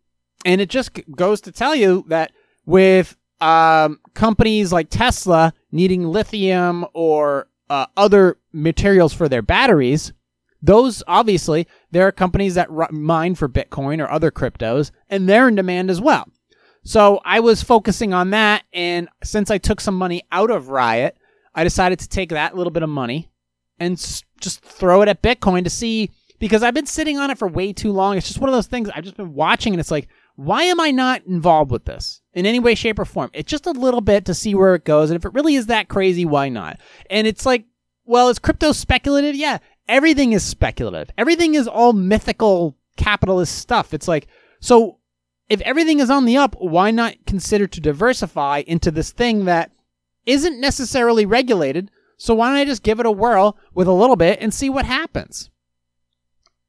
And 0.44 0.60
it 0.60 0.68
just 0.68 0.90
goes 1.16 1.40
to 1.40 1.50
tell 1.50 1.74
you 1.74 2.04
that 2.08 2.32
with 2.66 3.16
um, 3.40 3.98
companies 4.12 4.72
like 4.72 4.90
Tesla 4.90 5.54
needing 5.72 6.06
lithium 6.06 6.84
or 6.92 7.48
uh, 7.70 7.86
other 7.96 8.36
materials 8.52 9.14
for 9.14 9.26
their 9.26 9.40
batteries, 9.40 10.12
Those 10.64 11.02
obviously 11.06 11.68
there 11.90 12.06
are 12.06 12.12
companies 12.12 12.54
that 12.54 12.70
ru- 12.70 12.86
mine 12.90 13.34
for 13.34 13.48
Bitcoin 13.50 14.00
or 14.02 14.10
other 14.10 14.30
cryptos, 14.30 14.90
and 15.10 15.28
they're 15.28 15.46
in 15.46 15.56
demand 15.56 15.90
as 15.90 16.00
well. 16.00 16.26
So 16.84 17.20
I 17.24 17.40
was 17.40 17.62
focusing 17.62 18.14
on 18.14 18.30
that, 18.30 18.64
and 18.72 19.08
since 19.22 19.50
I 19.50 19.58
took 19.58 19.80
some 19.80 19.94
money 19.96 20.22
out 20.32 20.50
of 20.50 20.68
Riot, 20.70 21.16
I 21.54 21.64
decided 21.64 21.98
to 22.00 22.08
take 22.08 22.30
that 22.30 22.56
little 22.56 22.70
bit 22.70 22.82
of 22.82 22.88
money 22.88 23.30
and 23.78 23.94
s- 23.94 24.22
just 24.40 24.60
throw 24.62 25.02
it 25.02 25.08
at 25.08 25.22
Bitcoin 25.22 25.64
to 25.64 25.70
see 25.70 26.10
because 26.38 26.62
I've 26.62 26.74
been 26.74 26.86
sitting 26.86 27.18
on 27.18 27.30
it 27.30 27.38
for 27.38 27.46
way 27.48 27.72
too 27.74 27.92
long. 27.92 28.16
It's 28.16 28.26
just 28.28 28.40
one 28.40 28.48
of 28.48 28.54
those 28.54 28.66
things 28.66 28.88
I've 28.88 29.04
just 29.04 29.16
been 29.18 29.34
watching, 29.34 29.74
and 29.74 29.80
it's 29.80 29.90
like, 29.90 30.08
why 30.36 30.64
am 30.64 30.80
I 30.80 30.90
not 30.90 31.24
involved 31.26 31.70
with 31.70 31.84
this 31.84 32.22
in 32.32 32.46
any 32.46 32.58
way, 32.58 32.74
shape, 32.74 32.98
or 32.98 33.04
form? 33.04 33.30
It's 33.34 33.50
just 33.50 33.66
a 33.66 33.70
little 33.72 34.00
bit 34.00 34.24
to 34.26 34.34
see 34.34 34.54
where 34.54 34.74
it 34.74 34.84
goes, 34.84 35.10
and 35.10 35.16
if 35.16 35.26
it 35.26 35.34
really 35.34 35.56
is 35.56 35.66
that 35.66 35.88
crazy, 35.88 36.24
why 36.24 36.48
not? 36.48 36.80
And 37.10 37.26
it's 37.26 37.44
like, 37.44 37.66
well, 38.06 38.28
is 38.28 38.38
crypto 38.38 38.72
speculative? 38.72 39.34
Yeah, 39.36 39.58
everything 39.88 40.32
is 40.32 40.42
speculative. 40.42 41.10
Everything 41.16 41.54
is 41.54 41.68
all 41.68 41.92
mythical 41.92 42.76
capitalist 42.96 43.56
stuff. 43.56 43.94
It's 43.94 44.08
like, 44.08 44.28
so 44.60 44.98
if 45.48 45.60
everything 45.62 46.00
is 46.00 46.10
on 46.10 46.24
the 46.24 46.36
up, 46.36 46.56
why 46.58 46.90
not 46.90 47.14
consider 47.26 47.66
to 47.66 47.80
diversify 47.80 48.62
into 48.66 48.90
this 48.90 49.12
thing 49.12 49.44
that 49.44 49.70
isn't 50.26 50.60
necessarily 50.60 51.26
regulated? 51.26 51.90
So 52.16 52.34
why 52.34 52.48
don't 52.48 52.56
I 52.56 52.64
just 52.64 52.82
give 52.82 53.00
it 53.00 53.06
a 53.06 53.12
whirl 53.12 53.58
with 53.74 53.88
a 53.88 53.92
little 53.92 54.16
bit 54.16 54.38
and 54.40 54.54
see 54.54 54.70
what 54.70 54.86
happens? 54.86 55.50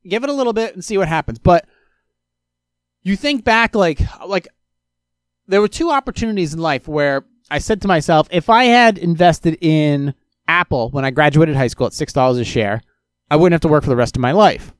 Give 0.07 0.23
it 0.23 0.29
a 0.29 0.33
little 0.33 0.53
bit 0.53 0.73
and 0.73 0.83
see 0.83 0.97
what 0.97 1.07
happens. 1.07 1.39
But 1.39 1.65
you 3.03 3.15
think 3.15 3.43
back 3.43 3.75
like 3.75 4.01
like 4.25 4.47
there 5.47 5.61
were 5.61 5.67
two 5.67 5.91
opportunities 5.91 6.53
in 6.53 6.59
life 6.59 6.87
where 6.87 7.23
I 7.49 7.59
said 7.59 7.81
to 7.83 7.87
myself, 7.87 8.27
if 8.31 8.49
I 8.49 8.65
had 8.65 8.97
invested 8.97 9.57
in 9.61 10.15
Apple 10.47 10.89
when 10.89 11.05
I 11.05 11.11
graduated 11.11 11.55
high 11.55 11.67
school 11.67 11.87
at 11.87 11.93
six 11.93 12.11
dollars 12.11 12.39
a 12.39 12.43
share, 12.43 12.81
I 13.29 13.35
wouldn't 13.35 13.53
have 13.53 13.61
to 13.61 13.67
work 13.67 13.83
for 13.83 13.89
the 13.89 13.95
rest 13.95 14.15
of 14.15 14.21
my 14.21 14.31
life. 14.31 14.73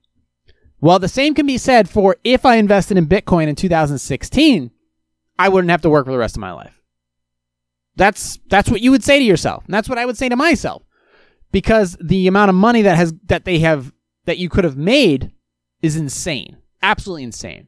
Well, 0.82 1.00
the 1.00 1.08
same 1.08 1.34
can 1.34 1.46
be 1.46 1.58
said 1.58 1.90
for 1.90 2.18
if 2.24 2.46
I 2.46 2.56
invested 2.56 2.98
in 2.98 3.08
Bitcoin 3.08 3.48
in 3.48 3.56
2016, 3.56 4.72
I 5.40 5.50
wouldn't 5.50 5.72
have 5.72 5.82
to 5.82 5.90
work 5.90 6.06
for 6.06 6.12
the 6.12 6.18
rest 6.18 6.36
of 6.36 6.42
my 6.42 6.52
life. 6.52 6.82
That's 7.96 8.40
that's 8.50 8.70
what 8.70 8.82
you 8.82 8.92
would 8.92 9.04
say 9.04 9.20
to 9.20 9.26
yourself. 9.26 9.66
And 9.66 9.74
that's 9.74 9.90
what 9.90 9.98
I 9.98 10.06
would 10.06 10.18
say 10.18 10.30
to 10.30 10.36
myself. 10.36 10.84
Because 11.52 11.98
the 12.02 12.28
amount 12.28 12.50
of 12.50 12.56
money 12.56 12.82
that 12.82 12.98
has 12.98 13.14
that 13.28 13.46
they 13.46 13.60
have 13.60 13.94
that 14.26 14.38
you 14.38 14.50
could 14.50 14.64
have 14.64 14.78
made 14.78 15.32
is 15.82 15.96
insane. 15.96 16.58
Absolutely 16.82 17.24
insane. 17.24 17.68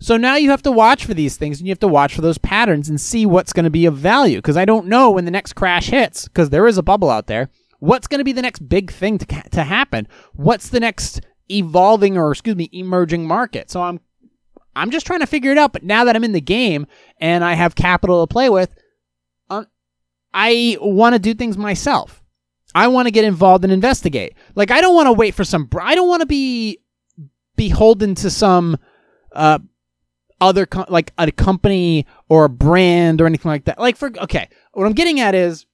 So 0.00 0.16
now 0.16 0.34
you 0.34 0.50
have 0.50 0.62
to 0.62 0.72
watch 0.72 1.04
for 1.04 1.14
these 1.14 1.36
things 1.36 1.58
and 1.58 1.68
you 1.68 1.70
have 1.70 1.78
to 1.78 1.88
watch 1.88 2.14
for 2.14 2.22
those 2.22 2.38
patterns 2.38 2.88
and 2.88 3.00
see 3.00 3.24
what's 3.24 3.52
going 3.52 3.64
to 3.64 3.70
be 3.70 3.86
of 3.86 3.96
value 3.96 4.38
because 4.38 4.56
I 4.56 4.64
don't 4.64 4.88
know 4.88 5.12
when 5.12 5.26
the 5.26 5.30
next 5.30 5.52
crash 5.52 5.86
hits 5.86 6.26
because 6.26 6.50
there 6.50 6.66
is 6.66 6.76
a 6.76 6.82
bubble 6.82 7.08
out 7.08 7.28
there. 7.28 7.50
What's 7.82 8.06
going 8.06 8.20
to 8.20 8.24
be 8.24 8.30
the 8.30 8.42
next 8.42 8.60
big 8.68 8.92
thing 8.92 9.18
to 9.18 9.26
to 9.26 9.64
happen? 9.64 10.06
What's 10.34 10.68
the 10.68 10.78
next 10.78 11.20
evolving 11.50 12.16
or 12.16 12.30
excuse 12.30 12.54
me 12.54 12.70
emerging 12.72 13.26
market? 13.26 13.72
So 13.72 13.82
I'm 13.82 13.98
I'm 14.76 14.92
just 14.92 15.04
trying 15.04 15.18
to 15.18 15.26
figure 15.26 15.50
it 15.50 15.58
out. 15.58 15.72
But 15.72 15.82
now 15.82 16.04
that 16.04 16.14
I'm 16.14 16.22
in 16.22 16.30
the 16.30 16.40
game 16.40 16.86
and 17.18 17.42
I 17.42 17.54
have 17.54 17.74
capital 17.74 18.24
to 18.24 18.32
play 18.32 18.48
with, 18.48 18.72
um, 19.50 19.66
I 20.32 20.78
want 20.80 21.16
to 21.16 21.18
do 21.18 21.34
things 21.34 21.58
myself. 21.58 22.22
I 22.72 22.86
want 22.86 23.06
to 23.06 23.10
get 23.10 23.24
involved 23.24 23.64
and 23.64 23.72
investigate. 23.72 24.34
Like 24.54 24.70
I 24.70 24.80
don't 24.80 24.94
want 24.94 25.08
to 25.08 25.12
wait 25.12 25.34
for 25.34 25.42
some. 25.42 25.68
I 25.76 25.96
don't 25.96 26.08
want 26.08 26.20
to 26.20 26.26
be 26.26 26.78
beholden 27.56 28.14
to 28.14 28.30
some 28.30 28.78
uh, 29.32 29.58
other 30.40 30.66
co- 30.66 30.86
like 30.88 31.12
a 31.18 31.32
company 31.32 32.06
or 32.28 32.44
a 32.44 32.48
brand 32.48 33.20
or 33.20 33.26
anything 33.26 33.50
like 33.50 33.64
that. 33.64 33.80
Like 33.80 33.96
for 33.96 34.12
okay, 34.20 34.48
what 34.72 34.86
I'm 34.86 34.92
getting 34.92 35.18
at 35.18 35.34
is 35.34 35.66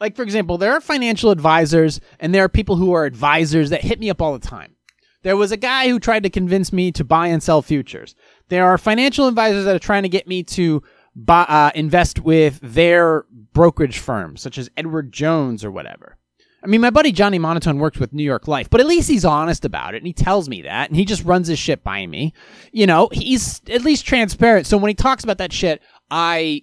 like 0.00 0.16
for 0.16 0.22
example, 0.22 0.58
there 0.58 0.72
are 0.72 0.80
financial 0.80 1.30
advisors 1.30 2.00
and 2.20 2.34
there 2.34 2.44
are 2.44 2.48
people 2.48 2.76
who 2.76 2.92
are 2.92 3.04
advisors 3.04 3.70
that 3.70 3.82
hit 3.82 4.00
me 4.00 4.10
up 4.10 4.20
all 4.20 4.32
the 4.32 4.46
time. 4.46 4.74
There 5.22 5.36
was 5.36 5.52
a 5.52 5.56
guy 5.56 5.88
who 5.88 5.98
tried 5.98 6.24
to 6.24 6.30
convince 6.30 6.72
me 6.72 6.92
to 6.92 7.04
buy 7.04 7.28
and 7.28 7.42
sell 7.42 7.62
futures. 7.62 8.14
There 8.48 8.66
are 8.66 8.76
financial 8.76 9.26
advisors 9.26 9.64
that 9.64 9.74
are 9.74 9.80
trying 9.80 10.02
to 10.02 10.08
get 10.08 10.28
me 10.28 10.42
to 10.44 10.82
buy, 11.16 11.44
uh, 11.44 11.70
invest 11.74 12.20
with 12.20 12.60
their 12.62 13.24
brokerage 13.30 13.98
firms, 13.98 14.42
such 14.42 14.58
as 14.58 14.70
Edward 14.76 15.12
Jones 15.12 15.64
or 15.64 15.70
whatever. 15.70 16.18
I 16.62 16.66
mean, 16.66 16.80
my 16.80 16.90
buddy 16.90 17.12
Johnny 17.12 17.38
Monotone 17.38 17.78
works 17.78 17.98
with 17.98 18.14
New 18.14 18.22
York 18.22 18.48
Life, 18.48 18.70
but 18.70 18.80
at 18.80 18.86
least 18.86 19.08
he's 19.08 19.24
honest 19.24 19.66
about 19.66 19.94
it 19.94 19.98
and 19.98 20.06
he 20.06 20.14
tells 20.14 20.48
me 20.48 20.62
that 20.62 20.88
and 20.88 20.96
he 20.96 21.04
just 21.04 21.24
runs 21.24 21.46
his 21.46 21.58
shit 21.58 21.84
by 21.84 22.06
me. 22.06 22.32
You 22.72 22.86
know, 22.86 23.08
he's 23.12 23.60
at 23.68 23.82
least 23.82 24.06
transparent. 24.06 24.66
So 24.66 24.78
when 24.78 24.88
he 24.88 24.94
talks 24.94 25.24
about 25.24 25.38
that 25.38 25.52
shit, 25.52 25.82
I, 26.10 26.62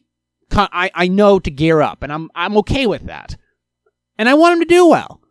I, 0.56 0.92
I 0.94 1.08
know 1.08 1.40
to 1.40 1.52
gear 1.52 1.82
up 1.82 2.04
and 2.04 2.12
I'm, 2.12 2.30
I'm 2.36 2.58
okay 2.58 2.88
with 2.88 3.06
that. 3.08 3.36
And 4.18 4.30
I 4.30 4.34
want 4.34 4.54
him 4.54 4.60
to 4.60 4.66
do 4.66 4.88
well. 4.88 5.22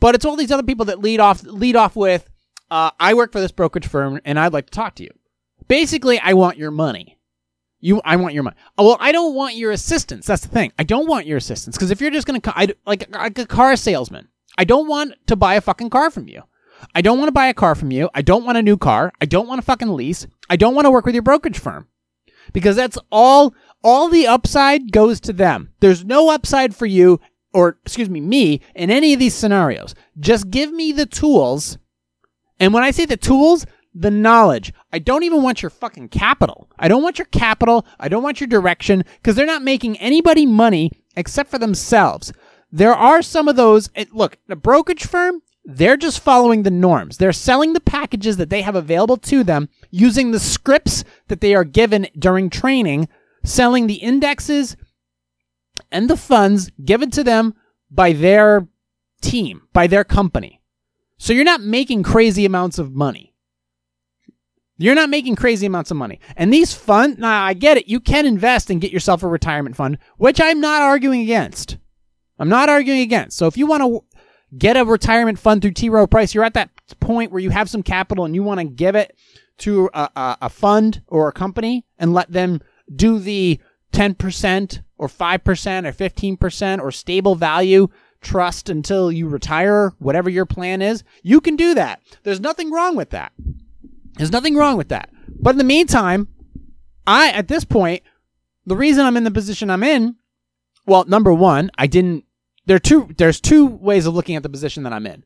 But 0.00 0.14
it's 0.14 0.24
all 0.24 0.36
these 0.36 0.50
other 0.50 0.62
people 0.62 0.86
that 0.86 1.00
lead 1.00 1.20
off, 1.20 1.42
lead 1.44 1.76
off 1.76 1.96
with, 1.96 2.28
uh, 2.70 2.90
I 2.98 3.14
work 3.14 3.32
for 3.32 3.40
this 3.40 3.52
brokerage 3.52 3.86
firm 3.86 4.20
and 4.24 4.38
I'd 4.38 4.52
like 4.52 4.66
to 4.66 4.72
talk 4.72 4.94
to 4.96 5.04
you. 5.04 5.10
Basically, 5.68 6.18
I 6.18 6.32
want 6.32 6.58
your 6.58 6.70
money. 6.70 7.18
You, 7.80 8.00
I 8.04 8.16
want 8.16 8.34
your 8.34 8.42
money. 8.42 8.56
Oh, 8.78 8.86
well, 8.86 8.96
I 9.00 9.12
don't 9.12 9.34
want 9.34 9.56
your 9.56 9.72
assistance. 9.72 10.26
That's 10.26 10.42
the 10.42 10.48
thing. 10.48 10.72
I 10.78 10.84
don't 10.84 11.08
want 11.08 11.26
your 11.26 11.36
assistance 11.36 11.76
because 11.76 11.90
if 11.90 12.00
you're 12.00 12.10
just 12.10 12.26
gonna, 12.26 12.40
I, 12.46 12.74
like, 12.86 13.12
like 13.12 13.38
a 13.38 13.46
car 13.46 13.74
salesman, 13.76 14.28
I 14.56 14.64
don't 14.64 14.86
want 14.86 15.14
to 15.26 15.36
buy 15.36 15.54
a 15.54 15.60
fucking 15.60 15.90
car 15.90 16.10
from 16.10 16.28
you. 16.28 16.42
I 16.94 17.00
don't 17.00 17.18
want 17.18 17.28
to 17.28 17.32
buy 17.32 17.46
a 17.46 17.54
car 17.54 17.74
from 17.74 17.90
you. 17.90 18.10
I 18.14 18.22
don't 18.22 18.44
want 18.44 18.58
a 18.58 18.62
new 18.62 18.76
car. 18.76 19.12
I 19.20 19.26
don't 19.26 19.48
want 19.48 19.60
a 19.60 19.62
fucking 19.62 19.88
lease. 19.94 20.26
I 20.50 20.56
don't 20.56 20.74
want 20.74 20.86
to 20.86 20.90
work 20.90 21.06
with 21.06 21.14
your 21.14 21.22
brokerage 21.22 21.58
firm 21.58 21.88
because 22.52 22.76
that's 22.76 22.98
all. 23.10 23.54
All 23.82 24.08
the 24.08 24.26
upside 24.26 24.92
goes 24.92 25.20
to 25.20 25.32
them. 25.32 25.72
There's 25.80 26.04
no 26.04 26.30
upside 26.30 26.74
for 26.74 26.86
you 26.86 27.20
or 27.52 27.78
excuse 27.84 28.08
me, 28.08 28.20
me 28.20 28.60
in 28.74 28.90
any 28.90 29.12
of 29.12 29.18
these 29.18 29.34
scenarios. 29.34 29.94
Just 30.18 30.50
give 30.50 30.72
me 30.72 30.92
the 30.92 31.06
tools. 31.06 31.78
And 32.58 32.72
when 32.72 32.82
I 32.82 32.90
say 32.90 33.04
the 33.04 33.16
tools, 33.16 33.66
the 33.94 34.10
knowledge. 34.10 34.72
I 34.92 34.98
don't 34.98 35.22
even 35.22 35.42
want 35.42 35.62
your 35.62 35.70
fucking 35.70 36.08
capital. 36.08 36.70
I 36.78 36.88
don't 36.88 37.02
want 37.02 37.18
your 37.18 37.26
capital. 37.26 37.86
I 38.00 38.08
don't 38.08 38.22
want 38.22 38.40
your 38.40 38.48
direction 38.48 39.04
because 39.16 39.36
they're 39.36 39.44
not 39.46 39.62
making 39.62 39.98
anybody 39.98 40.46
money 40.46 40.90
except 41.14 41.50
for 41.50 41.58
themselves. 41.58 42.32
There 42.70 42.94
are 42.94 43.20
some 43.20 43.48
of 43.48 43.56
those. 43.56 43.90
Look, 44.12 44.38
a 44.48 44.56
brokerage 44.56 45.04
firm, 45.06 45.42
they're 45.64 45.98
just 45.98 46.20
following 46.20 46.62
the 46.62 46.70
norms. 46.70 47.18
They're 47.18 47.32
selling 47.32 47.74
the 47.74 47.80
packages 47.80 48.38
that 48.38 48.48
they 48.48 48.62
have 48.62 48.74
available 48.74 49.18
to 49.18 49.44
them 49.44 49.68
using 49.90 50.30
the 50.30 50.40
scripts 50.40 51.04
that 51.28 51.42
they 51.42 51.54
are 51.54 51.64
given 51.64 52.08
during 52.18 52.48
training, 52.48 53.08
selling 53.44 53.86
the 53.86 53.94
indexes 53.94 54.76
and 55.90 56.08
the 56.08 56.16
funds 56.16 56.70
given 56.84 57.10
to 57.10 57.24
them 57.24 57.54
by 57.90 58.12
their 58.12 58.68
team, 59.20 59.62
by 59.72 59.86
their 59.86 60.04
company. 60.04 60.60
So 61.18 61.32
you're 61.32 61.44
not 61.44 61.60
making 61.60 62.02
crazy 62.02 62.44
amounts 62.44 62.78
of 62.78 62.92
money. 62.92 63.34
You're 64.78 64.96
not 64.96 65.10
making 65.10 65.36
crazy 65.36 65.66
amounts 65.66 65.90
of 65.92 65.96
money. 65.96 66.18
And 66.36 66.52
these 66.52 66.74
funds, 66.74 67.18
now 67.18 67.44
I 67.44 67.54
get 67.54 67.76
it, 67.76 67.86
you 67.86 68.00
can 68.00 68.26
invest 68.26 68.70
and 68.70 68.80
get 68.80 68.90
yourself 68.90 69.22
a 69.22 69.28
retirement 69.28 69.76
fund, 69.76 69.98
which 70.16 70.40
I'm 70.40 70.60
not 70.60 70.82
arguing 70.82 71.20
against. 71.20 71.76
I'm 72.38 72.48
not 72.48 72.68
arguing 72.68 73.00
against. 73.00 73.36
So 73.36 73.46
if 73.46 73.56
you 73.56 73.66
want 73.66 73.82
to 73.82 74.02
get 74.58 74.76
a 74.76 74.84
retirement 74.84 75.38
fund 75.38 75.62
through 75.62 75.72
T. 75.72 75.88
Rowe 75.88 76.08
Price, 76.08 76.34
you're 76.34 76.42
at 76.42 76.54
that 76.54 76.70
point 76.98 77.30
where 77.30 77.40
you 77.40 77.50
have 77.50 77.70
some 77.70 77.82
capital 77.82 78.24
and 78.24 78.34
you 78.34 78.42
want 78.42 78.58
to 78.58 78.64
give 78.64 78.96
it 78.96 79.16
to 79.58 79.88
a, 79.94 80.10
a, 80.16 80.38
a 80.42 80.48
fund 80.48 81.02
or 81.06 81.28
a 81.28 81.32
company 81.32 81.86
and 81.98 82.12
let 82.12 82.32
them 82.32 82.60
do 82.94 83.18
the 83.18 83.60
10% 83.92 84.82
or 84.98 85.08
5% 85.08 85.38
or 85.86 85.92
15% 85.92 86.80
or 86.80 86.90
stable 86.90 87.34
value 87.34 87.88
trust 88.20 88.68
until 88.68 89.10
you 89.10 89.28
retire, 89.28 89.92
whatever 89.98 90.30
your 90.30 90.46
plan 90.46 90.80
is, 90.80 91.02
you 91.22 91.40
can 91.40 91.56
do 91.56 91.74
that. 91.74 92.00
There's 92.22 92.40
nothing 92.40 92.70
wrong 92.70 92.96
with 92.96 93.10
that. 93.10 93.32
There's 94.16 94.30
nothing 94.30 94.56
wrong 94.56 94.76
with 94.76 94.88
that. 94.88 95.10
But 95.28 95.50
in 95.50 95.58
the 95.58 95.64
meantime, 95.64 96.28
I, 97.06 97.30
at 97.30 97.48
this 97.48 97.64
point, 97.64 98.02
the 98.64 98.76
reason 98.76 99.04
I'm 99.04 99.16
in 99.16 99.24
the 99.24 99.30
position 99.30 99.70
I'm 99.70 99.82
in, 99.82 100.16
well, 100.86 101.04
number 101.06 101.32
one, 101.32 101.70
I 101.76 101.86
didn't, 101.86 102.24
there 102.66 102.76
are 102.76 102.80
two, 102.80 103.08
there's 103.18 103.40
two 103.40 103.66
ways 103.66 104.06
of 104.06 104.14
looking 104.14 104.36
at 104.36 104.42
the 104.42 104.48
position 104.48 104.84
that 104.84 104.92
I'm 104.92 105.06
in. 105.06 105.24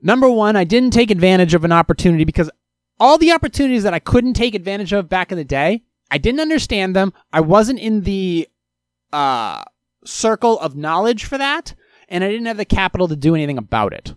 Number 0.00 0.30
one, 0.30 0.56
I 0.56 0.64
didn't 0.64 0.92
take 0.92 1.10
advantage 1.10 1.54
of 1.54 1.64
an 1.64 1.72
opportunity 1.72 2.24
because 2.24 2.50
all 3.00 3.18
the 3.18 3.32
opportunities 3.32 3.82
that 3.82 3.94
I 3.94 3.98
couldn't 3.98 4.34
take 4.34 4.54
advantage 4.54 4.92
of 4.92 5.08
back 5.08 5.32
in 5.32 5.38
the 5.38 5.44
day, 5.44 5.82
I 6.10 6.18
didn't 6.18 6.40
understand 6.40 6.94
them. 6.94 7.12
I 7.32 7.40
wasn't 7.40 7.80
in 7.80 8.02
the, 8.02 8.48
uh, 9.12 9.62
circle 10.04 10.58
of 10.60 10.76
knowledge 10.76 11.24
for 11.24 11.36
that, 11.36 11.74
and 12.08 12.22
I 12.22 12.28
didn't 12.30 12.46
have 12.46 12.56
the 12.56 12.64
capital 12.64 13.08
to 13.08 13.16
do 13.16 13.34
anything 13.34 13.58
about 13.58 13.92
it. 13.92 14.14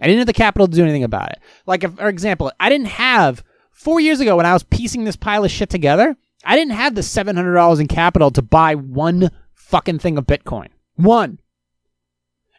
I 0.00 0.06
didn't 0.06 0.20
have 0.20 0.26
the 0.26 0.32
capital 0.32 0.66
to 0.66 0.74
do 0.74 0.82
anything 0.82 1.04
about 1.04 1.30
it. 1.30 1.38
Like, 1.66 1.84
if, 1.84 1.94
for 1.94 2.08
example, 2.08 2.50
I 2.58 2.68
didn't 2.68 2.86
have 2.86 3.44
four 3.70 4.00
years 4.00 4.20
ago 4.20 4.36
when 4.36 4.46
I 4.46 4.52
was 4.52 4.62
piecing 4.62 5.04
this 5.04 5.16
pile 5.16 5.44
of 5.44 5.50
shit 5.50 5.70
together. 5.70 6.16
I 6.44 6.56
didn't 6.56 6.72
have 6.72 6.94
the 6.94 7.02
seven 7.02 7.36
hundred 7.36 7.54
dollars 7.54 7.78
in 7.78 7.86
capital 7.86 8.30
to 8.32 8.42
buy 8.42 8.74
one 8.74 9.30
fucking 9.54 10.00
thing 10.00 10.18
of 10.18 10.26
Bitcoin. 10.26 10.68
One. 10.96 11.38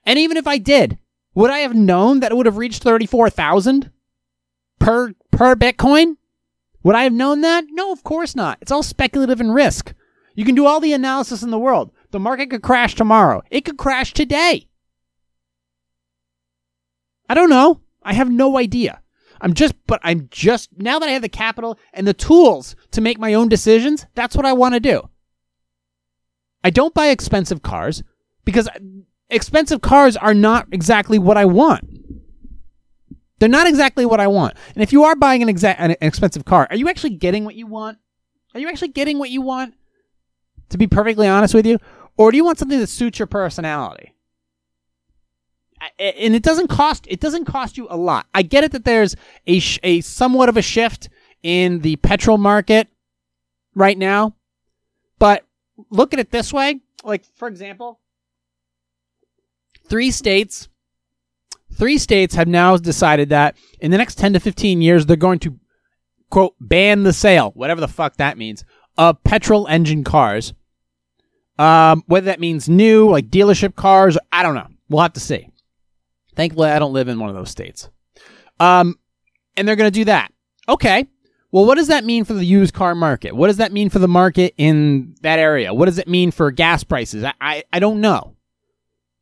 And 0.06 0.18
even 0.20 0.38
if 0.38 0.48
I 0.48 0.58
did, 0.58 0.98
would 1.36 1.52
I 1.52 1.60
have 1.60 1.76
known 1.76 2.20
that 2.22 2.32
it 2.32 2.36
would 2.36 2.46
have 2.46 2.58
reached 2.58 2.84
thirty 2.84 3.06
four 3.06 3.30
thousand 3.30 3.92
per 4.80 5.14
per 5.32 5.56
Bitcoin? 5.56 6.16
Would 6.84 6.96
I 6.96 7.04
have 7.04 7.14
known 7.14 7.42
that? 7.42 7.66
No, 7.70 7.92
of 7.92 8.04
course 8.04 8.36
not. 8.36 8.58
It's 8.62 8.72
all 8.72 8.84
speculative 8.84 9.40
and 9.40 9.54
risk. 9.54 9.94
You 10.36 10.46
can 10.46 10.56
do 10.56 10.66
all 10.66 10.80
the 10.80 10.94
analysis 10.94 11.44
in 11.44 11.52
the 11.52 11.60
world. 11.60 11.92
The 12.12 12.20
market 12.20 12.50
could 12.50 12.62
crash 12.62 12.96
tomorrow. 12.96 13.42
It 13.50 13.62
could 13.62 13.78
crash 13.78 14.14
today. 14.14 14.68
I 17.30 17.34
don't 17.34 17.50
know. 17.50 17.82
I 18.04 18.14
have 18.14 18.30
no 18.30 18.58
idea. 18.58 19.02
I'm 19.40 19.54
just, 19.54 19.76
but 19.88 20.00
I'm 20.04 20.28
just, 20.30 20.70
now 20.78 21.00
that 21.00 21.10
I 21.10 21.14
have 21.14 21.22
the 21.22 21.30
capital 21.30 21.78
and 21.94 22.08
the 22.08 22.14
tools 22.14 22.76
to 22.92 23.02
make 23.02 23.20
my 23.20 23.34
own 23.34 23.50
decisions, 23.50 24.06
that's 24.16 24.36
what 24.36 24.46
I 24.46 24.54
want 24.54 24.74
to 24.74 24.80
do. 24.80 25.10
I 26.64 26.70
don't 26.70 26.94
buy 26.94 27.08
expensive 27.08 27.62
cars 27.62 28.04
because 28.46 28.70
expensive 29.30 29.82
cars 29.82 30.16
are 30.16 30.34
not 30.34 30.68
exactly 30.72 31.20
what 31.20 31.38
I 31.38 31.46
want. 31.46 31.93
They're 33.44 33.50
not 33.50 33.68
exactly 33.68 34.06
what 34.06 34.22
I 34.22 34.28
want. 34.28 34.56
And 34.74 34.82
if 34.82 34.94
you 34.94 35.04
are 35.04 35.18
buying 35.18 35.42
an, 35.42 35.50
an 35.50 35.98
expensive 36.00 36.46
car, 36.46 36.66
are 36.70 36.78
you 36.78 36.88
actually 36.88 37.10
getting 37.10 37.44
what 37.44 37.56
you 37.56 37.68
want? 37.68 37.98
Are 38.54 38.60
you 38.62 38.70
actually 38.70 38.88
getting 38.88 39.20
what 39.20 39.32
you 39.32 39.42
want? 39.42 39.74
To 40.70 40.78
be 40.78 40.88
perfectly 40.88 41.28
honest 41.28 41.54
with 41.54 41.66
you, 41.66 41.78
or 42.16 42.32
do 42.32 42.38
you 42.38 42.46
want 42.46 42.58
something 42.58 42.80
that 42.80 42.88
suits 42.88 43.20
your 43.20 43.26
personality? 43.26 44.16
And 46.00 46.34
it 46.34 46.42
doesn't 46.42 46.70
cost 46.70 47.06
it 47.10 47.20
doesn't 47.20 47.44
cost 47.44 47.76
you 47.76 47.86
a 47.90 47.98
lot. 47.98 48.28
I 48.34 48.44
get 48.44 48.64
it 48.64 48.72
that 48.72 48.86
there's 48.86 49.18
a 49.46 49.60
sh- 49.60 49.80
a 49.84 50.00
somewhat 50.00 50.48
of 50.48 50.56
a 50.56 50.62
shift 50.62 51.10
in 51.42 51.80
the 51.80 51.98
petrol 51.98 52.38
market 52.38 52.88
right 53.76 53.98
now, 53.98 54.38
but 55.20 55.46
look 55.90 56.14
at 56.14 56.20
it 56.22 56.32
this 56.32 56.54
way. 56.54 56.80
Like 57.04 57.26
for 57.36 57.50
example, 57.50 58.00
three 59.90 60.12
states 60.12 60.70
three 61.84 61.98
states 61.98 62.34
have 62.36 62.48
now 62.48 62.78
decided 62.78 63.28
that 63.28 63.58
in 63.82 63.92
the 63.92 63.98
next 63.98 64.18
10 64.18 64.32
to 64.32 64.40
15 64.40 64.82
years 64.82 65.06
they're 65.06 65.18
going 65.18 65.38
to 65.38 65.60
quote 66.30 66.56
ban 66.62 67.04
the 67.04 67.12
sale, 67.12 67.52
whatever 67.56 67.82
the 67.82 67.90
fuck 67.90 68.16
that 68.16 68.38
means, 68.38 68.64
of 68.98 69.22
petrol 69.26 69.68
engine 69.68 70.02
cars. 70.02 70.54
Um, 71.60 72.06
whether 72.08 72.28
that 72.28 72.40
means 72.40 72.70
new, 72.70 73.10
like 73.10 73.28
dealership 73.28 73.76
cars, 73.76 74.18
I 74.32 74.44
don't 74.44 74.56
know. 74.56 74.70
We'll 74.88 75.02
have 75.02 75.12
to 75.12 75.20
see. 75.20 75.50
Thankfully, 76.38 76.70
I 76.70 76.80
don't 76.80 76.94
live 76.94 77.10
in 77.10 77.20
one 77.20 77.28
of 77.28 77.36
those 77.36 77.50
states. 77.50 77.90
Um, 78.62 78.98
and 79.58 79.68
they're 79.68 79.76
going 79.76 79.92
to 79.92 80.00
do 80.00 80.06
that. 80.06 80.32
Okay. 80.70 81.06
Well, 81.52 81.66
what 81.66 81.76
does 81.76 81.90
that 81.90 82.06
mean 82.06 82.24
for 82.24 82.34
the 82.34 82.46
used 82.46 82.74
car 82.74 82.96
market? 82.96 83.36
What 83.36 83.48
does 83.48 83.58
that 83.58 83.74
mean 83.74 83.90
for 83.90 84.00
the 84.00 84.08
market 84.08 84.54
in 84.56 85.16
that 85.22 85.38
area? 85.38 85.74
What 85.74 85.88
does 85.88 85.98
it 85.98 86.08
mean 86.08 86.32
for 86.32 86.50
gas 86.50 86.86
prices? 86.86 87.26
I, 87.26 87.34
I, 87.42 87.64
I 87.74 87.80
don't 87.80 88.00
know. 88.00 88.38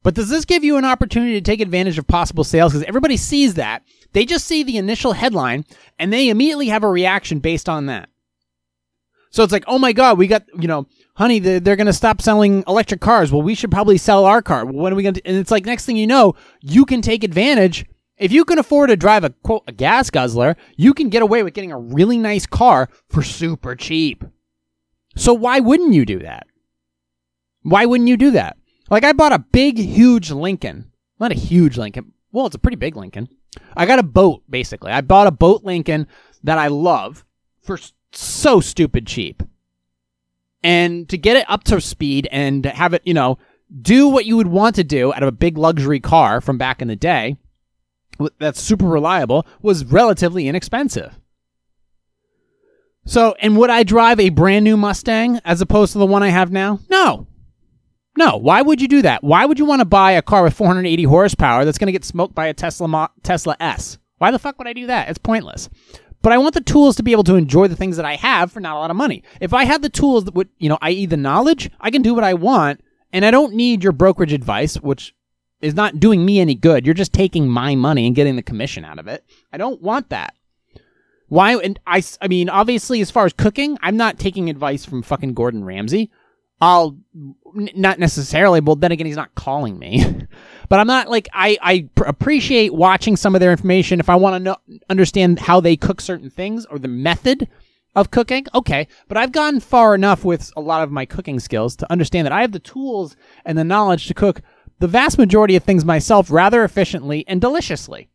But 0.04 0.16
does 0.16 0.30
this 0.30 0.46
give 0.46 0.64
you 0.64 0.78
an 0.78 0.86
opportunity 0.86 1.34
to 1.34 1.42
take 1.42 1.62
advantage 1.62 1.98
of 1.98 2.08
possible 2.08 2.44
sales? 2.44 2.74
Because 2.74 2.88
everybody 2.88 3.18
sees 3.18 3.54
that. 3.56 3.84
They 4.14 4.26
just 4.26 4.46
see 4.46 4.64
the 4.64 4.78
initial 4.78 5.14
headline 5.14 5.66
and 6.00 6.12
they 6.12 6.30
immediately 6.30 6.68
have 6.68 6.84
a 6.84 6.90
reaction 6.90 7.40
based 7.40 7.70
on 7.70 7.86
that. 7.86 8.10
So 9.30 9.44
it's 9.44 9.54
like, 9.54 9.64
oh 9.68 9.80
my 9.80 9.94
God, 9.94 10.18
we 10.18 10.28
got, 10.28 10.44
you 10.60 10.68
know, 10.68 10.88
honey, 11.16 11.40
they're, 11.40 11.78
going 11.78 11.86
to 11.86 11.94
stop 11.94 12.22
selling 12.22 12.64
electric 12.68 13.00
cars. 13.00 13.32
Well, 13.32 13.42
we 13.42 13.56
should 13.56 13.72
probably 13.72 13.98
sell 13.98 14.26
our 14.26 14.42
car. 14.42 14.66
When 14.66 14.92
are 14.92 14.96
we 14.96 15.04
going 15.04 15.16
to? 15.16 15.26
And 15.26 15.38
it's 15.38 15.52
like, 15.52 15.66
next 15.66 15.86
thing 15.86 15.96
you 15.96 16.08
know, 16.08 16.36
you 16.62 16.86
can 16.86 17.02
take 17.02 17.24
advantage. 17.24 17.86
If 18.18 18.32
you 18.32 18.44
can 18.44 18.60
afford 18.60 18.90
to 18.90 18.98
drive 18.98 19.24
a 19.24 19.30
quote, 19.30 19.64
a 19.68 19.72
gas 19.72 20.10
guzzler, 20.10 20.58
you 20.76 20.94
can 20.94 21.10
get 21.10 21.22
away 21.22 21.44
with 21.44 21.54
getting 21.54 21.72
a 21.72 21.80
really 21.80 22.18
nice 22.18 22.46
car 22.46 22.90
for 23.08 23.24
super 23.24 23.76
cheap. 23.76 24.26
So 25.16 25.34
why 25.34 25.60
wouldn't 25.60 25.94
you 25.94 26.06
do 26.06 26.20
that? 26.20 26.46
Why 27.64 27.86
wouldn't 27.86 28.10
you 28.10 28.18
do 28.18 28.32
that? 28.32 28.58
Like 28.92 29.06
I 29.06 29.14
bought 29.14 29.32
a 29.32 29.40
big, 29.40 29.78
huge 29.78 30.30
Lincoln. 30.30 30.92
Not 31.18 31.32
a 31.32 31.36
huge 31.36 31.78
Lincoln. 31.78 32.12
Well, 32.34 32.46
it's 32.46 32.56
a 32.56 32.60
pretty 32.60 32.76
big 32.76 32.98
Lincoln. 32.98 33.30
I 33.76 33.86
got 33.86 34.00
a 34.00 34.04
boat, 34.04 34.44
basically. 34.50 34.92
I 34.92 35.00
bought 35.00 35.28
a 35.28 35.32
boat 35.32 35.64
Lincoln 35.64 36.08
that 36.44 36.58
I 36.58 36.68
love 36.68 37.26
for 37.62 37.80
so 38.12 38.60
stupid 38.60 39.08
cheap. 39.08 39.44
And 40.62 41.08
to 41.10 41.18
get 41.18 41.38
it 41.38 41.50
up 41.50 41.64
to 41.66 41.80
speed 41.80 42.28
and 42.32 42.66
have 42.66 42.94
it, 42.94 43.02
you 43.06 43.14
know, 43.14 43.40
do 43.82 44.10
what 44.10 44.26
you 44.26 44.36
would 44.36 44.48
want 44.48 44.76
to 44.76 44.84
do 44.84 45.14
out 45.14 45.24
of 45.24 45.30
a 45.30 45.32
big 45.32 45.58
luxury 45.58 46.02
car 46.02 46.42
from 46.42 46.58
back 46.58 46.82
in 46.82 46.90
the 46.90 46.96
day 46.96 47.38
that's 48.40 48.62
super 48.62 48.86
reliable 48.86 49.48
was 49.62 49.86
relatively 49.86 50.48
inexpensive. 50.48 51.18
So, 53.06 53.36
and 53.40 53.58
would 53.58 53.70
I 53.70 53.84
drive 53.84 54.20
a 54.20 54.30
brand 54.30 54.66
new 54.66 54.78
Mustang 54.78 55.40
as 55.46 55.62
opposed 55.62 55.94
to 55.94 55.98
the 55.98 56.06
one 56.06 56.22
I 56.24 56.30
have 56.30 56.52
now? 56.52 56.80
No. 56.90 57.28
No. 58.18 58.38
Why 58.38 58.62
would 58.62 58.82
you 58.82 58.88
do 58.88 59.02
that? 59.04 59.24
Why 59.24 59.46
would 59.46 59.60
you 59.60 59.66
want 59.66 59.80
to 59.80 59.86
buy 59.86 60.12
a 60.12 60.22
car 60.22 60.44
with 60.44 60.54
480 60.54 61.04
horsepower 61.04 61.66
that's 61.66 61.78
going 61.78 61.88
to 61.88 61.92
get 61.94 62.06
smoked 62.06 62.36
by 62.36 62.48
a 62.48 62.54
Tesla 62.54 62.88
Mo- 62.88 63.10
Tesla 63.24 63.56
S? 63.60 63.98
Why 64.18 64.32
the 64.32 64.40
fuck 64.40 64.58
would 64.58 64.68
I 64.68 64.74
do 64.74 64.88
that? 64.88 65.10
It's 65.10 65.18
pointless. 65.18 65.70
But 66.22 66.34
I 66.34 66.38
want 66.38 66.54
the 66.54 66.62
tools 66.62 66.96
to 66.98 67.04
be 67.04 67.14
able 67.14 67.24
to 67.24 67.36
enjoy 67.36 67.68
the 67.68 67.76
things 67.76 67.98
that 67.98 68.06
I 68.06 68.16
have 68.16 68.52
for 68.52 68.60
not 68.60 68.76
a 68.76 68.80
lot 68.80 68.92
of 68.92 68.98
money. 68.98 69.24
If 69.40 69.54
I 69.54 69.64
had 69.64 69.82
the 69.82 69.90
tools 69.90 70.26
that 70.26 70.36
would, 70.36 70.50
you 70.60 70.70
know, 70.70 70.78
i.e. 70.82 71.08
the 71.08 71.18
knowledge, 71.18 71.72
I 71.80 71.90
can 71.90 72.04
do 72.04 72.14
what 72.14 72.24
I 72.24 72.36
want 72.36 72.82
and 73.12 73.26
I 73.26 73.32
don't 73.32 73.56
need 73.56 73.84
your 73.84 73.94
brokerage 73.94 74.34
advice, 74.34 74.76
which 74.76 75.16
is 75.62 75.74
not 75.74 76.00
doing 76.00 76.24
me 76.24 76.40
any 76.40 76.56
good. 76.56 76.86
You're 76.86 76.94
just 76.94 77.14
taking 77.14 77.48
my 77.48 77.76
money 77.76 78.06
and 78.06 78.16
getting 78.16 78.36
the 78.36 78.44
commission 78.44 78.86
out 78.86 79.00
of 79.00 79.08
it. 79.08 79.24
I 79.52 79.58
don't 79.58 79.82
want 79.82 80.10
that. 80.10 80.36
Why? 81.28 81.56
And 81.56 81.80
I, 81.88 82.04
I 82.22 82.28
mean, 82.28 82.50
obviously, 82.50 83.00
as 83.02 83.10
far 83.10 83.26
as 83.26 83.34
cooking, 83.34 83.78
I'm 83.82 83.98
not 83.98 84.20
taking 84.20 84.50
advice 84.50 84.86
from 84.86 85.02
fucking 85.02 85.34
Gordon 85.34 85.64
Ramsay. 85.64 86.12
I'll 86.62 86.96
not 87.54 88.00
necessarily, 88.00 88.62
but 88.62 88.80
then 88.80 88.92
again, 88.92 89.08
he's 89.08 89.16
not 89.16 89.34
calling 89.34 89.80
me. 89.80 90.06
but 90.70 90.80
I'm 90.80 90.88
not 90.88 91.10
like 91.10 91.28
I 91.34 91.58
I 91.62 91.90
pr- 91.96 92.06
appreciate 92.06 92.74
watching 92.74 93.18
some 93.18 93.36
of 93.36 93.42
their 93.42 93.52
information 93.52 94.00
if 94.00 94.10
I 94.10 94.16
want 94.16 94.36
to 94.36 94.40
know 94.40 94.56
understand 94.90 95.40
how 95.40 95.60
they 95.60 95.76
cook 95.76 96.00
certain 96.00 96.30
things 96.30 96.66
or 96.68 96.78
the 96.78 96.88
method 96.88 97.50
of 97.96 98.12
cooking. 98.12 98.46
Okay, 98.54 98.88
but 99.08 99.18
I've 99.18 99.32
gone 99.32 99.60
far 99.60 99.96
enough 99.96 100.24
with 100.24 100.52
a 100.56 100.62
lot 100.62 100.84
of 100.84 100.92
my 100.92 101.06
cooking 101.06 101.40
skills 101.40 101.76
to 101.78 101.92
understand 101.92 102.26
that 102.26 102.32
I 102.32 102.42
have 102.42 102.52
the 102.52 102.60
tools 102.60 103.16
and 103.44 103.58
the 103.58 103.64
knowledge 103.64 104.08
to 104.08 104.14
cook 104.14 104.42
the 104.80 104.88
vast 104.88 105.18
majority 105.18 105.56
of 105.56 105.64
things 105.64 105.84
myself 105.84 106.32
rather 106.32 106.64
efficiently 106.64 107.26
and 107.28 107.42
deliciously. 107.42 108.10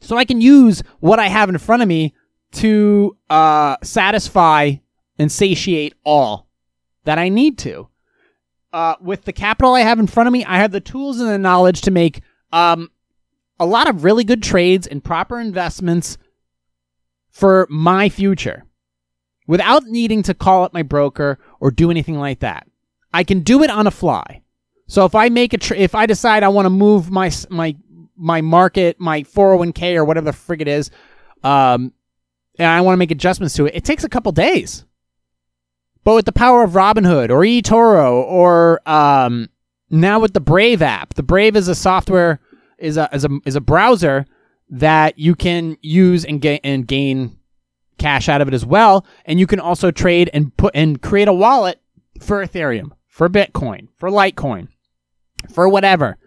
So 0.00 0.16
I 0.16 0.24
can 0.24 0.40
use 0.40 0.82
what 1.00 1.18
I 1.18 1.28
have 1.28 1.48
in 1.48 1.58
front 1.58 1.82
of 1.82 1.88
me 1.88 2.14
to 2.52 3.16
uh, 3.30 3.76
satisfy 3.82 4.74
and 5.18 5.32
satiate 5.32 5.94
all 6.04 6.48
that 7.04 7.18
I 7.18 7.28
need 7.28 7.58
to. 7.58 7.88
Uh, 8.72 8.94
with 9.00 9.24
the 9.24 9.32
capital 9.32 9.74
I 9.74 9.80
have 9.80 9.98
in 9.98 10.06
front 10.06 10.26
of 10.26 10.32
me, 10.32 10.44
I 10.44 10.56
have 10.56 10.72
the 10.72 10.80
tools 10.80 11.20
and 11.20 11.28
the 11.28 11.38
knowledge 11.38 11.82
to 11.82 11.90
make 11.90 12.22
um, 12.52 12.90
a 13.60 13.66
lot 13.66 13.88
of 13.88 14.04
really 14.04 14.24
good 14.24 14.42
trades 14.42 14.86
and 14.86 15.04
proper 15.04 15.38
investments 15.38 16.16
for 17.30 17.66
my 17.70 18.08
future 18.08 18.64
without 19.46 19.84
needing 19.84 20.22
to 20.22 20.34
call 20.34 20.64
up 20.64 20.72
my 20.72 20.82
broker 20.82 21.38
or 21.60 21.70
do 21.70 21.90
anything 21.90 22.18
like 22.18 22.40
that. 22.40 22.66
I 23.12 23.24
can 23.24 23.40
do 23.40 23.62
it 23.62 23.70
on 23.70 23.86
a 23.86 23.90
fly. 23.90 24.42
So 24.86 25.04
if 25.04 25.14
I 25.14 25.28
make 25.28 25.52
a 25.52 25.58
tra- 25.58 25.76
if 25.76 25.94
I 25.94 26.06
decide 26.06 26.42
I 26.42 26.48
want 26.48 26.66
to 26.66 26.70
move 26.70 27.10
my 27.10 27.30
my 27.50 27.76
my 28.16 28.40
market, 28.40 29.00
my 29.00 29.22
401k 29.22 29.96
or 29.96 30.04
whatever 30.04 30.30
the 30.30 30.36
frig 30.36 30.60
it 30.60 30.68
is, 30.68 30.90
um, 31.42 31.92
and 32.58 32.68
I 32.68 32.80
want 32.82 32.94
to 32.94 32.98
make 32.98 33.10
adjustments 33.10 33.54
to 33.54 33.66
it, 33.66 33.74
it 33.74 33.84
takes 33.84 34.04
a 34.04 34.08
couple 34.08 34.32
days. 34.32 34.84
But 36.04 36.14
with 36.14 36.24
the 36.24 36.32
power 36.32 36.64
of 36.64 36.72
Robinhood 36.72 37.30
or 37.30 37.40
eToro 37.40 38.24
or 38.24 38.80
um, 38.88 39.48
now 39.90 40.18
with 40.18 40.32
the 40.32 40.40
Brave 40.40 40.82
app, 40.82 41.14
the 41.14 41.22
Brave 41.22 41.56
is 41.56 41.68
a 41.68 41.74
software 41.74 42.40
is 42.78 42.96
a 42.96 43.08
is 43.12 43.24
a 43.24 43.30
is 43.44 43.54
a 43.54 43.60
browser 43.60 44.26
that 44.68 45.18
you 45.18 45.34
can 45.34 45.76
use 45.80 46.24
and 46.24 46.40
gain 46.40 46.58
and 46.64 46.86
gain 46.86 47.38
cash 47.98 48.28
out 48.28 48.40
of 48.40 48.48
it 48.48 48.54
as 48.54 48.66
well, 48.66 49.06
and 49.24 49.38
you 49.38 49.46
can 49.46 49.60
also 49.60 49.90
trade 49.90 50.28
and 50.32 50.56
put 50.56 50.74
and 50.74 51.00
create 51.00 51.28
a 51.28 51.32
wallet 51.32 51.80
for 52.18 52.44
Ethereum, 52.44 52.90
for 53.06 53.28
Bitcoin, 53.28 53.88
for 53.96 54.10
Litecoin, 54.10 54.68
for 55.52 55.68
whatever. 55.68 56.18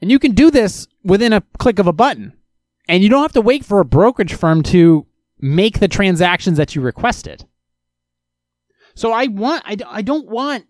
And 0.00 0.10
you 0.10 0.18
can 0.18 0.32
do 0.32 0.50
this 0.50 0.88
within 1.04 1.32
a 1.32 1.42
click 1.58 1.78
of 1.78 1.86
a 1.86 1.92
button. 1.92 2.32
And 2.88 3.02
you 3.02 3.08
don't 3.08 3.22
have 3.22 3.32
to 3.32 3.40
wait 3.40 3.64
for 3.64 3.80
a 3.80 3.84
brokerage 3.84 4.34
firm 4.34 4.62
to 4.64 5.06
make 5.38 5.78
the 5.78 5.88
transactions 5.88 6.56
that 6.56 6.74
you 6.74 6.80
requested. 6.80 7.44
So 9.00 9.12
I 9.12 9.28
want 9.28 9.62
I, 9.64 9.78
I 9.88 10.02
don't 10.02 10.28
want 10.28 10.66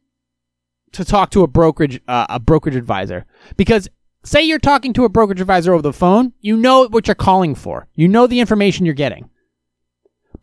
to 0.92 1.04
talk 1.04 1.30
to 1.32 1.42
a 1.42 1.48
brokerage 1.48 2.00
uh, 2.06 2.26
a 2.28 2.38
brokerage 2.38 2.76
advisor 2.76 3.26
because 3.56 3.88
say 4.22 4.40
you're 4.40 4.60
talking 4.60 4.92
to 4.92 5.04
a 5.04 5.08
brokerage 5.08 5.40
advisor 5.40 5.72
over 5.72 5.82
the 5.82 5.92
phone, 5.92 6.32
you 6.40 6.56
know 6.56 6.86
what 6.86 7.08
you're 7.08 7.16
calling 7.16 7.56
for. 7.56 7.88
You 7.96 8.06
know 8.06 8.28
the 8.28 8.38
information 8.38 8.86
you're 8.86 8.94
getting. 8.94 9.30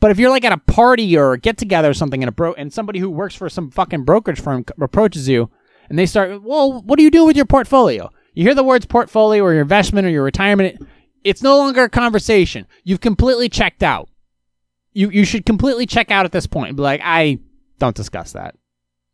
But 0.01 0.11
if 0.11 0.19
you're 0.19 0.29
like 0.29 0.43
at 0.43 0.51
a 0.51 0.57
party 0.57 1.17
or 1.17 1.31
a 1.31 1.39
get 1.39 1.57
together 1.57 1.91
or 1.91 1.93
something 1.93 2.21
and 2.21 2.27
a 2.27 2.33
bro 2.33 2.51
and 2.55 2.73
somebody 2.73 2.99
who 2.99 3.09
works 3.09 3.35
for 3.35 3.47
some 3.47 3.71
fucking 3.71 4.03
brokerage 4.03 4.41
firm 4.41 4.65
approaches 4.81 5.29
you 5.29 5.49
and 5.87 5.97
they 5.97 6.05
start, 6.05 6.43
"Well, 6.43 6.81
what 6.81 6.97
do 6.97 7.03
you 7.03 7.11
do 7.11 7.23
with 7.23 7.37
your 7.37 7.45
portfolio?" 7.45 8.11
You 8.33 8.43
hear 8.43 8.53
the 8.53 8.65
words 8.65 8.85
portfolio 8.85 9.41
or 9.45 9.53
your 9.53 9.61
investment 9.61 10.05
or 10.05 10.09
your 10.09 10.23
retirement, 10.23 10.85
it's 11.23 11.41
no 11.41 11.57
longer 11.57 11.83
a 11.83 11.89
conversation. 11.89 12.67
You've 12.83 12.99
completely 12.99 13.47
checked 13.47 13.81
out. 13.81 14.09
You 14.91 15.09
you 15.09 15.23
should 15.23 15.45
completely 15.45 15.85
check 15.85 16.11
out 16.11 16.25
at 16.25 16.33
this 16.33 16.47
point 16.47 16.67
and 16.67 16.75
be 16.75 16.83
like, 16.83 16.99
"I 17.01 17.39
don't 17.79 17.95
discuss 17.95 18.33
that. 18.33 18.55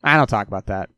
I 0.03 0.17
don't 0.17 0.29
talk 0.29 0.47
about 0.47 0.67
that. 0.67 0.89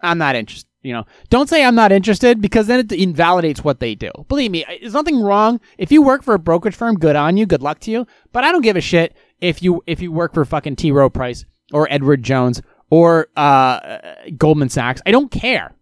I'm 0.00 0.18
not 0.18 0.36
interested. 0.36 0.68
You 0.82 0.92
know, 0.92 1.04
don't 1.30 1.48
say 1.48 1.64
I'm 1.64 1.74
not 1.74 1.92
interested 1.92 2.42
because 2.42 2.66
then 2.66 2.80
it 2.80 2.92
invalidates 2.92 3.64
what 3.64 3.80
they 3.80 3.94
do. 3.94 4.10
Believe 4.28 4.50
me, 4.50 4.66
there's 4.80 4.92
nothing 4.92 5.22
wrong. 5.22 5.58
If 5.78 5.90
you 5.90 6.02
work 6.02 6.22
for 6.22 6.34
a 6.34 6.38
brokerage 6.38 6.76
firm, 6.76 6.96
good 6.96 7.16
on 7.16 7.38
you, 7.38 7.46
good 7.46 7.62
luck 7.62 7.80
to 7.80 7.90
you. 7.90 8.06
But 8.32 8.44
I 8.44 8.52
don't 8.52 8.60
give 8.60 8.76
a 8.76 8.82
shit 8.82 9.16
if 9.40 9.62
you 9.62 9.82
if 9.86 10.02
you 10.02 10.12
work 10.12 10.34
for 10.34 10.44
fucking 10.44 10.76
T. 10.76 10.92
Rowe 10.92 11.08
Price 11.08 11.46
or 11.72 11.90
Edward 11.90 12.22
Jones 12.22 12.60
or 12.90 13.28
uh, 13.34 13.98
Goldman 14.36 14.68
Sachs. 14.68 15.00
I 15.06 15.10
don't 15.10 15.30
care. 15.30 15.74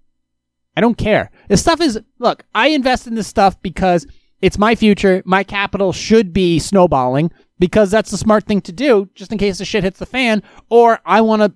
I 0.76 0.80
don't 0.80 0.96
care. 0.96 1.30
This 1.48 1.60
stuff 1.60 1.80
is, 1.80 2.00
look, 2.18 2.44
I 2.54 2.68
invest 2.68 3.06
in 3.06 3.14
this 3.14 3.26
stuff 3.26 3.60
because 3.60 4.06
it's 4.42 4.58
my 4.58 4.74
future. 4.74 5.22
My 5.24 5.44
capital 5.44 5.92
should 5.92 6.32
be 6.32 6.58
snowballing 6.58 7.30
because 7.60 7.90
that's 7.92 8.10
the 8.10 8.18
smart 8.18 8.44
thing 8.44 8.60
to 8.62 8.72
do 8.72 9.08
just 9.14 9.30
in 9.30 9.38
case 9.38 9.58
the 9.58 9.64
shit 9.64 9.84
hits 9.84 10.00
the 10.00 10.06
fan. 10.06 10.42
Or 10.68 10.98
I 11.06 11.20
want 11.20 11.42
to 11.42 11.54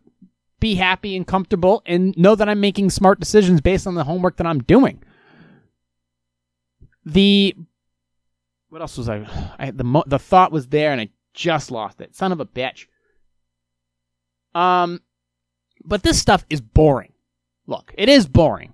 be 0.60 0.76
happy 0.76 1.16
and 1.16 1.26
comfortable 1.26 1.82
and 1.84 2.16
know 2.16 2.36
that 2.36 2.48
I'm 2.48 2.60
making 2.60 2.90
smart 2.90 3.20
decisions 3.20 3.60
based 3.60 3.86
on 3.86 3.96
the 3.96 4.04
homework 4.04 4.36
that 4.36 4.46
I'm 4.46 4.62
doing. 4.62 5.02
The 7.04 7.54
what 8.68 8.80
else 8.80 8.96
was 8.96 9.08
I? 9.08 9.26
I 9.58 9.72
the 9.72 10.02
the 10.06 10.18
thought 10.18 10.52
was 10.52 10.68
there 10.68 10.92
and 10.92 11.00
I 11.00 11.08
just 11.34 11.70
lost 11.70 12.00
it. 12.00 12.14
Son 12.14 12.32
of 12.32 12.40
a 12.40 12.46
bitch. 12.46 12.86
Um, 14.54 15.02
but 15.84 16.02
this 16.02 16.18
stuff 16.18 16.46
is 16.48 16.60
boring. 16.60 17.12
Look, 17.66 17.92
it 17.98 18.08
is 18.08 18.26
boring. 18.26 18.72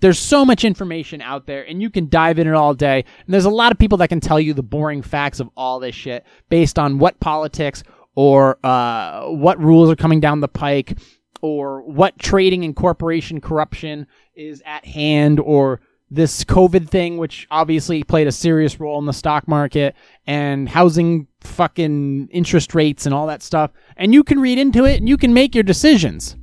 There's 0.00 0.18
so 0.18 0.44
much 0.44 0.64
information 0.64 1.22
out 1.22 1.46
there, 1.46 1.66
and 1.66 1.80
you 1.80 1.88
can 1.88 2.08
dive 2.08 2.38
in 2.38 2.46
it 2.46 2.54
all 2.54 2.74
day. 2.74 3.04
And 3.24 3.32
there's 3.32 3.46
a 3.46 3.50
lot 3.50 3.72
of 3.72 3.78
people 3.78 3.98
that 3.98 4.08
can 4.08 4.20
tell 4.20 4.38
you 4.38 4.52
the 4.52 4.62
boring 4.62 5.02
facts 5.02 5.40
of 5.40 5.48
all 5.56 5.80
this 5.80 5.94
shit 5.94 6.24
based 6.48 6.78
on 6.78 6.98
what 6.98 7.18
politics 7.18 7.82
or 8.14 8.58
uh, 8.64 9.26
what 9.26 9.58
rules 9.58 9.90
are 9.90 9.96
coming 9.96 10.20
down 10.20 10.40
the 10.40 10.48
pike 10.48 10.98
or 11.40 11.82
what 11.82 12.18
trading 12.18 12.64
and 12.64 12.76
corporation 12.76 13.40
corruption 13.40 14.06
is 14.34 14.62
at 14.66 14.84
hand 14.84 15.40
or 15.40 15.80
this 16.10 16.44
COVID 16.44 16.88
thing, 16.88 17.18
which 17.18 17.46
obviously 17.50 18.04
played 18.04 18.26
a 18.26 18.32
serious 18.32 18.78
role 18.78 18.98
in 18.98 19.06
the 19.06 19.12
stock 19.12 19.48
market 19.48 19.94
and 20.26 20.68
housing 20.68 21.26
fucking 21.40 22.28
interest 22.30 22.74
rates 22.74 23.06
and 23.06 23.14
all 23.14 23.26
that 23.26 23.42
stuff. 23.42 23.72
And 23.96 24.14
you 24.14 24.22
can 24.22 24.40
read 24.40 24.58
into 24.58 24.84
it 24.84 24.98
and 24.98 25.08
you 25.08 25.16
can 25.16 25.34
make 25.34 25.54
your 25.54 25.64
decisions. 25.64 26.36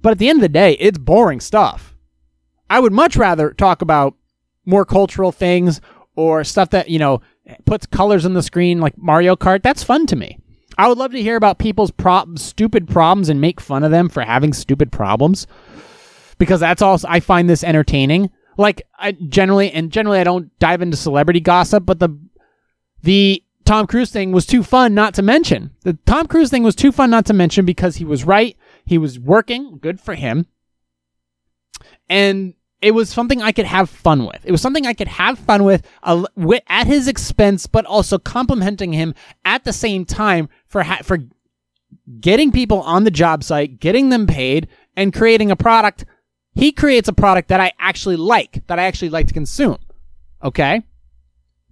But 0.00 0.12
at 0.12 0.18
the 0.18 0.28
end 0.28 0.38
of 0.38 0.42
the 0.42 0.48
day, 0.48 0.72
it's 0.74 0.98
boring 0.98 1.40
stuff. 1.40 1.94
I 2.70 2.80
would 2.80 2.92
much 2.92 3.16
rather 3.16 3.52
talk 3.52 3.82
about 3.82 4.14
more 4.64 4.84
cultural 4.84 5.32
things 5.32 5.80
or 6.16 6.44
stuff 6.44 6.70
that, 6.70 6.88
you 6.90 6.98
know, 6.98 7.20
puts 7.64 7.86
colors 7.86 8.26
on 8.26 8.34
the 8.34 8.42
screen 8.42 8.80
like 8.80 8.98
Mario 8.98 9.36
Kart. 9.36 9.62
That's 9.62 9.82
fun 9.82 10.06
to 10.06 10.16
me. 10.16 10.38
I 10.76 10.88
would 10.88 10.98
love 10.98 11.12
to 11.12 11.22
hear 11.22 11.36
about 11.36 11.58
people's 11.58 11.90
prob- 11.90 12.38
stupid 12.38 12.88
problems 12.88 13.28
and 13.28 13.40
make 13.40 13.60
fun 13.60 13.82
of 13.82 13.90
them 13.90 14.08
for 14.08 14.22
having 14.22 14.52
stupid 14.52 14.92
problems 14.92 15.46
because 16.38 16.60
that's 16.60 16.82
also 16.82 17.06
I 17.08 17.20
find 17.20 17.50
this 17.50 17.64
entertaining. 17.64 18.30
Like 18.56 18.82
I 18.98 19.12
generally 19.12 19.72
and 19.72 19.90
generally 19.90 20.20
I 20.20 20.24
don't 20.24 20.56
dive 20.58 20.82
into 20.82 20.96
celebrity 20.96 21.40
gossip, 21.40 21.84
but 21.84 21.98
the 21.98 22.16
the 23.02 23.42
Tom 23.64 23.86
Cruise 23.86 24.10
thing 24.10 24.32
was 24.32 24.46
too 24.46 24.62
fun 24.62 24.94
not 24.94 25.14
to 25.14 25.22
mention. 25.22 25.72
The 25.82 25.94
Tom 26.06 26.26
Cruise 26.26 26.50
thing 26.50 26.62
was 26.62 26.74
too 26.74 26.92
fun 26.92 27.10
not 27.10 27.26
to 27.26 27.34
mention 27.34 27.66
because 27.66 27.96
he 27.96 28.04
was 28.04 28.24
right. 28.24 28.56
He 28.84 28.98
was 28.98 29.18
working, 29.18 29.78
good 29.78 30.00
for 30.00 30.14
him. 30.14 30.46
And 32.08 32.54
it 32.80 32.92
was 32.92 33.08
something 33.08 33.42
I 33.42 33.52
could 33.52 33.66
have 33.66 33.90
fun 33.90 34.26
with. 34.26 34.44
It 34.44 34.52
was 34.52 34.62
something 34.62 34.86
I 34.86 34.94
could 34.94 35.08
have 35.08 35.38
fun 35.38 35.64
with 35.64 35.86
uh, 36.02 36.24
at 36.68 36.86
his 36.86 37.08
expense, 37.08 37.66
but 37.66 37.84
also 37.84 38.18
complimenting 38.18 38.92
him 38.92 39.14
at 39.44 39.64
the 39.64 39.72
same 39.72 40.04
time 40.04 40.48
for 40.66 40.82
ha- 40.84 41.00
for 41.02 41.18
getting 42.20 42.52
people 42.52 42.80
on 42.82 43.04
the 43.04 43.10
job 43.10 43.42
site, 43.42 43.80
getting 43.80 44.10
them 44.10 44.26
paid, 44.26 44.68
and 44.96 45.14
creating 45.14 45.50
a 45.50 45.56
product. 45.56 46.04
He 46.54 46.72
creates 46.72 47.08
a 47.08 47.12
product 47.12 47.48
that 47.48 47.60
I 47.60 47.72
actually 47.78 48.16
like, 48.16 48.66
that 48.66 48.78
I 48.78 48.84
actually 48.84 49.10
like 49.10 49.28
to 49.28 49.34
consume. 49.34 49.78
Okay? 50.42 50.82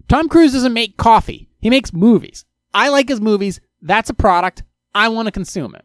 Tom 0.08 0.28
Cruise 0.28 0.52
doesn't 0.52 0.72
make 0.72 0.96
coffee. 0.96 1.48
He 1.60 1.70
makes 1.70 1.92
movies. 1.92 2.44
I 2.72 2.88
like 2.90 3.08
his 3.08 3.20
movies. 3.20 3.60
That's 3.82 4.10
a 4.10 4.14
product. 4.14 4.62
I 4.94 5.08
want 5.08 5.26
to 5.26 5.32
consume 5.32 5.74
it. 5.74 5.84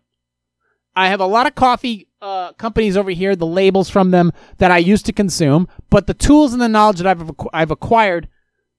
I 0.96 1.08
have 1.08 1.20
a 1.20 1.26
lot 1.26 1.48
of 1.48 1.56
coffee 1.56 2.08
uh, 2.22 2.54
companies 2.54 2.96
over 2.96 3.12
here, 3.12 3.36
the 3.36 3.46
labels 3.46 3.90
from 3.90 4.12
them 4.12 4.32
that 4.58 4.72
I 4.72 4.78
used 4.78 5.06
to 5.08 5.14
consume, 5.14 5.68
but 5.90 6.08
the 6.08 6.14
tools 6.14 6.54
and 6.54 6.62
the 6.62 6.70
knowledge 6.70 6.98
that 6.98 7.08
I've, 7.08 7.32
I've 7.52 7.72
acquired, 7.72 8.30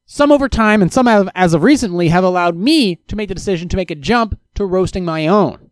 some 0.05 0.31
over 0.31 0.49
time 0.49 0.83
and 0.83 0.93
some 0.93 1.07
have, 1.07 1.29
as 1.35 1.55
of 1.55 1.63
recently, 1.63 2.09
have 2.09 2.25
allowed 2.25 2.57
me 2.57 2.97
to 3.09 3.17
make 3.17 3.29
the 3.29 3.35
decision 3.35 3.69
to 3.69 3.77
make 3.77 3.91
a 3.91 3.95
jump 3.95 4.39
to 4.55 4.65
roasting 4.67 5.05
my 5.05 5.27
own. 5.27 5.71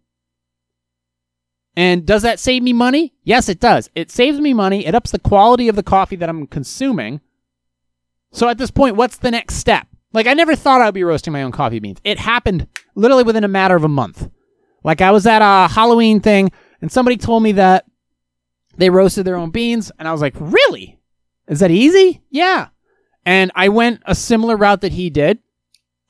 And 1.77 2.05
does 2.05 2.23
that 2.23 2.41
save 2.41 2.63
me 2.63 2.73
money? 2.73 3.15
Yes, 3.23 3.49
it 3.49 3.61
does. 3.61 3.89
It 3.95 4.11
saves 4.11 4.41
me 4.41 4.53
money. 4.53 4.87
It 4.87 4.95
ups 4.95 5.13
the 5.13 5.19
quality 5.19 5.69
of 5.69 5.77
the 5.77 5.83
coffee 5.83 6.17
that 6.17 6.29
I'm 6.29 6.47
consuming. 6.47 7.21
So 8.33 8.49
at 8.49 8.59
this 8.59 8.71
point, 8.71 8.97
what's 8.97 9.17
the 9.17 9.31
next 9.31 9.55
step? 9.55 9.87
Like, 10.13 10.27
I 10.27 10.35
never 10.35 10.57
thought 10.57 10.81
I'd 10.81 10.95
be 10.95 11.05
roasting 11.05 11.33
my 11.33 11.43
own 11.43 11.53
coffee 11.53 11.79
beans. 11.79 12.01
It 12.03 12.19
happened 12.19 12.67
literally 12.95 13.23
within 13.23 13.45
a 13.45 13.49
matter 13.49 13.77
of 13.77 13.85
a 13.85 13.89
month. 13.89 14.29
Like, 14.83 15.01
I 15.01 15.11
was 15.13 15.27
at 15.27 15.43
a 15.43 15.73
Halloween 15.73 16.21
thing 16.21 16.51
and 16.81 16.91
somebody 16.91 17.17
told 17.17 17.43
me 17.43 17.53
that 17.53 17.87
they 18.77 18.91
roasted 18.91 19.27
their 19.27 19.37
own 19.37 19.51
beans, 19.51 19.91
and 19.99 20.07
I 20.07 20.13
was 20.13 20.21
like, 20.21 20.35
really? 20.39 20.99
Is 21.49 21.61
that 21.61 21.71
easy? 21.71 22.23
Yeah. 22.31 22.69
And 23.27 23.51
I 23.55 23.69
went 23.69 24.03
a 24.07 24.15
similar 24.15 24.57
route 24.57 24.81
that 24.81 24.93
he 24.93 25.11
did, 25.11 25.41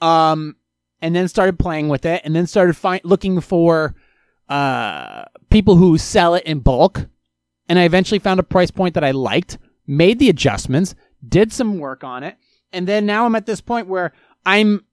um, 0.00 0.56
and 1.00 1.16
then 1.16 1.28
started 1.28 1.58
playing 1.58 1.88
with 1.88 2.04
it, 2.04 2.22
and 2.24 2.36
then 2.36 2.46
started 2.46 2.76
find, 2.76 3.00
looking 3.04 3.40
for 3.40 3.94
uh, 4.48 5.24
people 5.48 5.76
who 5.76 5.98
sell 5.98 6.34
it 6.34 6.44
in 6.44 6.60
bulk. 6.60 7.06
And 7.68 7.78
I 7.78 7.84
eventually 7.84 8.18
found 8.18 8.38
a 8.38 8.44
price 8.44 8.70
point 8.70 8.94
that 8.94 9.04
I 9.04 9.12
liked, 9.12 9.58
made 9.86 10.18
the 10.18 10.28
adjustments, 10.28 10.94
did 11.26 11.52
some 11.52 11.78
work 11.78 12.04
on 12.04 12.22
it, 12.22 12.36
and 12.72 12.86
then 12.86 13.06
now 13.06 13.26
I'm 13.26 13.34
at 13.34 13.46
this 13.46 13.60
point 13.60 13.88
where 13.88 14.12
I'm, 14.44 14.84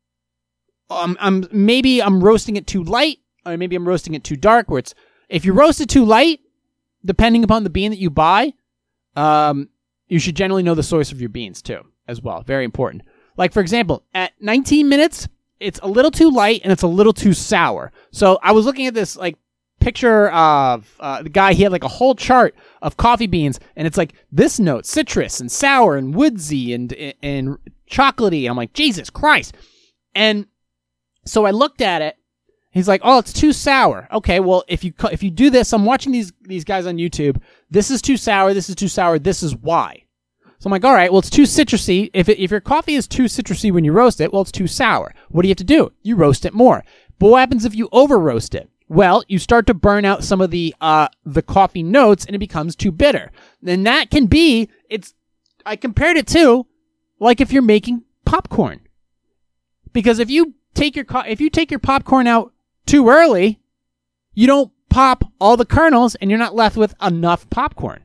um, 0.89 1.17
I'm 1.19 1.47
maybe 1.51 2.01
I'm 2.01 2.23
roasting 2.23 2.55
it 2.55 2.67
too 2.67 2.83
light, 2.83 3.19
or 3.45 3.57
maybe 3.57 3.75
I'm 3.75 3.87
roasting 3.87 4.13
it 4.13 4.23
too 4.23 4.35
dark, 4.35 4.69
where 4.69 4.79
it's 4.79 4.95
if 5.29 5.45
you 5.45 5.53
roast 5.53 5.81
it 5.81 5.89
too 5.89 6.05
light, 6.05 6.39
depending 7.03 7.43
upon 7.43 7.63
the 7.63 7.69
bean 7.69 7.91
that 7.91 7.99
you 7.99 8.09
buy, 8.09 8.53
um, 9.15 9.69
you 10.07 10.19
should 10.19 10.35
generally 10.35 10.63
know 10.63 10.75
the 10.75 10.83
source 10.83 11.11
of 11.11 11.19
your 11.19 11.29
beans 11.29 11.61
too, 11.61 11.81
as 12.07 12.21
well. 12.21 12.41
Very 12.41 12.65
important. 12.65 13.03
Like 13.37 13.53
for 13.53 13.61
example, 13.61 14.03
at 14.13 14.33
19 14.39 14.89
minutes, 14.89 15.27
it's 15.59 15.79
a 15.83 15.87
little 15.87 16.11
too 16.11 16.31
light 16.31 16.61
and 16.63 16.71
it's 16.71 16.83
a 16.83 16.87
little 16.87 17.13
too 17.13 17.33
sour. 17.33 17.91
So 18.11 18.39
I 18.41 18.51
was 18.51 18.65
looking 18.65 18.87
at 18.87 18.93
this 18.93 19.15
like 19.15 19.37
picture 19.79 20.29
of 20.31 20.95
uh, 20.99 21.23
the 21.23 21.29
guy. 21.29 21.53
He 21.53 21.63
had 21.63 21.71
like 21.71 21.83
a 21.83 21.89
whole 21.89 22.15
chart 22.15 22.55
of 22.81 22.97
coffee 22.97 23.27
beans, 23.27 23.59
and 23.75 23.87
it's 23.87 23.97
like 23.97 24.13
this 24.31 24.59
note, 24.59 24.85
citrus 24.85 25.39
and 25.39 25.51
sour 25.51 25.97
and 25.97 26.15
woodsy 26.15 26.73
and 26.73 26.93
and 27.21 27.57
chocolatey. 27.89 28.49
I'm 28.49 28.57
like 28.57 28.73
Jesus 28.73 29.09
Christ, 29.09 29.55
and 30.15 30.47
so 31.25 31.45
I 31.45 31.51
looked 31.51 31.81
at 31.81 32.01
it 32.01 32.17
He's 32.77 32.87
like, 32.87 33.01
"Oh, 33.03 33.19
it's 33.19 33.33
too 33.33 33.53
sour." 33.53 34.07
Okay, 34.11 34.39
well, 34.39 34.63
if 34.67 34.83
you 34.83 34.93
if 35.11 35.23
you 35.23 35.31
do 35.31 35.49
this, 35.49 35.73
I'm 35.73 35.85
watching 35.85 36.11
these 36.11 36.31
these 36.41 36.63
guys 36.63 36.85
on 36.85 36.97
YouTube. 36.97 37.41
This 37.69 37.91
is 37.91 38.01
too 38.01 38.17
sour. 38.17 38.53
This 38.53 38.69
is 38.69 38.75
too 38.75 38.87
sour. 38.87 39.19
This 39.19 39.43
is 39.43 39.55
why. 39.55 40.03
So 40.59 40.67
I'm 40.67 40.71
like, 40.71 40.85
all 40.85 40.93
right, 40.93 41.11
well, 41.11 41.19
it's 41.19 41.29
too 41.29 41.43
citrusy. 41.43 42.09
If 42.13 42.29
it, 42.29 42.39
if 42.41 42.49
your 42.49 42.61
coffee 42.61 42.95
is 42.95 43.07
too 43.07 43.25
citrusy 43.25 43.71
when 43.71 43.83
you 43.83 43.91
roast 43.91 44.19
it, 44.19 44.33
well, 44.33 44.41
it's 44.41 44.51
too 44.51 44.65
sour. 44.65 45.13
What 45.29 45.43
do 45.43 45.47
you 45.47 45.51
have 45.51 45.57
to 45.57 45.63
do? 45.63 45.91
You 46.01 46.15
roast 46.15 46.45
it 46.45 46.53
more. 46.53 46.83
But 47.19 47.29
what 47.29 47.39
happens 47.39 47.63
if 47.63 47.75
you 47.75 47.89
over 47.91 48.17
roast 48.17 48.55
it? 48.55 48.69
Well, 48.89 49.23
you 49.27 49.37
start 49.37 49.67
to 49.67 49.73
burn 49.73 50.05
out 50.05 50.23
some 50.23 50.41
of 50.41 50.49
the 50.51 50.73
uh 50.81 51.09
the 51.25 51.41
coffee 51.41 51.83
notes, 51.83 52.25
and 52.25 52.35
it 52.35 52.39
becomes 52.39 52.75
too 52.75 52.91
bitter. 52.91 53.31
Then 53.61 53.83
that 53.83 54.09
can 54.09 54.27
be 54.27 54.69
it's. 54.89 55.13
I 55.65 55.75
compared 55.75 56.17
it 56.17 56.27
to 56.27 56.65
like 57.19 57.41
if 57.41 57.51
you're 57.51 57.61
making 57.61 58.03
popcorn, 58.25 58.81
because 59.91 60.19
if 60.19 60.29
you 60.29 60.55
take 60.73 60.95
your 60.95 61.05
co- 61.05 61.19
if 61.27 61.41
you 61.41 61.49
take 61.49 61.69
your 61.69 61.79
popcorn 61.79 62.27
out 62.27 62.53
too 62.87 63.09
early, 63.09 63.59
you 64.33 64.47
don't 64.47 64.71
pop 64.89 65.23
all 65.39 65.57
the 65.57 65.65
kernels 65.65 66.15
and 66.15 66.29
you're 66.29 66.39
not 66.39 66.55
left 66.55 66.77
with 66.77 66.95
enough 67.01 67.49
popcorn. 67.49 68.03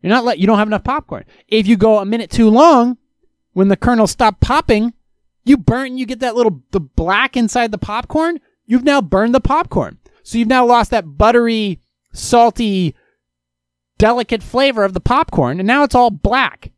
You're 0.00 0.10
not 0.10 0.24
let 0.24 0.38
you 0.38 0.46
don't 0.46 0.58
have 0.58 0.68
enough 0.68 0.84
popcorn. 0.84 1.24
If 1.46 1.66
you 1.66 1.76
go 1.76 1.98
a 1.98 2.06
minute 2.06 2.30
too 2.30 2.48
long, 2.48 2.96
when 3.52 3.68
the 3.68 3.76
kernels 3.76 4.12
stop 4.12 4.40
popping, 4.40 4.94
you 5.44 5.56
burn 5.56 5.98
you 5.98 6.06
get 6.06 6.20
that 6.20 6.36
little 6.36 6.62
the 6.70 6.80
black 6.80 7.36
inside 7.36 7.70
the 7.70 7.78
popcorn, 7.78 8.40
you've 8.66 8.84
now 8.84 9.00
burned 9.00 9.34
the 9.34 9.40
popcorn. 9.40 9.98
So 10.22 10.38
you've 10.38 10.48
now 10.48 10.64
lost 10.64 10.90
that 10.90 11.18
buttery, 11.18 11.80
salty, 12.12 12.94
delicate 13.98 14.42
flavor 14.42 14.84
of 14.84 14.94
the 14.94 15.00
popcorn, 15.00 15.60
and 15.60 15.66
now 15.66 15.82
it's 15.82 15.94
all 15.94 16.10
black. 16.10 16.70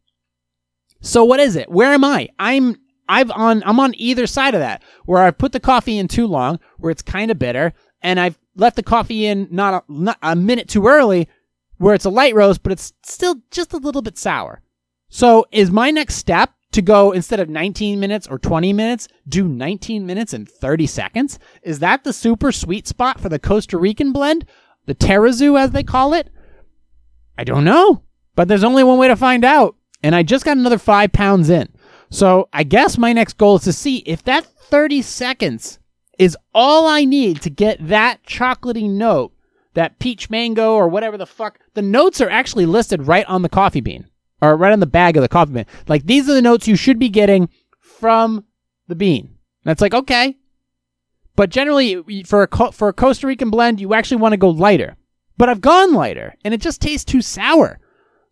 So 1.01 1.25
what 1.25 1.41
is 1.41 1.57
it? 1.57 1.71
Where 1.71 1.93
am 1.93 2.05
I? 2.05 2.29
I'm 2.39 2.77
I've 3.13 3.31
on 3.31 3.63
I'm 3.67 3.79
on 3.79 3.93
either 3.97 4.27
side 4.27 4.55
of 4.55 4.61
that 4.61 4.83
where 5.05 5.23
I've 5.23 5.37
put 5.37 5.53
the 5.53 5.61
coffee 5.61 5.99
in 5.99 6.09
too 6.09 6.27
long, 6.27 6.59
where 6.79 6.91
it's 6.91 7.03
kind 7.03 7.31
of 7.31 7.39
bitter, 7.39 7.75
and 8.01 8.19
I've 8.19 8.39
left 8.57 8.77
the 8.77 8.83
coffee 8.83 9.27
in 9.27 9.49
not 9.51 9.85
a, 9.87 9.93
not 9.93 10.17
a 10.23 10.35
minute 10.35 10.69
too 10.69 10.87
early, 10.87 11.29
where 11.77 11.95
it's 11.95 12.07
a 12.07 12.11
light 12.11 12.35
roast, 12.35 12.63
but 12.63 12.73
it's 12.73 12.95
still 13.05 13.37
just 13.51 13.75
a 13.75 13.77
little 13.77 14.01
bit 14.01 14.17
sour. 14.17 14.63
So 15.11 15.45
is 15.53 15.71
my 15.71 15.91
next 15.91 16.15
step 16.15 16.55
to 16.73 16.81
go 16.81 17.13
instead 17.13 17.39
of 17.39 17.51
19 17.51 18.01
minutes 18.01 18.27
or 18.27 18.39
20 18.39 18.73
minutes, 18.73 19.09
do 19.29 19.47
19 19.47 20.07
minutes 20.07 20.33
and 20.33 20.49
30 20.49 20.87
seconds? 20.87 21.39
Is 21.63 21.81
that 21.81 22.05
the 22.05 22.15
super 22.15 22.51
sweet 22.51 22.89
spot 22.89 23.21
for 23.21 23.29
the 23.29 23.39
Costa 23.39 23.77
Rican 23.77 24.13
blend? 24.13 24.47
The 24.87 24.95
Tarrazu, 24.95 25.61
as 25.61 25.73
they 25.73 25.83
call 25.83 26.15
it? 26.15 26.31
I 27.37 27.45
don't 27.45 27.65
know, 27.65 28.05
but 28.35 28.49
there's 28.49 28.65
only 28.65 28.83
one 28.83 28.99
way 28.99 29.09
to 29.09 29.17
find 29.17 29.45
out. 29.45 29.77
And 30.03 30.15
I 30.15 30.23
just 30.23 30.47
got 30.47 30.57
another 30.57 30.79
five 30.79 31.13
pounds 31.13 31.51
in. 31.51 31.69
So 32.13 32.51
I 32.53 32.63
guess 32.63 32.99
my 32.99 33.15
next 33.15 33.39
goal 33.39 33.57
is 33.57 33.63
to 33.63 33.73
see 33.73 33.99
if 34.01 34.23
that 34.25 34.45
30 34.45 35.01
seconds 35.01 35.79
is 36.19 36.37
all 36.55 36.87
I 36.87 37.07
need 37.07 37.41
to 37.41 37.49
get 37.49 37.89
that 37.89 38.23
chocolatey 38.25 38.89
note, 38.89 39.33
that 39.73 39.99
peach 39.99 40.29
mango 40.29 40.75
or 40.75 40.89
whatever 40.89 41.17
the 41.17 41.25
fuck, 41.25 41.59
the 41.73 41.81
notes 41.81 42.21
are 42.21 42.29
actually 42.29 42.67
listed 42.67 43.07
right 43.07 43.25
on 43.25 43.41
the 43.41 43.49
coffee 43.49 43.81
bean 43.81 44.11
or 44.43 44.59
right 44.59 44.75
on 44.75 44.81
the 44.81 44.87
bag 44.87 45.17
of 45.17 45.23
the 45.23 45.29
coffee 45.29 45.55
bean. 45.55 45.67
Like 45.89 46.05
these 46.05 46.29
are 46.29 46.35
the 46.35 46.43
notes 46.43 46.69
you 46.69 46.77
should 46.77 46.99
be 46.99 47.09
getting 47.09 47.49
from 47.81 48.45
the 48.89 48.95
bean. 48.95 49.39
That's 49.65 49.81
like 49.81 49.95
okay, 49.95 50.37
but 51.35 51.49
generally 51.49 52.25
for 52.25 52.43
a 52.43 52.73
for 52.73 52.89
a 52.89 52.93
Costa 52.93 53.27
Rican 53.27 53.49
blend, 53.49 53.81
you 53.81 53.95
actually 53.95 54.19
want 54.19 54.35
to 54.35 54.39
go 54.39 54.51
lighter. 54.51 54.99
But 55.39 55.49
I've 55.49 55.63
gone 55.63 55.95
lighter, 55.95 56.35
and 56.45 56.53
it 56.53 56.61
just 56.61 56.83
tastes 56.83 57.11
too 57.11 57.23
sour. 57.23 57.81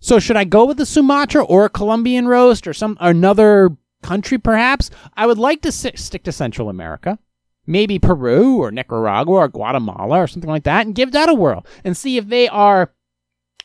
So 0.00 0.18
should 0.18 0.36
I 0.36 0.44
go 0.44 0.64
with 0.64 0.78
the 0.78 0.86
Sumatra 0.86 1.44
or 1.44 1.66
a 1.66 1.70
Colombian 1.70 2.26
roast 2.26 2.66
or 2.66 2.72
some 2.72 2.96
another 3.00 3.76
country 4.02 4.38
perhaps? 4.38 4.90
I 5.14 5.26
would 5.26 5.38
like 5.38 5.60
to 5.62 5.72
stick 5.72 6.22
to 6.24 6.32
Central 6.32 6.68
America. 6.68 7.18
Maybe 7.66 7.98
Peru 7.98 8.56
or 8.56 8.70
Nicaragua 8.72 9.34
or 9.34 9.48
Guatemala 9.48 10.22
or 10.22 10.26
something 10.26 10.50
like 10.50 10.64
that 10.64 10.86
and 10.86 10.94
give 10.94 11.12
that 11.12 11.28
a 11.28 11.34
whirl 11.34 11.64
and 11.84 11.96
see 11.96 12.16
if 12.16 12.28
they 12.28 12.48
are 12.48 12.92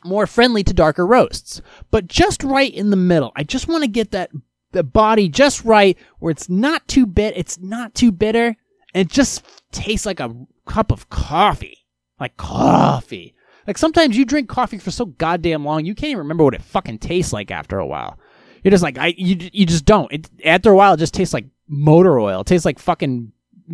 more 0.04 0.26
friendly 0.26 0.62
to 0.62 0.74
darker 0.74 1.06
roasts. 1.06 1.62
But 1.90 2.06
just 2.06 2.44
right 2.44 2.72
in 2.72 2.90
the 2.90 2.96
middle. 2.96 3.32
I 3.34 3.42
just 3.42 3.66
want 3.66 3.82
to 3.82 3.88
get 3.88 4.10
that 4.12 4.30
the 4.72 4.84
body 4.84 5.28
just 5.28 5.64
right 5.64 5.96
where 6.18 6.30
it's 6.30 6.48
not 6.50 6.86
too 6.86 7.06
bit, 7.06 7.36
it's 7.36 7.58
not 7.58 7.94
too 7.94 8.12
bitter, 8.12 8.56
and 8.94 9.06
it 9.06 9.08
just 9.08 9.44
tastes 9.72 10.04
like 10.04 10.20
a 10.20 10.36
cup 10.66 10.92
of 10.92 11.08
coffee. 11.08 11.86
Like 12.20 12.36
coffee. 12.36 13.34
Like 13.66 13.78
sometimes 13.78 14.16
you 14.16 14.24
drink 14.24 14.48
coffee 14.48 14.78
for 14.78 14.90
so 14.90 15.06
goddamn 15.06 15.64
long, 15.64 15.84
you 15.84 15.94
can't 15.94 16.10
even 16.10 16.18
remember 16.18 16.44
what 16.44 16.54
it 16.54 16.62
fucking 16.62 16.98
tastes 16.98 17.32
like 17.32 17.50
after 17.50 17.78
a 17.78 17.86
while. 17.86 18.18
You're 18.62 18.70
just 18.70 18.82
like 18.82 18.98
I 18.98 19.14
you 19.16 19.50
you 19.52 19.66
just 19.66 19.84
don't. 19.84 20.12
It, 20.12 20.28
after 20.44 20.70
a 20.70 20.76
while, 20.76 20.94
it 20.94 20.98
just 20.98 21.14
tastes 21.14 21.34
like 21.34 21.46
motor 21.68 22.18
oil. 22.18 22.40
It 22.40 22.46
tastes 22.46 22.64
like 22.64 22.78
fucking 22.78 23.32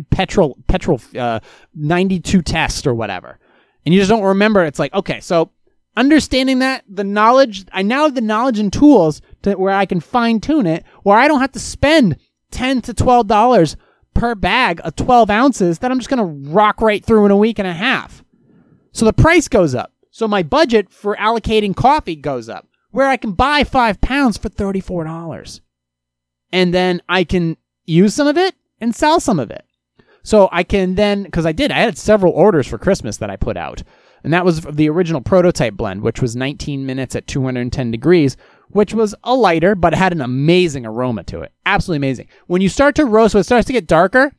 petrol 0.09 0.57
petrol 0.67 1.01
uh, 1.17 1.39
92 1.75 2.41
test 2.41 2.85
or 2.85 2.93
whatever, 2.93 3.39
and 3.85 3.93
you 3.93 3.99
just 3.99 4.09
don't 4.09 4.23
remember. 4.23 4.63
It's 4.63 4.79
like 4.79 4.93
okay, 4.93 5.19
so 5.19 5.51
understanding 5.95 6.59
that 6.59 6.83
the 6.87 7.03
knowledge, 7.03 7.65
I 7.71 7.81
now 7.81 8.03
have 8.03 8.15
the 8.15 8.21
knowledge 8.21 8.59
and 8.59 8.71
tools 8.71 9.21
to 9.43 9.53
where 9.53 9.73
I 9.73 9.85
can 9.85 9.99
fine 9.99 10.39
tune 10.39 10.67
it, 10.67 10.83
where 11.03 11.17
I 11.17 11.27
don't 11.27 11.41
have 11.41 11.53
to 11.53 11.59
spend 11.59 12.17
ten 12.51 12.81
to 12.83 12.93
twelve 12.93 13.27
dollars 13.27 13.75
per 14.13 14.35
bag 14.35 14.79
of 14.83 14.95
12 14.95 15.29
ounces 15.31 15.79
that 15.79 15.91
I'm 15.91 15.97
just 15.97 16.09
going 16.09 16.19
to 16.19 16.51
rock 16.51 16.81
right 16.81 17.03
through 17.03 17.25
in 17.25 17.31
a 17.31 17.37
week 17.37 17.57
and 17.59 17.67
a 17.67 17.73
half. 17.73 18.22
So 18.93 19.05
the 19.05 19.13
price 19.13 19.47
goes 19.47 19.75
up. 19.75 19.91
So 20.11 20.27
my 20.27 20.43
budget 20.43 20.91
for 20.91 21.15
allocating 21.17 21.75
coffee 21.75 22.15
goes 22.15 22.47
up, 22.47 22.67
where 22.91 23.09
I 23.09 23.17
can 23.17 23.33
buy 23.33 23.63
five 23.63 23.99
pounds 23.99 24.37
for 24.37 24.49
$34. 24.49 25.59
And 26.51 26.73
then 26.73 27.01
I 27.09 27.23
can 27.23 27.57
use 27.85 28.13
some 28.13 28.27
of 28.27 28.37
it 28.37 28.55
and 28.79 28.95
sell 28.95 29.19
some 29.19 29.39
of 29.39 29.49
it. 29.49 29.65
So 30.21 30.47
I 30.51 30.63
can 30.63 30.95
then, 30.95 31.23
because 31.23 31.45
I 31.45 31.51
did, 31.51 31.71
I 31.71 31.79
had 31.79 31.97
several 31.97 32.31
orders 32.31 32.67
for 32.67 32.77
Christmas 32.77 33.17
that 33.17 33.29
I 33.29 33.35
put 33.35 33.57
out. 33.57 33.83
And 34.23 34.31
that 34.31 34.45
was 34.45 34.61
the 34.61 34.87
original 34.87 35.19
prototype 35.19 35.73
blend, 35.73 36.01
which 36.01 36.21
was 36.21 36.35
19 36.35 36.85
minutes 36.85 37.15
at 37.15 37.27
210 37.27 37.91
degrees, 37.91 38.37
which 38.69 38.93
was 38.93 39.13
a 39.23 39.35
lighter, 39.35 39.75
but 39.75 39.93
it 39.93 39.97
had 39.97 40.13
an 40.13 40.21
amazing 40.21 40.85
aroma 40.85 41.23
to 41.25 41.41
it. 41.41 41.51
Absolutely 41.65 41.97
amazing. 41.97 42.27
When 42.47 42.61
you 42.61 42.69
start 42.69 42.95
to 42.95 43.05
roast, 43.05 43.33
when 43.33 43.41
it 43.41 43.45
starts 43.45 43.67
to 43.67 43.73
get 43.73 43.87
darker, 43.87 44.31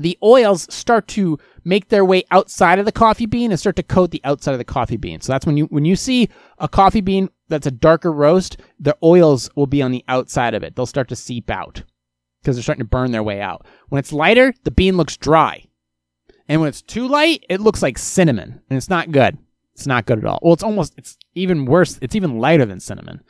the 0.00 0.18
oils 0.22 0.66
start 0.74 1.06
to 1.08 1.38
make 1.62 1.88
their 1.88 2.04
way 2.04 2.24
outside 2.30 2.78
of 2.78 2.86
the 2.86 2.92
coffee 2.92 3.26
bean 3.26 3.50
and 3.50 3.60
start 3.60 3.76
to 3.76 3.82
coat 3.82 4.10
the 4.10 4.22
outside 4.24 4.52
of 4.52 4.58
the 4.58 4.64
coffee 4.64 4.96
bean. 4.96 5.20
So 5.20 5.32
that's 5.32 5.44
when 5.44 5.58
you 5.58 5.66
when 5.66 5.84
you 5.84 5.94
see 5.94 6.30
a 6.58 6.68
coffee 6.68 7.02
bean 7.02 7.28
that's 7.48 7.66
a 7.66 7.70
darker 7.70 8.10
roast, 8.10 8.56
the 8.78 8.96
oils 9.02 9.50
will 9.54 9.66
be 9.66 9.82
on 9.82 9.92
the 9.92 10.04
outside 10.08 10.54
of 10.54 10.62
it. 10.62 10.74
They'll 10.74 10.86
start 10.86 11.08
to 11.10 11.16
seep 11.16 11.50
out 11.50 11.82
because 12.40 12.56
they're 12.56 12.62
starting 12.62 12.84
to 12.84 12.88
burn 12.88 13.12
their 13.12 13.22
way 13.22 13.42
out. 13.42 13.66
When 13.90 13.98
it's 13.98 14.12
lighter, 14.12 14.54
the 14.64 14.70
bean 14.70 14.96
looks 14.96 15.18
dry. 15.18 15.66
And 16.48 16.60
when 16.60 16.68
it's 16.68 16.82
too 16.82 17.06
light, 17.06 17.44
it 17.48 17.60
looks 17.60 17.82
like 17.82 17.98
cinnamon, 17.98 18.62
and 18.70 18.76
it's 18.76 18.90
not 18.90 19.12
good. 19.12 19.38
It's 19.74 19.86
not 19.86 20.06
good 20.06 20.18
at 20.18 20.24
all. 20.24 20.40
Well, 20.42 20.54
it's 20.54 20.62
almost 20.62 20.94
it's 20.96 21.18
even 21.34 21.66
worse. 21.66 21.98
It's 22.00 22.16
even 22.16 22.38
lighter 22.38 22.64
than 22.64 22.80
cinnamon. 22.80 23.20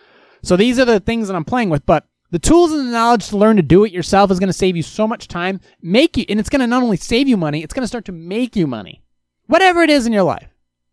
So 0.42 0.56
these 0.56 0.78
are 0.78 0.84
the 0.84 1.00
things 1.00 1.26
that 1.26 1.34
I'm 1.34 1.44
playing 1.44 1.68
with, 1.68 1.84
but 1.84 2.06
the 2.30 2.38
tools 2.38 2.72
and 2.72 2.86
the 2.86 2.92
knowledge 2.92 3.28
to 3.28 3.36
learn 3.36 3.56
to 3.56 3.62
do 3.62 3.84
it 3.84 3.92
yourself 3.92 4.30
is 4.30 4.38
going 4.38 4.48
to 4.48 4.52
save 4.52 4.76
you 4.76 4.82
so 4.82 5.06
much 5.06 5.28
time, 5.28 5.60
make 5.82 6.16
you, 6.16 6.24
and 6.28 6.38
it's 6.38 6.48
going 6.48 6.60
to 6.60 6.66
not 6.66 6.82
only 6.82 6.96
save 6.96 7.28
you 7.28 7.36
money, 7.36 7.62
it's 7.62 7.74
going 7.74 7.82
to 7.82 7.88
start 7.88 8.04
to 8.06 8.12
make 8.12 8.56
you 8.56 8.66
money. 8.66 9.02
Whatever 9.46 9.82
it 9.82 9.90
is 9.90 10.06
in 10.06 10.12
your 10.12 10.22
life. 10.22 10.48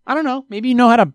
I 0.05 0.15
don't 0.15 0.25
know. 0.25 0.45
Maybe 0.49 0.69
you 0.69 0.75
know 0.75 0.89
how 0.89 0.95
to, 0.95 1.13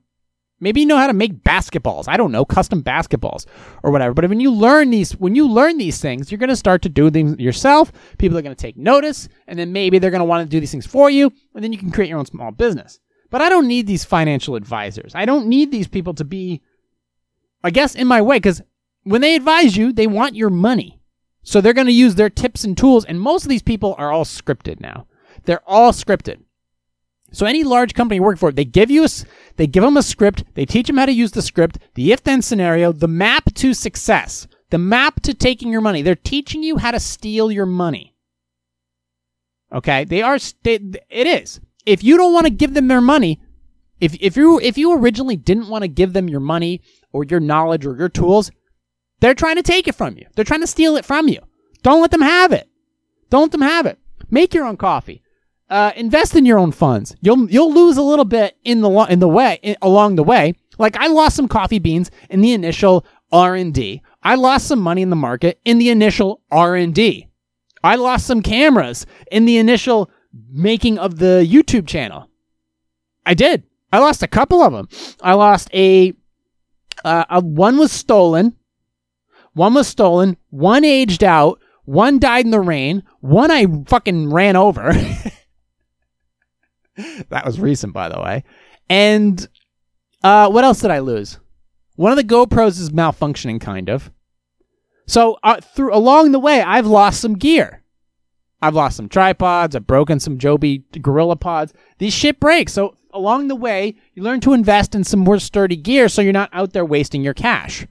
maybe 0.61 0.81
you 0.81 0.87
know 0.87 0.97
how 0.97 1.09
to 1.09 1.13
make 1.13 1.43
basketballs. 1.43 2.05
I 2.07 2.17
don't 2.17 2.31
know, 2.31 2.45
custom 2.45 2.83
basketballs 2.83 3.47
or 3.83 3.91
whatever. 3.91 4.15
But 4.15 4.29
when 4.29 4.39
you 4.39 4.53
learn 4.53 4.91
these, 4.91 5.13
when 5.13 5.35
you 5.35 5.49
learn 5.49 5.79
these 5.79 6.01
things, 6.01 6.31
you're 6.31 6.39
going 6.39 6.51
to 6.51 6.57
start 6.57 6.83
to 6.83 6.89
do 6.89 7.11
things 7.11 7.39
yourself. 7.39 7.91
People 8.19 8.39
are 8.39 8.43
going 8.43 8.55
to 8.55 8.63
take 8.63 8.77
notice, 8.77 9.29
and 9.49 9.59
then 9.59 9.73
maybe 9.73 9.99
they're 9.99 10.11
going 10.11 10.21
to 10.21 10.25
want 10.25 10.47
to 10.47 10.51
do 10.51 10.61
these 10.61 10.71
things 10.71 10.87
for 10.87 11.11
you, 11.11 11.33
and 11.55 11.65
then 11.65 11.73
you 11.73 11.79
can 11.79 11.91
create 11.91 12.09
your 12.09 12.19
own 12.19 12.27
small 12.27 12.53
business. 12.53 13.01
But 13.31 13.41
I 13.41 13.49
don't 13.49 13.67
need 13.67 13.87
these 13.87 14.05
financial 14.05 14.57
advisors. 14.57 15.15
I 15.15 15.25
don't 15.25 15.47
need 15.47 15.73
these 15.73 15.89
people 15.89 16.13
to 16.15 16.25
be, 16.25 16.61
I 17.65 17.71
guess, 17.71 17.95
in 17.95 18.07
my 18.07 18.21
way, 18.21 18.37
because 18.37 18.63
when 19.05 19.21
they 19.21 19.35
advise 19.35 19.77
you, 19.77 19.93
they 19.93 20.07
want 20.07 20.37
your 20.37 20.51
money. 20.51 21.01
So 21.43 21.61
they're 21.61 21.73
going 21.73 21.87
to 21.87 21.93
use 21.93 22.15
their 22.15 22.31
tips 22.31 22.65
and 22.65 22.77
tools. 22.77 23.05
And 23.05 23.21
most 23.21 23.45
of 23.45 23.49
these 23.49 23.63
people 23.63 23.95
are 23.99 24.13
all 24.13 24.25
scripted 24.25 24.81
now. 24.81 25.07
They're 25.45 25.63
all 25.67 25.93
scripted. 25.93 26.43
So 27.33 27.47
any 27.47 27.65
large 27.65 27.95
company 27.95 28.17
you 28.17 28.23
work 28.23 28.39
for, 28.39 28.53
they 28.53 28.65
give 28.65 28.91
you 28.91 29.05
a, 29.05 29.09
they 29.57 29.67
give 29.67 29.83
them 29.83 29.97
a 29.97 30.03
script. 30.03 30.45
They 30.55 30.67
teach 30.67 30.87
them 30.87 30.99
how 30.99 31.07
to 31.07 31.13
use 31.13 31.33
the 31.33 31.43
script, 31.43 31.79
the 31.95 32.13
if-then 32.13 32.43
scenario, 32.43 32.93
the 32.93 33.09
map 33.09 33.55
to 33.55 33.73
success, 33.75 34.47
the 34.71 34.79
map 34.79 35.21
to 35.23 35.33
taking 35.33 35.73
your 35.73 35.81
money. 35.81 36.03
They're 36.03 36.15
teaching 36.15 36.63
you 36.63 36.77
how 36.77 36.91
to 36.91 37.01
steal 37.01 37.51
your 37.51 37.67
money. 37.67 38.15
Okay, 39.73 40.05
they 40.05 40.21
are. 40.21 40.39
They, 40.63 40.75
it 41.09 41.27
is. 41.27 41.59
If 41.87 42.05
you 42.05 42.19
don't 42.19 42.35
want 42.35 42.45
to 42.45 42.51
give 42.51 42.75
them 42.75 42.89
their 42.89 43.01
money, 43.01 43.41
if 43.99 44.15
if 44.21 44.37
you 44.37 44.61
if 44.61 44.77
you 44.77 44.93
originally 44.93 45.37
didn't 45.37 45.69
want 45.69 45.83
to 45.83 45.89
give 45.89 46.13
them 46.13 46.29
your 46.29 46.41
money 46.41 46.83
or 47.11 47.25
your 47.25 47.41
knowledge 47.41 47.87
or 47.87 47.97
your 47.97 48.11
tools, 48.11 48.51
they're 49.23 49.35
trying 49.35 49.55
to 49.55 49.63
take 49.63 49.87
it 49.87 49.95
from 49.95 50.19
you. 50.19 50.27
They're 50.35 50.45
trying 50.45 50.63
to 50.63 50.67
steal 50.67 50.97
it 50.97 51.05
from 51.05 51.29
you. 51.29 51.39
Don't 51.83 52.01
let 52.01 52.11
them 52.11 52.23
have 52.23 52.51
it. 52.53 52.69
Don't 53.31 53.43
let 53.43 53.53
them 53.53 53.63
have 53.63 53.87
it. 53.87 53.99
Make 54.31 54.53
your 54.53 54.65
own 54.65 54.77
coffee. 54.77 55.23
Uh, 55.71 55.93
invest 55.95 56.35
in 56.35 56.45
your 56.45 56.59
own 56.59 56.73
funds. 56.73 57.15
You'll 57.21 57.49
you'll 57.49 57.73
lose 57.73 57.97
a 57.97 58.03
little 58.03 58.25
bit 58.25 58.57
in 58.65 58.81
the 58.81 58.91
in 59.09 59.21
the 59.21 59.29
way 59.29 59.61
in, 59.63 59.77
along 59.81 60.17
the 60.17 60.25
way. 60.25 60.55
Like 60.77 60.97
I 60.97 61.07
lost 61.07 61.37
some 61.37 61.47
coffee 61.47 61.79
beans 61.79 62.11
in 62.31 62.41
the 62.41 62.53
initial 62.53 63.07
R 63.31 63.55
and 63.55 63.73
D. 63.73 64.03
I 64.25 64.35
lost 64.35 64.67
some 64.67 64.81
money 64.81 65.03
in 65.03 65.11
the 65.11 65.17
market 65.17 65.61
in 65.65 65.79
the 65.79 65.91
initial 65.91 66.41
R 66.51 66.75
and 66.75 66.93
D. 66.93 67.29
I 67.85 67.95
lost 67.95 68.27
some 68.27 68.43
cameras 68.43 69.07
in 69.31 69.45
the 69.45 69.57
initial 69.57 70.11
making 70.51 70.99
of 70.99 71.21
the 71.21 71.47
YouTube 71.49 71.87
channel. 71.87 72.29
I 73.25 73.35
did. 73.35 73.63
I 73.93 74.01
lost 74.01 74.25
a 74.25 74.29
couple 74.29 74.63
of 74.63 74.73
them. 74.73 74.89
I 75.23 75.35
lost 75.35 75.69
a, 75.73 76.13
uh, 77.05 77.25
a 77.29 77.41
one 77.41 77.79
was 77.79 77.93
stolen 77.93 78.57
one 79.55 79.75
was 79.75 79.89
stolen, 79.89 80.37
one 80.51 80.85
aged 80.85 81.25
out, 81.25 81.61
one 81.85 82.19
died 82.19 82.45
in 82.45 82.51
the 82.51 82.61
rain, 82.61 83.03
one 83.21 83.51
I 83.51 83.67
fucking 83.87 84.31
ran 84.31 84.57
over. 84.57 84.93
that 87.29 87.45
was 87.45 87.61
recent, 87.61 87.93
by 87.93 88.09
the 88.09 88.21
way. 88.21 88.45
And 88.89 89.47
uh, 90.23 90.49
what 90.51 90.65
else 90.65 90.81
did 90.81 90.91
I 90.91 91.01
lose? 91.01 91.39
One 91.97 92.13
of 92.13 92.17
the 92.17 92.25
GoPros 92.25 92.81
is 92.81 92.91
malfunctioning, 92.91 93.61
kind 93.61 93.89
of. 93.89 94.11
So 95.07 95.39
uh, 95.43 95.61
through 95.61 95.95
along 95.95 96.33
the 96.33 96.39
way, 96.39 96.63
I've 96.63 96.87
lost 96.87 97.21
some 97.21 97.35
gear. 97.35 97.83
I've 98.63 98.75
lost 98.75 98.97
some 98.97 99.09
tripods. 99.09 99.75
I've 99.75 99.87
broken 99.87 100.21
some 100.21 100.39
Joby 100.39 100.85
Gorilla 101.01 101.37
Pods. 101.37 101.75
These 101.99 102.15
shit 102.15 102.39
breaks. 102.39 102.73
So 102.73 102.97
along 103.13 103.49
the 103.49 103.57
way, 103.57 103.97
you 104.15 104.23
learn 104.23 104.41
to 104.41 104.53
invest 104.53 104.95
in 104.95 105.05
some 105.05 105.21
more 105.21 105.39
sturdy 105.39 105.77
gear, 105.77 106.09
so 106.09 106.23
you're 106.23 106.33
not 106.33 106.51
out 106.53 106.73
there 106.73 106.85
wasting 106.85 107.23
your 107.23 107.35
cash. 107.35 107.87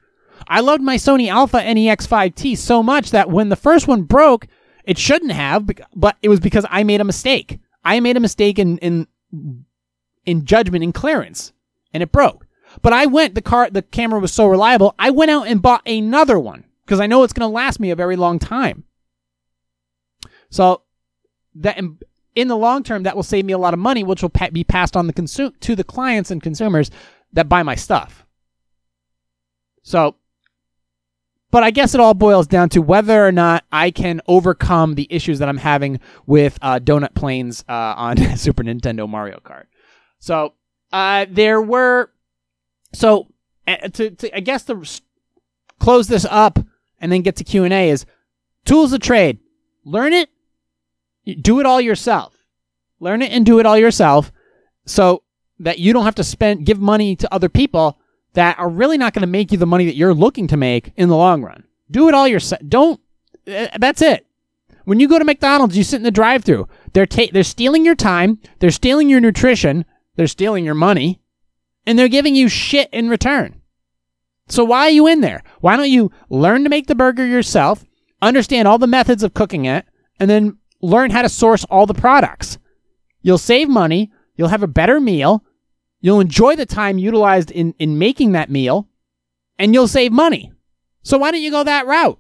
I 0.47 0.61
loved 0.61 0.81
my 0.81 0.95
Sony 0.95 1.29
Alpha 1.29 1.57
NEX5T 1.57 2.57
so 2.57 2.81
much 2.83 3.11
that 3.11 3.29
when 3.29 3.49
the 3.49 3.55
first 3.55 3.87
one 3.87 4.03
broke, 4.03 4.47
it 4.83 4.97
shouldn't 4.97 5.31
have, 5.31 5.69
but 5.95 6.17
it 6.21 6.29
was 6.29 6.39
because 6.39 6.65
I 6.69 6.83
made 6.83 7.01
a 7.01 7.05
mistake. 7.05 7.59
I 7.83 7.99
made 7.99 8.17
a 8.17 8.21
mistake 8.21 8.59
in 8.59 8.77
in 8.79 9.07
in 10.25 10.45
judgment 10.45 10.83
and 10.83 10.93
clearance, 10.93 11.53
and 11.93 12.03
it 12.03 12.11
broke. 12.11 12.45
But 12.81 12.93
I 12.93 13.05
went 13.05 13.35
the 13.35 13.41
car 13.41 13.69
the 13.69 13.81
camera 13.81 14.19
was 14.19 14.33
so 14.33 14.47
reliable, 14.47 14.95
I 14.97 15.09
went 15.09 15.31
out 15.31 15.47
and 15.47 15.61
bought 15.61 15.87
another 15.87 16.39
one 16.39 16.65
because 16.85 16.99
I 16.99 17.07
know 17.07 17.23
it's 17.23 17.33
going 17.33 17.49
to 17.49 17.53
last 17.53 17.79
me 17.79 17.91
a 17.91 17.95
very 17.95 18.15
long 18.15 18.39
time. 18.39 18.83
So 20.49 20.83
that 21.55 21.77
in 22.35 22.47
the 22.47 22.57
long 22.57 22.83
term 22.83 23.03
that 23.03 23.15
will 23.15 23.23
save 23.23 23.45
me 23.45 23.53
a 23.53 23.57
lot 23.57 23.73
of 23.73 23.79
money 23.79 24.03
which 24.03 24.21
will 24.21 24.31
be 24.51 24.63
passed 24.63 24.95
on 24.95 25.07
the 25.07 25.13
consume 25.13 25.53
to 25.61 25.75
the 25.75 25.83
clients 25.83 26.31
and 26.31 26.41
consumers 26.41 26.91
that 27.33 27.49
buy 27.49 27.63
my 27.63 27.75
stuff. 27.75 28.25
So 29.83 30.15
but 31.51 31.63
I 31.63 31.71
guess 31.71 31.93
it 31.93 31.99
all 31.99 32.13
boils 32.13 32.47
down 32.47 32.69
to 32.69 32.81
whether 32.81 33.25
or 33.25 33.31
not 33.31 33.65
I 33.71 33.91
can 33.91 34.21
overcome 34.27 34.95
the 34.95 35.07
issues 35.09 35.39
that 35.39 35.49
I'm 35.49 35.57
having 35.57 35.99
with 36.25 36.57
uh, 36.61 36.79
Donut 36.79 37.13
Plains 37.13 37.63
uh, 37.67 37.93
on 37.97 38.17
Super 38.37 38.63
Nintendo 38.63 39.07
Mario 39.07 39.39
Kart. 39.43 39.65
So 40.19 40.53
uh, 40.91 41.25
there 41.29 41.61
were, 41.61 42.11
so 42.93 43.27
uh, 43.67 43.77
to, 43.89 44.11
to 44.11 44.35
I 44.35 44.39
guess 44.39 44.63
to 44.65 44.83
close 45.79 46.07
this 46.07 46.25
up 46.29 46.57
and 46.99 47.11
then 47.11 47.21
get 47.21 47.35
to 47.37 47.43
Q 47.43 47.65
and 47.65 47.73
A 47.73 47.89
is 47.89 48.05
tools 48.65 48.93
of 48.93 49.01
trade. 49.01 49.39
Learn 49.83 50.13
it, 50.13 50.29
do 51.41 51.59
it 51.59 51.65
all 51.65 51.81
yourself. 51.81 52.35
Learn 52.99 53.21
it 53.21 53.31
and 53.31 53.45
do 53.45 53.59
it 53.59 53.65
all 53.65 53.77
yourself. 53.77 54.31
So 54.85 55.23
that 55.59 55.79
you 55.79 55.93
don't 55.93 56.05
have 56.05 56.15
to 56.15 56.23
spend 56.23 56.65
give 56.65 56.79
money 56.79 57.15
to 57.15 57.33
other 57.33 57.49
people 57.49 57.99
that 58.33 58.57
are 58.59 58.69
really 58.69 58.97
not 58.97 59.13
going 59.13 59.21
to 59.21 59.27
make 59.27 59.51
you 59.51 59.57
the 59.57 59.65
money 59.65 59.85
that 59.85 59.95
you're 59.95 60.13
looking 60.13 60.47
to 60.47 60.57
make 60.57 60.93
in 60.95 61.09
the 61.09 61.17
long 61.17 61.43
run. 61.43 61.63
Do 61.89 62.07
it 62.07 62.13
all 62.13 62.27
yourself. 62.27 62.61
Don't. 62.67 62.99
Uh, 63.47 63.67
that's 63.79 64.01
it. 64.01 64.25
When 64.85 64.99
you 64.99 65.07
go 65.07 65.19
to 65.19 65.25
McDonald's, 65.25 65.77
you 65.77 65.83
sit 65.83 65.97
in 65.97 66.03
the 66.03 66.11
drive-through. 66.11 66.67
They're 66.93 67.05
ta- 67.05 67.29
they're 67.31 67.43
stealing 67.43 67.85
your 67.85 67.95
time. 67.95 68.39
They're 68.59 68.71
stealing 68.71 69.09
your 69.09 69.19
nutrition. 69.19 69.85
They're 70.15 70.27
stealing 70.27 70.65
your 70.65 70.75
money, 70.75 71.21
and 71.85 71.97
they're 71.97 72.07
giving 72.07 72.35
you 72.35 72.49
shit 72.49 72.89
in 72.91 73.09
return. 73.09 73.61
So 74.49 74.63
why 74.65 74.87
are 74.87 74.91
you 74.91 75.07
in 75.07 75.21
there? 75.21 75.43
Why 75.61 75.77
don't 75.77 75.89
you 75.89 76.11
learn 76.29 76.63
to 76.63 76.69
make 76.69 76.87
the 76.87 76.95
burger 76.95 77.25
yourself, 77.25 77.85
understand 78.21 78.67
all 78.67 78.77
the 78.77 78.87
methods 78.87 79.23
of 79.23 79.33
cooking 79.33 79.65
it, 79.65 79.85
and 80.19 80.29
then 80.29 80.57
learn 80.81 81.11
how 81.11 81.21
to 81.21 81.29
source 81.29 81.63
all 81.65 81.85
the 81.85 81.93
products? 81.93 82.57
You'll 83.21 83.37
save 83.37 83.69
money. 83.69 84.11
You'll 84.35 84.49
have 84.49 84.63
a 84.63 84.67
better 84.67 84.99
meal. 84.99 85.43
You'll 86.01 86.19
enjoy 86.19 86.55
the 86.55 86.65
time 86.65 86.97
utilized 86.97 87.51
in, 87.51 87.73
in 87.79 87.97
making 87.97 88.31
that 88.33 88.49
meal, 88.49 88.87
and 89.57 89.73
you'll 89.73 89.87
save 89.87 90.11
money. 90.11 90.51
So 91.03 91.17
why 91.17 91.31
don't 91.31 91.41
you 91.41 91.51
go 91.51 91.63
that 91.63 91.85
route? 91.85 92.19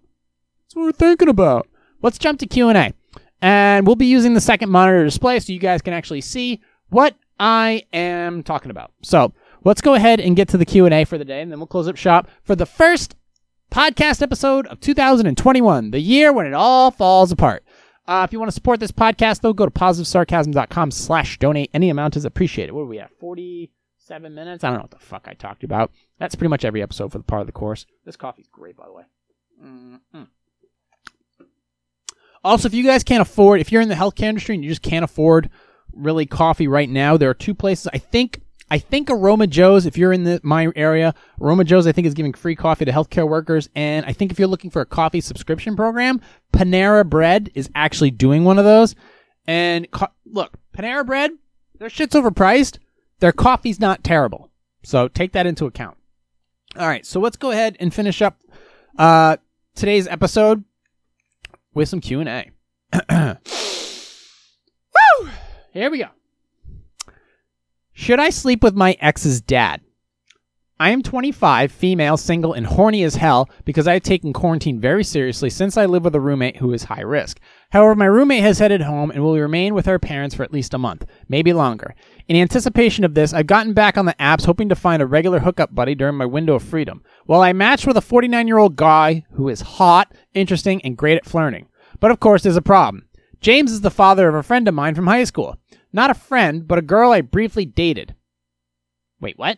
That's 0.63 0.75
what 0.75 0.83
we're 0.83 0.91
thinking 0.91 1.29
about. 1.29 1.67
Let's 2.01 2.17
jump 2.17 2.39
to 2.39 2.45
Q&A. 2.45 2.93
And 3.41 3.87
we'll 3.87 3.95
be 3.95 4.05
using 4.05 4.35
the 4.35 4.41
second 4.41 4.69
monitor 4.69 5.03
display 5.03 5.39
so 5.39 5.51
you 5.51 5.59
guys 5.59 5.81
can 5.81 5.93
actually 5.93 6.21
see 6.21 6.61
what 6.89 7.15
I 7.39 7.83
am 7.91 8.43
talking 8.43 8.69
about. 8.69 8.91
So 9.01 9.33
let's 9.63 9.81
go 9.81 9.95
ahead 9.95 10.19
and 10.19 10.35
get 10.35 10.47
to 10.49 10.57
the 10.57 10.65
Q&A 10.65 11.05
for 11.05 11.17
the 11.17 11.25
day, 11.25 11.41
and 11.41 11.51
then 11.51 11.59
we'll 11.59 11.67
close 11.67 11.87
up 11.87 11.97
shop 11.97 12.29
for 12.43 12.55
the 12.55 12.67
first 12.67 13.15
podcast 13.71 14.21
episode 14.21 14.67
of 14.67 14.79
2021, 14.79 15.91
the 15.91 15.99
year 15.99 16.31
when 16.31 16.45
it 16.45 16.53
all 16.53 16.91
falls 16.91 17.31
apart. 17.31 17.63
Uh, 18.11 18.25
if 18.25 18.33
you 18.33 18.39
want 18.39 18.49
to 18.49 18.53
support 18.53 18.81
this 18.81 18.91
podcast, 18.91 19.39
though, 19.39 19.53
go 19.53 19.63
to 19.65 19.71
positivesarcasm.com 19.71 20.91
slash 20.91 21.39
donate. 21.39 21.69
Any 21.73 21.89
amount 21.89 22.17
is 22.17 22.25
appreciated. 22.25 22.73
What 22.73 22.81
are 22.81 22.87
we 22.87 22.99
at? 22.99 23.09
47 23.21 24.35
minutes? 24.35 24.65
I 24.65 24.67
don't 24.67 24.79
know 24.79 24.81
what 24.81 24.91
the 24.91 24.99
fuck 24.99 25.29
I 25.29 25.33
talked 25.33 25.63
about. 25.63 25.93
That's 26.19 26.35
pretty 26.35 26.49
much 26.49 26.65
every 26.65 26.81
episode 26.81 27.13
for 27.13 27.19
the 27.19 27.23
part 27.23 27.39
of 27.39 27.45
the 27.45 27.53
course. 27.53 27.85
This 28.03 28.17
coffee's 28.17 28.49
great, 28.51 28.75
by 28.75 28.85
the 28.85 28.91
way. 28.91 29.03
Mm-mm. 29.63 30.27
Also, 32.43 32.67
if 32.67 32.73
you 32.73 32.83
guys 32.83 33.05
can't 33.05 33.21
afford, 33.21 33.61
if 33.61 33.71
you're 33.71 33.81
in 33.81 33.87
the 33.87 33.95
healthcare 33.95 34.23
industry 34.23 34.55
and 34.55 34.63
you 34.65 34.69
just 34.69 34.81
can't 34.81 35.05
afford 35.05 35.49
really 35.93 36.25
coffee 36.25 36.67
right 36.67 36.89
now, 36.89 37.15
there 37.15 37.29
are 37.29 37.33
two 37.33 37.55
places. 37.55 37.87
I 37.93 37.97
think 37.97 38.41
I 38.71 38.77
think 38.79 39.09
Aroma 39.09 39.47
Joe's, 39.47 39.85
if 39.85 39.97
you're 39.97 40.13
in 40.13 40.23
the 40.23 40.39
my 40.43 40.71
area, 40.77 41.13
Aroma 41.41 41.65
Joe's, 41.65 41.85
I 41.85 41.91
think 41.91 42.07
is 42.07 42.13
giving 42.13 42.31
free 42.31 42.55
coffee 42.55 42.85
to 42.85 42.91
healthcare 42.91 43.27
workers. 43.27 43.67
And 43.75 44.05
I 44.05 44.13
think 44.13 44.31
if 44.31 44.39
you're 44.39 44.47
looking 44.47 44.71
for 44.71 44.81
a 44.81 44.85
coffee 44.85 45.19
subscription 45.19 45.75
program, 45.75 46.21
Panera 46.53 47.05
Bread 47.05 47.51
is 47.53 47.69
actually 47.75 48.11
doing 48.11 48.45
one 48.45 48.57
of 48.57 48.63
those. 48.63 48.95
And 49.45 49.91
co- 49.91 50.07
look, 50.25 50.57
Panera 50.73 51.05
Bread, 51.05 51.31
their 51.79 51.89
shit's 51.89 52.15
overpriced. 52.15 52.77
Their 53.19 53.33
coffee's 53.33 53.77
not 53.77 54.05
terrible. 54.05 54.49
So 54.83 55.09
take 55.09 55.33
that 55.33 55.45
into 55.45 55.65
account. 55.65 55.97
All 56.77 56.87
right, 56.87 57.05
so 57.05 57.19
let's 57.19 57.35
go 57.35 57.51
ahead 57.51 57.75
and 57.81 57.93
finish 57.93 58.21
up 58.21 58.39
uh, 58.97 59.35
today's 59.75 60.07
episode 60.07 60.63
with 61.73 61.89
some 61.89 61.99
Q 61.99 62.21
and 62.21 62.29
A. 62.29 62.51
Woo! 65.21 65.29
Here 65.73 65.91
we 65.91 65.97
go. 65.97 66.07
Should 67.93 68.19
I 68.19 68.29
sleep 68.29 68.63
with 68.63 68.75
my 68.75 68.95
ex's 68.99 69.41
dad? 69.41 69.81
I 70.79 70.89
am 70.89 71.03
25, 71.03 71.71
female, 71.71 72.17
single, 72.17 72.53
and 72.53 72.65
horny 72.65 73.03
as 73.03 73.13
hell 73.13 73.47
because 73.65 73.87
I 73.87 73.93
have 73.93 74.01
taken 74.01 74.33
quarantine 74.33 74.79
very 74.79 75.03
seriously 75.03 75.51
since 75.51 75.77
I 75.77 75.85
live 75.85 76.03
with 76.03 76.15
a 76.15 76.19
roommate 76.19 76.57
who 76.57 76.73
is 76.73 76.85
high 76.85 77.01
risk. 77.01 77.39
However, 77.69 77.93
my 77.93 78.05
roommate 78.05 78.41
has 78.41 78.57
headed 78.57 78.81
home 78.81 79.11
and 79.11 79.21
will 79.21 79.37
remain 79.37 79.75
with 79.75 79.85
her 79.85 79.99
parents 79.99 80.33
for 80.33 80.41
at 80.41 80.51
least 80.51 80.73
a 80.73 80.79
month, 80.79 81.05
maybe 81.29 81.53
longer. 81.53 81.93
In 82.27 82.35
anticipation 82.35 83.03
of 83.03 83.13
this, 83.13 83.31
I've 83.31 83.45
gotten 83.45 83.73
back 83.73 83.95
on 83.95 84.05
the 84.05 84.15
apps 84.19 84.45
hoping 84.45 84.69
to 84.69 84.75
find 84.75 85.03
a 85.03 85.05
regular 85.05 85.41
hookup 85.41 85.75
buddy 85.75 85.93
during 85.93 86.15
my 86.15 86.25
window 86.25 86.55
of 86.55 86.63
freedom. 86.63 87.03
Well, 87.27 87.43
I 87.43 87.53
matched 87.53 87.85
with 87.85 87.97
a 87.97 88.01
49 88.01 88.47
year 88.47 88.57
old 88.57 88.75
guy 88.75 89.23
who 89.33 89.49
is 89.49 89.61
hot, 89.61 90.11
interesting, 90.33 90.81
and 90.83 90.97
great 90.97 91.17
at 91.17 91.25
flirting. 91.25 91.67
But 91.99 92.09
of 92.09 92.19
course, 92.19 92.41
there's 92.41 92.55
a 92.55 92.61
problem. 92.61 93.07
James 93.39 93.71
is 93.71 93.81
the 93.81 93.91
father 93.91 94.27
of 94.27 94.33
a 94.33 94.41
friend 94.41 94.67
of 94.67 94.73
mine 94.73 94.95
from 94.95 95.05
high 95.05 95.25
school. 95.25 95.57
Not 95.93 96.09
a 96.09 96.15
friend, 96.15 96.67
but 96.67 96.79
a 96.79 96.83
girl 96.83 97.11
I 97.11 97.21
briefly 97.21 97.65
dated. 97.65 98.15
Wait, 99.19 99.37
what? 99.37 99.57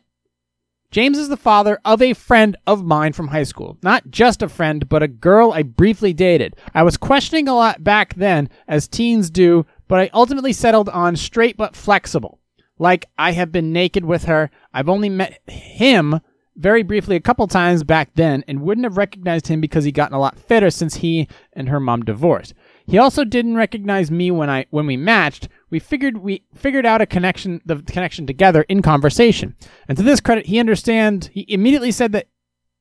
James 0.92 1.18
is 1.18 1.28
the 1.28 1.38
father 1.38 1.80
of 1.84 2.04
a 2.04 2.14
friend 2.14 2.56
of 2.68 2.84
mine 2.84 3.14
from 3.14 3.30
high 3.30 3.44
school. 3.44 3.80
Not 3.82 4.12
just 4.12 4.44
a 4.44 4.50
friend, 4.50 4.88
but 4.88 5.02
a 5.02 5.08
girl 5.08 5.52
I 5.52 5.64
briefly 5.64 6.14
dated. 6.14 6.56
I 6.76 6.84
was 6.84 6.98
questioning 6.98 7.48
a 7.48 7.56
lot 7.56 7.84
back 7.84 8.14
then, 8.14 8.48
as 8.68 8.88
teens 8.88 9.32
do, 9.32 9.66
but 9.88 10.00
I 10.00 10.12
ultimately 10.14 10.54
settled 10.54 10.90
on 10.90 11.16
straight 11.16 11.58
but 11.58 11.76
flexible. 11.76 12.40
Like, 12.78 13.10
I 13.18 13.32
have 13.32 13.52
been 13.52 13.74
naked 13.74 14.06
with 14.06 14.26
her. 14.26 14.52
I've 14.72 14.90
only 14.90 15.10
met 15.10 15.40
him 15.48 16.20
very 16.56 16.84
briefly 16.84 17.16
a 17.16 17.22
couple 17.22 17.48
times 17.48 17.84
back 17.84 18.12
then 18.14 18.44
and 18.48 18.62
wouldn't 18.62 18.86
have 18.86 18.98
recognized 18.98 19.48
him 19.48 19.62
because 19.62 19.86
he'd 19.86 19.96
gotten 19.96 20.16
a 20.16 20.20
lot 20.20 20.38
fitter 20.38 20.70
since 20.70 20.96
he 20.96 21.28
and 21.54 21.70
her 21.70 21.80
mom 21.80 22.04
divorced. 22.04 22.54
He 22.86 22.98
also 22.98 23.24
didn't 23.24 23.56
recognize 23.56 24.12
me 24.12 24.30
when 24.32 24.50
I 24.50 24.66
when 24.70 24.86
we 24.86 24.98
matched. 24.98 25.48
We 25.70 25.80
figured 25.80 26.18
we 26.18 26.44
figured 26.54 26.86
out 26.86 27.02
a 27.02 27.06
connection 27.06 27.62
the 27.66 27.78
connection 27.78 28.28
together 28.28 28.64
in 28.64 28.82
conversation. 28.82 29.56
And 29.88 29.98
to 29.98 30.04
this 30.04 30.20
credit, 30.20 30.48
he 30.48 30.60
understand 30.60 31.30
he 31.34 31.46
immediately 31.48 31.92
said 31.92 32.12
that 32.12 32.28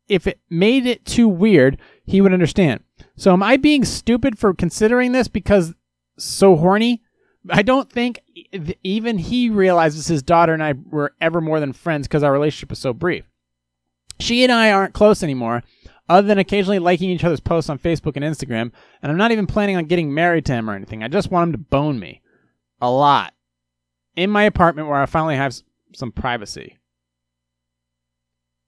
if 0.08 0.26
it 0.26 0.40
made 0.50 0.86
it 0.86 1.04
too 1.04 1.28
weird, 1.28 1.78
he 2.04 2.20
would 2.20 2.32
understand. 2.32 2.82
So 3.16 3.32
am 3.32 3.42
I 3.42 3.56
being 3.56 3.84
stupid 3.84 4.38
for 4.38 4.52
considering 4.52 5.12
this 5.12 5.28
because 5.28 5.74
so 6.18 6.56
horny? 6.56 7.02
I 7.50 7.62
don't 7.62 7.90
think 7.90 8.20
even 8.82 9.18
he 9.18 9.50
realizes 9.50 10.06
his 10.06 10.22
daughter 10.22 10.54
and 10.54 10.62
I 10.62 10.74
were 10.90 11.14
ever 11.20 11.40
more 11.40 11.60
than 11.60 11.72
friends 11.72 12.06
because 12.06 12.22
our 12.22 12.32
relationship 12.32 12.70
was 12.70 12.78
so 12.78 12.92
brief. 12.92 13.24
She 14.20 14.44
and 14.44 14.52
I 14.52 14.70
aren't 14.70 14.94
close 14.94 15.22
anymore, 15.22 15.62
other 16.12 16.28
than 16.28 16.38
occasionally 16.38 16.78
liking 16.78 17.10
each 17.10 17.24
other's 17.24 17.40
posts 17.40 17.70
on 17.70 17.78
Facebook 17.78 18.16
and 18.16 18.24
Instagram, 18.24 18.70
and 19.00 19.10
I'm 19.10 19.16
not 19.16 19.32
even 19.32 19.46
planning 19.46 19.76
on 19.76 19.86
getting 19.86 20.12
married 20.12 20.44
to 20.46 20.52
him 20.52 20.68
or 20.68 20.74
anything. 20.74 21.02
I 21.02 21.08
just 21.08 21.30
want 21.30 21.48
him 21.48 21.52
to 21.52 21.58
bone 21.58 21.98
me. 21.98 22.20
A 22.80 22.90
lot. 22.90 23.32
In 24.14 24.30
my 24.30 24.42
apartment 24.42 24.88
where 24.88 25.00
I 25.00 25.06
finally 25.06 25.36
have 25.36 25.54
some 25.94 26.12
privacy. 26.12 26.78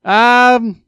Um. 0.04 0.82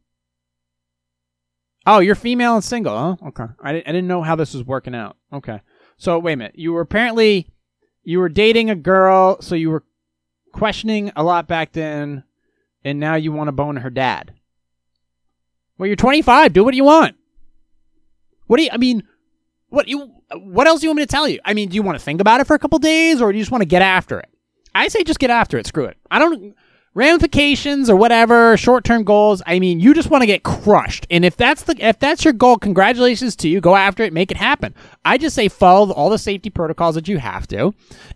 Oh, 1.84 1.98
you're 1.98 2.14
female 2.14 2.54
and 2.54 2.64
single, 2.64 2.96
huh? 2.96 3.28
Okay. 3.28 3.52
I, 3.62 3.70
I 3.70 3.72
didn't 3.72 4.08
know 4.08 4.22
how 4.22 4.34
this 4.34 4.54
was 4.54 4.64
working 4.64 4.94
out. 4.94 5.16
Okay. 5.32 5.60
So, 5.98 6.18
wait 6.18 6.34
a 6.34 6.36
minute. 6.36 6.58
You 6.58 6.72
were 6.72 6.80
apparently. 6.80 7.52
You 8.02 8.20
were 8.20 8.28
dating 8.28 8.70
a 8.70 8.76
girl, 8.76 9.42
so 9.42 9.56
you 9.56 9.68
were 9.68 9.82
questioning 10.52 11.10
a 11.16 11.24
lot 11.24 11.48
back 11.48 11.72
then, 11.72 12.22
and 12.84 13.00
now 13.00 13.16
you 13.16 13.32
want 13.32 13.48
to 13.48 13.52
bone 13.52 13.76
her 13.78 13.90
dad. 13.90 14.32
Well, 15.78 15.86
you're 15.86 15.96
25. 15.96 16.52
Do 16.52 16.64
what 16.64 16.74
you 16.74 16.84
want. 16.84 17.16
What 18.46 18.58
do 18.58 18.64
you? 18.64 18.70
I 18.72 18.76
mean, 18.76 19.02
what 19.68 19.88
you? 19.88 20.12
What 20.32 20.66
else 20.66 20.80
do 20.80 20.86
you 20.86 20.90
want 20.90 20.98
me 20.98 21.02
to 21.04 21.10
tell 21.10 21.28
you? 21.28 21.40
I 21.44 21.54
mean, 21.54 21.68
do 21.68 21.74
you 21.74 21.82
want 21.82 21.98
to 21.98 22.04
think 22.04 22.20
about 22.20 22.40
it 22.40 22.46
for 22.46 22.54
a 22.54 22.58
couple 22.58 22.78
days, 22.78 23.20
or 23.20 23.30
do 23.32 23.38
you 23.38 23.42
just 23.42 23.52
want 23.52 23.62
to 23.62 23.66
get 23.66 23.82
after 23.82 24.18
it? 24.18 24.28
I 24.74 24.88
say 24.88 25.04
just 25.04 25.18
get 25.18 25.30
after 25.30 25.58
it. 25.58 25.66
Screw 25.66 25.84
it. 25.84 25.96
I 26.10 26.18
don't 26.18 26.54
ramifications 26.94 27.90
or 27.90 27.96
whatever 27.96 28.56
short-term 28.56 29.04
goals. 29.04 29.42
I 29.46 29.58
mean, 29.58 29.80
you 29.80 29.92
just 29.92 30.08
want 30.08 30.22
to 30.22 30.26
get 30.26 30.42
crushed, 30.42 31.06
and 31.10 31.24
if 31.24 31.36
that's 31.36 31.62
the 31.64 31.76
if 31.78 31.98
that's 31.98 32.24
your 32.24 32.32
goal, 32.32 32.56
congratulations 32.56 33.36
to 33.36 33.48
you. 33.48 33.60
Go 33.60 33.76
after 33.76 34.02
it, 34.02 34.12
make 34.12 34.30
it 34.30 34.36
happen. 34.36 34.74
I 35.04 35.18
just 35.18 35.36
say 35.36 35.48
follow 35.48 35.92
all 35.92 36.10
the 36.10 36.18
safety 36.18 36.50
protocols 36.50 36.94
that 36.94 37.08
you 37.08 37.18
have 37.18 37.46
to, 37.48 37.74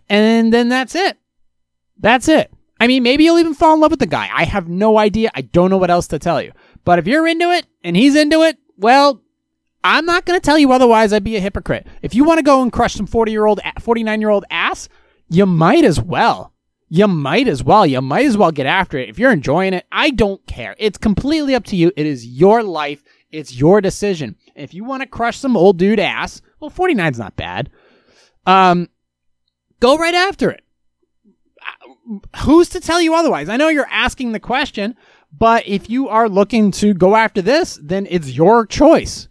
and 0.09 0.51
then 0.51 0.69
that's 0.69 0.95
it. 0.95 1.17
That's 1.99 2.27
it. 2.27 2.51
I 2.79 2.87
mean, 2.87 3.03
maybe 3.03 3.23
you'll 3.23 3.37
even 3.37 3.53
fall 3.53 3.75
in 3.75 3.79
love 3.79 3.91
with 3.91 3.99
the 3.99 4.07
guy. 4.07 4.27
I 4.33 4.43
have 4.43 4.67
no 4.67 4.97
idea. 4.97 5.29
I 5.35 5.41
don't 5.41 5.69
know 5.69 5.77
what 5.77 5.91
else 5.91 6.07
to 6.07 6.17
tell 6.17 6.41
you. 6.41 6.51
But 6.83 6.99
if 6.99 7.07
you're 7.07 7.27
into 7.27 7.51
it 7.51 7.67
and 7.83 7.95
he's 7.95 8.15
into 8.15 8.41
it, 8.41 8.57
well, 8.77 9.21
I'm 9.83 10.05
not 10.05 10.25
going 10.25 10.39
to 10.39 10.45
tell 10.45 10.57
you 10.57 10.71
otherwise. 10.71 11.13
I'd 11.13 11.23
be 11.23 11.35
a 11.35 11.41
hypocrite. 11.41 11.87
If 12.01 12.13
you 12.13 12.23
want 12.23 12.39
to 12.39 12.43
go 12.43 12.61
and 12.61 12.71
crush 12.71 12.93
some 12.93 13.07
40 13.07 13.31
year 13.31 13.45
old, 13.45 13.59
49 13.79 14.21
year 14.21 14.29
old 14.29 14.45
ass, 14.49 14.89
you 15.29 15.45
might 15.45 15.83
as 15.83 16.01
well. 16.01 16.53
You 16.89 17.07
might 17.07 17.47
as 17.47 17.63
well. 17.63 17.85
You 17.85 18.01
might 18.01 18.25
as 18.25 18.37
well 18.37 18.51
get 18.51 18.65
after 18.65 18.97
it. 18.97 19.09
If 19.09 19.17
you're 19.17 19.31
enjoying 19.31 19.73
it, 19.73 19.85
I 19.91 20.09
don't 20.09 20.45
care. 20.45 20.75
It's 20.77 20.97
completely 20.97 21.55
up 21.55 21.63
to 21.65 21.75
you. 21.75 21.91
It 21.95 22.05
is 22.05 22.25
your 22.25 22.63
life. 22.63 23.01
It's 23.31 23.55
your 23.55 23.79
decision. 23.79 24.35
If 24.55 24.73
you 24.73 24.83
want 24.83 25.01
to 25.01 25.07
crush 25.07 25.37
some 25.37 25.55
old 25.55 25.77
dude 25.77 25.99
ass, 25.99 26.41
well, 26.59 26.69
49's 26.69 27.17
not 27.17 27.37
bad. 27.37 27.69
Um, 28.45 28.89
go 29.79 29.97
right 29.97 30.13
after 30.13 30.51
it. 30.51 30.63
Who's 32.43 32.67
to 32.69 32.81
tell 32.81 33.01
you 33.01 33.15
otherwise? 33.15 33.47
I 33.47 33.55
know 33.55 33.69
you're 33.69 33.87
asking 33.89 34.33
the 34.33 34.39
question, 34.39 34.97
but 35.37 35.67
if 35.67 35.89
you 35.89 36.09
are 36.09 36.29
looking 36.29 36.71
to 36.71 36.93
go 36.93 37.15
after 37.15 37.41
this, 37.41 37.79
then 37.81 38.07
it's 38.09 38.31
your 38.31 38.65
choice. 38.65 39.27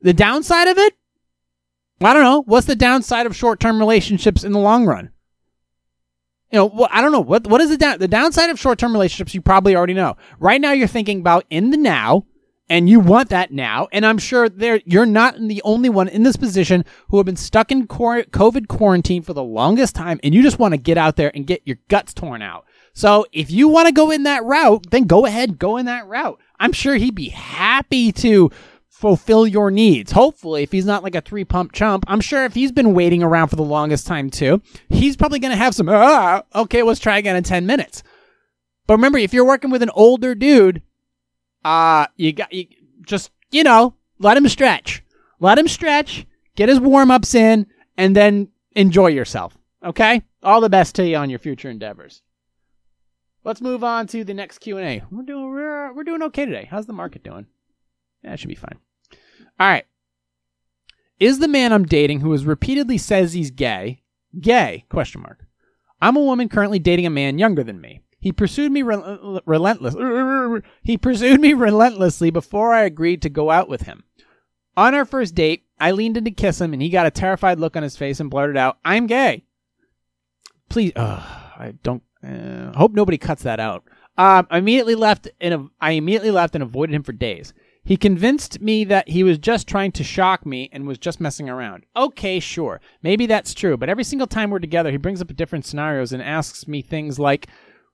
The 0.00 0.12
downside 0.12 0.68
of 0.68 0.78
it? 0.78 0.94
I 2.00 2.12
don't 2.12 2.22
know. 2.22 2.42
What's 2.42 2.66
the 2.66 2.76
downside 2.76 3.26
of 3.26 3.34
short-term 3.34 3.78
relationships 3.78 4.44
in 4.44 4.52
the 4.52 4.58
long 4.58 4.86
run? 4.86 5.10
You 6.52 6.58
know, 6.58 6.88
I 6.90 7.00
don't 7.00 7.12
know. 7.12 7.20
What 7.20 7.46
what 7.46 7.60
is 7.60 7.70
the 7.70 7.76
down 7.76 7.98
the 7.98 8.08
downside 8.08 8.48
of 8.50 8.58
short-term 8.58 8.92
relationships? 8.92 9.34
You 9.34 9.42
probably 9.42 9.76
already 9.76 9.94
know. 9.94 10.16
Right 10.38 10.60
now, 10.60 10.72
you're 10.72 10.88
thinking 10.88 11.20
about 11.20 11.44
in 11.50 11.70
the 11.70 11.76
now, 11.76 12.24
and 12.70 12.88
you 12.88 13.00
want 13.00 13.28
that 13.30 13.52
now. 13.52 13.88
And 13.92 14.06
I'm 14.06 14.18
sure 14.18 14.48
there 14.48 14.80
you're 14.86 15.04
not 15.04 15.36
the 15.38 15.60
only 15.62 15.90
one 15.90 16.08
in 16.08 16.22
this 16.22 16.36
position 16.36 16.84
who 17.08 17.18
have 17.18 17.26
been 17.26 17.36
stuck 17.36 17.70
in 17.70 17.86
COVID 17.86 18.68
quarantine 18.68 19.22
for 19.22 19.34
the 19.34 19.42
longest 19.42 19.94
time, 19.94 20.20
and 20.22 20.34
you 20.34 20.42
just 20.42 20.58
want 20.58 20.72
to 20.72 20.78
get 20.78 20.96
out 20.96 21.16
there 21.16 21.32
and 21.34 21.46
get 21.46 21.62
your 21.66 21.78
guts 21.88 22.14
torn 22.14 22.40
out. 22.40 22.64
So 22.98 23.26
if 23.30 23.48
you 23.48 23.68
want 23.68 23.86
to 23.86 23.92
go 23.92 24.10
in 24.10 24.24
that 24.24 24.42
route, 24.42 24.90
then 24.90 25.04
go 25.04 25.24
ahead, 25.24 25.56
go 25.56 25.76
in 25.76 25.86
that 25.86 26.08
route. 26.08 26.40
I'm 26.58 26.72
sure 26.72 26.96
he'd 26.96 27.14
be 27.14 27.28
happy 27.28 28.10
to 28.10 28.50
fulfill 28.88 29.46
your 29.46 29.70
needs. 29.70 30.10
Hopefully, 30.10 30.64
if 30.64 30.72
he's 30.72 30.84
not 30.84 31.04
like 31.04 31.14
a 31.14 31.20
three 31.20 31.44
pump 31.44 31.70
chump, 31.70 32.02
I'm 32.08 32.20
sure 32.20 32.44
if 32.44 32.54
he's 32.54 32.72
been 32.72 32.94
waiting 32.94 33.22
around 33.22 33.50
for 33.50 33.54
the 33.54 33.62
longest 33.62 34.08
time 34.08 34.30
too, 34.30 34.60
he's 34.88 35.16
probably 35.16 35.38
going 35.38 35.52
to 35.52 35.56
have 35.56 35.76
some, 35.76 35.88
ah, 35.88 36.42
okay, 36.56 36.82
let's 36.82 36.98
try 36.98 37.18
again 37.18 37.36
in 37.36 37.44
10 37.44 37.66
minutes. 37.66 38.02
But 38.88 38.94
remember, 38.94 39.18
if 39.18 39.32
you're 39.32 39.46
working 39.46 39.70
with 39.70 39.84
an 39.84 39.90
older 39.90 40.34
dude, 40.34 40.82
uh, 41.64 42.06
you 42.16 42.32
got, 42.32 42.52
you 42.52 42.66
just, 43.02 43.30
you 43.52 43.62
know, 43.62 43.94
let 44.18 44.36
him 44.36 44.48
stretch. 44.48 45.04
Let 45.38 45.56
him 45.56 45.68
stretch, 45.68 46.26
get 46.56 46.68
his 46.68 46.80
warm 46.80 47.12
ups 47.12 47.36
in, 47.36 47.68
and 47.96 48.16
then 48.16 48.48
enjoy 48.72 49.06
yourself. 49.06 49.56
Okay? 49.84 50.22
All 50.42 50.60
the 50.60 50.68
best 50.68 50.96
to 50.96 51.06
you 51.06 51.14
on 51.14 51.30
your 51.30 51.38
future 51.38 51.70
endeavors. 51.70 52.22
Let's 53.44 53.60
move 53.60 53.84
on 53.84 54.06
to 54.08 54.24
the 54.24 54.34
next 54.34 54.58
Q 54.58 54.78
and 54.78 54.86
A. 54.86 55.04
We're 55.10 55.22
doing 55.22 55.50
we're, 55.50 55.92
we're 55.92 56.04
doing 56.04 56.22
okay 56.24 56.44
today. 56.44 56.68
How's 56.70 56.86
the 56.86 56.92
market 56.92 57.22
doing? 57.22 57.46
Yeah, 58.22 58.36
should 58.36 58.48
be 58.48 58.54
fine. 58.54 58.78
All 59.58 59.68
right. 59.68 59.86
Is 61.18 61.38
the 61.38 61.48
man 61.48 61.72
I'm 61.72 61.84
dating 61.86 62.20
who 62.20 62.32
has 62.32 62.44
repeatedly 62.44 62.98
says 62.98 63.32
he's 63.32 63.50
gay 63.50 64.02
gay? 64.38 64.84
Question 64.88 65.22
mark. 65.22 65.44
I'm 66.00 66.16
a 66.16 66.22
woman 66.22 66.48
currently 66.48 66.78
dating 66.78 67.06
a 67.06 67.10
man 67.10 67.38
younger 67.38 67.64
than 67.64 67.80
me. 67.80 68.02
He 68.20 68.32
pursued 68.32 68.72
me 68.72 68.82
rel- 68.82 69.40
relentless. 69.46 69.94
He 70.82 70.98
pursued 70.98 71.40
me 71.40 71.52
relentlessly 71.52 72.30
before 72.30 72.74
I 72.74 72.82
agreed 72.82 73.22
to 73.22 73.28
go 73.28 73.50
out 73.50 73.68
with 73.68 73.82
him. 73.82 74.04
On 74.76 74.94
our 74.94 75.04
first 75.04 75.34
date, 75.34 75.64
I 75.80 75.92
leaned 75.92 76.16
in 76.16 76.24
to 76.24 76.30
kiss 76.30 76.60
him, 76.60 76.72
and 76.72 76.82
he 76.82 76.88
got 76.88 77.06
a 77.06 77.10
terrified 77.10 77.58
look 77.58 77.76
on 77.76 77.82
his 77.82 77.96
face 77.96 78.20
and 78.20 78.30
blurted 78.30 78.56
out, 78.56 78.78
"I'm 78.84 79.06
gay." 79.06 79.44
Please, 80.68 80.92
uh, 80.96 81.22
I 81.56 81.74
don't. 81.82 82.02
Uh, 82.26 82.72
hope 82.76 82.92
nobody 82.92 83.18
cuts 83.18 83.42
that 83.42 83.60
out. 83.60 83.84
Um, 84.16 84.46
I 84.50 84.58
immediately 84.58 84.96
left 84.96 85.28
and 85.40 85.70
I 85.80 85.92
immediately 85.92 86.32
left 86.32 86.54
and 86.54 86.62
avoided 86.62 86.94
him 86.94 87.02
for 87.04 87.12
days. 87.12 87.54
He 87.84 87.96
convinced 87.96 88.60
me 88.60 88.84
that 88.84 89.08
he 89.08 89.22
was 89.22 89.38
just 89.38 89.66
trying 89.66 89.92
to 89.92 90.04
shock 90.04 90.44
me 90.44 90.68
and 90.72 90.86
was 90.86 90.98
just 90.98 91.20
messing 91.20 91.48
around. 91.48 91.86
Okay, 91.96 92.38
sure. 92.38 92.80
Maybe 93.02 93.24
that's 93.24 93.54
true, 93.54 93.76
but 93.76 93.88
every 93.88 94.04
single 94.04 94.26
time 94.26 94.50
we're 94.50 94.58
together, 94.58 94.90
he 94.90 94.98
brings 94.98 95.22
up 95.22 95.34
different 95.34 95.64
scenarios 95.64 96.12
and 96.12 96.22
asks 96.22 96.68
me 96.68 96.82
things 96.82 97.18
like, 97.18 97.46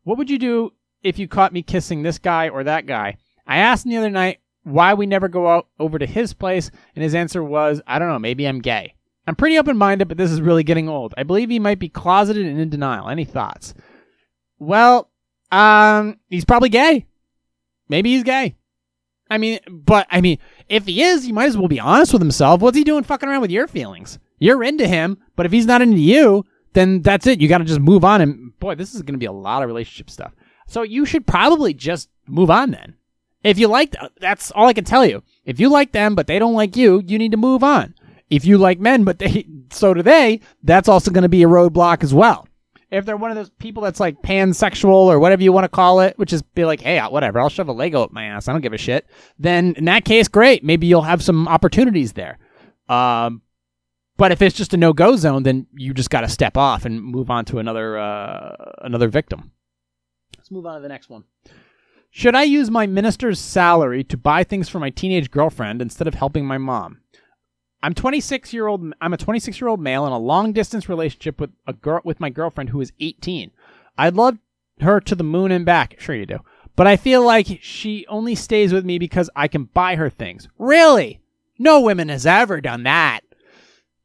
What 0.03 0.19
would 0.19 0.31
you 0.31 0.39
do 0.39 0.73
if 1.03 1.19
you 1.19 1.29
caught 1.29 1.53
me 1.53 1.63
kissing 1.63 2.03
this 2.03 2.19
guy 2.19 2.49
or 2.49 2.65
that 2.65 2.87
guy? 2.87 3.19
I 3.47 3.59
asked 3.59 3.85
him 3.85 3.91
the 3.91 3.99
other 3.99 4.11
night 4.11 4.41
why 4.65 4.95
we 4.95 5.07
never 5.07 5.29
go 5.29 5.49
out 5.49 5.69
over 5.79 5.99
to 5.99 6.07
his 6.07 6.33
place, 6.33 6.71
and 6.97 7.03
his 7.03 7.15
answer 7.15 7.45
was, 7.45 7.83
I 7.87 7.99
don't 7.99 8.09
know, 8.09 8.19
maybe 8.19 8.47
I'm 8.47 8.61
gay. 8.61 8.95
I'm 9.27 9.37
pretty 9.37 9.59
open 9.59 9.77
minded, 9.77 10.09
but 10.09 10.17
this 10.17 10.31
is 10.31 10.41
really 10.41 10.65
getting 10.65 10.89
old. 10.89 11.15
I 11.17 11.23
believe 11.23 11.51
he 11.51 11.59
might 11.59 11.79
be 11.79 11.89
closeted 11.89 12.47
and 12.47 12.59
in 12.59 12.69
denial. 12.69 13.09
Any 13.09 13.25
thoughts? 13.25 13.75
Well, 14.59 15.11
um, 15.51 16.19
he's 16.29 16.45
probably 16.45 16.69
gay. 16.69 17.07
Maybe 17.89 18.13
he's 18.13 18.25
gay. 18.25 18.57
I 19.31 19.39
mean, 19.39 19.59
but 19.69 20.07
I 20.11 20.21
mean, 20.21 20.39
if 20.69 20.87
he 20.87 21.03
is, 21.03 21.25
he 21.25 21.33
might 21.33 21.47
as 21.47 21.57
well 21.57 21.69
be 21.69 21.81
honest 21.81 22.13
with 22.13 22.23
himself. 22.23 22.61
What's 22.61 22.77
he 22.77 22.85
doing 22.85 23.05
fucking 23.05 23.29
around 23.29 23.41
with 23.41 23.51
your 23.51 23.67
feelings? 23.67 24.19
You're 24.39 24.63
into 24.63 24.87
him, 24.87 25.19
but 25.37 25.47
if 25.47 25.53
he's 25.53 25.67
not 25.67 25.83
into 25.83 25.99
you, 25.99 26.45
then 26.75 27.03
that's 27.03 27.27
it. 27.27 27.41
You 27.41 27.49
got 27.49 27.59
to 27.59 27.65
just 27.65 27.81
move 27.81 28.05
on. 28.05 28.21
And 28.21 28.59
boy, 28.59 28.75
this 28.75 28.95
is 28.95 29.03
going 29.03 29.15
to 29.15 29.19
be 29.19 29.27
a 29.27 29.33
lot 29.33 29.63
of 29.63 29.69
relationship 29.69 30.11
stuff. 30.11 30.33
So 30.67 30.83
you 30.83 31.07
should 31.07 31.27
probably 31.27 31.73
just 31.73 32.11
move 32.27 32.51
on 32.51 32.73
then. 32.73 32.95
If 33.43 33.59
you 33.59 33.69
like, 33.69 33.95
that's 34.21 34.51
all 34.51 34.69
I 34.69 34.73
can 34.73 34.85
tell 34.85 35.05
you. 35.07 35.23
If 35.45 35.61
you 35.61 35.69
like 35.69 35.93
them, 35.93 36.15
but 36.15 36.27
they 36.27 36.39
don't 36.39 36.55
like 36.55 36.77
you, 36.77 37.03
you 37.07 37.19
need 37.19 37.33
to 37.33 37.37
move 37.37 37.63
on. 37.63 37.95
If 38.31 38.45
you 38.45 38.57
like 38.57 38.81
men, 38.81 39.05
but 39.05 39.19
they, 39.19 39.47
so 39.71 39.95
do 39.95 40.03
they, 40.03 40.41
that's 40.63 40.89
also 40.89 41.11
going 41.11 41.23
to 41.23 41.29
be 41.29 41.43
a 41.43 41.49
roadblock 41.49 42.03
as 42.03 42.15
well. 42.15 42.49
If 42.95 43.05
they're 43.05 43.17
one 43.17 43.31
of 43.31 43.37
those 43.37 43.51
people 43.51 43.83
that's 43.83 43.99
like 43.99 44.23
pansexual 44.23 45.07
or 45.07 45.19
whatever 45.19 45.43
you 45.43 45.53
want 45.53 45.65
to 45.65 45.69
call 45.69 46.01
it, 46.01 46.17
which 46.19 46.33
is 46.33 46.43
be 46.43 46.65
like, 46.65 46.81
hey, 46.81 47.01
whatever, 47.01 47.41
I'll 47.41 47.49
shove 47.49 47.69
a 47.69 47.73
Lego 47.73 48.05
up 48.05 48.13
my 48.13 48.25
ass. 48.25 48.47
I 48.47 48.53
don't 48.53 48.61
give 48.61 48.73
a 48.73 48.79
shit. 48.79 49.07
Then 49.39 49.75
in 49.77 49.85
that 49.87 50.05
case, 50.05 50.29
great. 50.29 50.63
Maybe 50.63 50.87
you'll 50.87 51.03
have 51.03 51.23
some 51.23 51.49
opportunities 51.49 52.13
there. 52.13 52.39
Um, 52.89 53.43
but 54.17 54.31
if 54.31 54.41
it's 54.43 54.57
just 54.57 54.75
a 54.75 54.77
no 54.77 54.93
go 54.93 55.17
zone, 55.17 55.43
then 55.43 55.67
you 55.75 55.93
just 55.93 56.11
got 56.11 56.21
to 56.21 56.29
step 56.29 56.57
off 56.57 56.85
and 56.85 57.03
move 57.03 57.31
on 57.31 57.45
to 57.47 57.59
another 57.59 57.99
uh, 57.99 58.55
another 58.83 59.09
victim. 59.09 59.51
Let's 60.39 60.51
move 60.51 60.67
on 60.67 60.77
to 60.77 60.81
the 60.81 60.89
next 60.89 61.11
one. 61.11 61.25
Should 62.11 62.37
I 62.37 62.45
use 62.45 62.71
my 62.71 62.87
minister's 62.87 63.41
salary 63.41 64.05
to 64.05 64.17
buy 64.17 64.45
things 64.45 64.69
for 64.69 64.79
my 64.79 64.91
teenage 64.91 65.33
girlfriend 65.33 65.83
instead 65.83 66.07
of 66.07 66.15
helping 66.15 66.47
my 66.47 66.59
mom? 66.59 67.01
I'm 67.85 67.93
26 67.93 68.55
year 68.55 68.67
old. 68.67 68.95
I'm 68.99 69.13
a 69.13 69.19
26 69.19 69.61
year 69.61 69.69
old 69.69 69.79
male 69.79 70.07
in 70.07 70.13
a 70.13 70.19
long 70.19 70.55
distance 70.55 70.89
relationship 70.89 71.39
with 71.39 71.51
a 71.67 71.75
girl 71.75 72.01
with 72.03 72.19
my 72.19 72.31
girlfriend 72.31 72.71
who 72.71 72.81
is 72.81 72.95
18. 72.99 73.51
I'd 73.99 74.15
love 74.15 74.39
her 74.81 75.01
to 75.01 75.15
the 75.15 75.23
moon 75.23 75.53
and 75.53 75.67
back. 75.67 76.01
Sure 76.01 76.15
you 76.15 76.25
do. 76.25 76.39
But 76.77 76.87
I 76.87 76.97
feel 76.97 77.23
like 77.23 77.59
she 77.61 78.07
only 78.09 78.37
stays 78.37 78.73
with 78.73 78.87
me 78.87 78.99
because 78.99 79.29
I 79.37 79.49
can 79.49 79.65
buy 79.65 79.97
her 79.97 80.09
things. 80.09 80.49
Really? 80.59 81.21
No 81.59 81.83
woman 81.83 82.09
has 82.09 82.25
ever 82.25 82.63
done 82.63 82.85
that. 82.85 83.21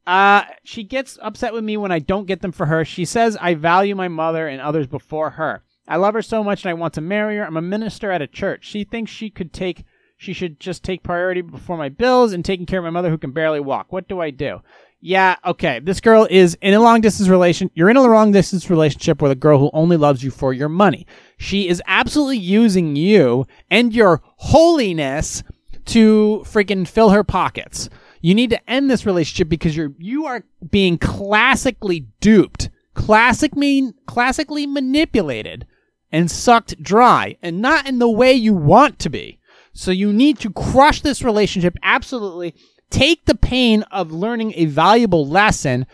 Uh, 0.06 0.44
she 0.66 0.84
gets 0.84 1.18
upset 1.22 1.54
with 1.54 1.64
me 1.64 1.78
when 1.78 1.94
I 1.94 2.00
don't 2.00 2.28
get 2.28 2.42
them 2.42 2.52
for 2.52 2.66
her. 2.66 2.84
She 2.84 3.06
says 3.06 3.38
I 3.40 3.54
value 3.54 3.96
my 3.96 4.10
mother 4.10 4.46
and 4.46 4.60
others 4.60 4.88
before 4.88 5.30
her. 5.32 5.64
I 5.88 5.96
love 5.96 6.16
her 6.16 6.22
so 6.22 6.44
much 6.44 6.66
and 6.66 6.70
I 6.70 6.74
want 6.74 6.96
to 6.96 7.02
marry 7.02 7.38
her. 7.38 7.46
I'm 7.46 7.56
a 7.56 7.62
minister 7.62 8.12
at 8.12 8.22
a 8.22 8.28
church. 8.28 8.66
She 8.66 8.84
thinks 8.84 9.10
she 9.10 9.30
could 9.30 9.54
take 9.54 9.86
she 10.20 10.34
should 10.34 10.60
just 10.60 10.84
take 10.84 11.02
priority 11.02 11.40
before 11.40 11.78
my 11.78 11.88
bills 11.88 12.34
and 12.34 12.44
taking 12.44 12.66
care 12.66 12.80
of 12.80 12.84
my 12.84 12.90
mother 12.90 13.10
who 13.10 13.18
can 13.18 13.32
barely 13.32 13.62
walk. 13.62 13.90
What 13.90 14.10
do 14.10 14.20
I 14.20 14.32
do? 14.32 14.60
Yeah, 15.00 15.38
okay. 15.46 15.80
This 15.80 16.02
girl 16.02 16.28
is 16.30 16.58
in 16.62 16.74
a 16.74 16.82
long 16.82 17.00
distance 17.00 17.30
relation. 17.30 17.72
You're 17.74 17.90
in 17.90 17.96
a 17.96 18.02
long 18.02 18.34
distance 18.34 18.70
relationship 18.70 19.22
with 19.22 19.32
a 19.32 19.36
girl 19.36 19.60
who 19.60 19.70
only 19.72 19.96
loves 19.96 20.22
you 20.22 20.30
for 20.30 20.52
your 20.52 20.68
money. 20.68 21.08
She 21.38 21.70
is 21.70 21.82
absolutely 21.88 22.38
using 22.38 22.98
you 22.98 23.48
and 23.72 23.96
your 23.96 24.22
holiness 24.36 25.42
to 25.86 26.44
freaking 26.46 26.86
fill 26.86 27.12
her 27.12 27.24
pockets. 27.24 27.90
You 28.20 28.36
need 28.36 28.50
to 28.50 28.70
end 28.70 28.92
this 28.92 29.06
relationship 29.06 29.48
because 29.48 29.78
you're 29.78 29.94
you 29.98 30.26
are 30.26 30.44
being 30.70 30.98
classically 30.98 32.08
duped, 32.20 32.70
classic 32.94 33.56
mean 33.56 33.94
classically 34.06 34.68
manipulated 34.68 35.66
and 36.12 36.30
sucked 36.30 36.84
dry 36.84 37.38
and 37.42 37.62
not 37.62 37.88
in 37.88 38.00
the 38.00 38.10
way 38.10 38.34
you 38.34 38.54
want 38.54 39.00
to 39.00 39.10
be. 39.10 39.39
So 39.80 39.92
you 39.92 40.12
need 40.12 40.40
to 40.40 40.52
crush 40.52 41.00
this 41.00 41.24
relationship 41.24 41.78
absolutely. 41.84 42.54
Take 42.90 43.24
the 43.24 43.34
pain 43.34 43.84
of 43.84 44.12
learning 44.12 44.52
a 44.58 44.66
valuable 44.66 45.26
lesson 45.26 45.88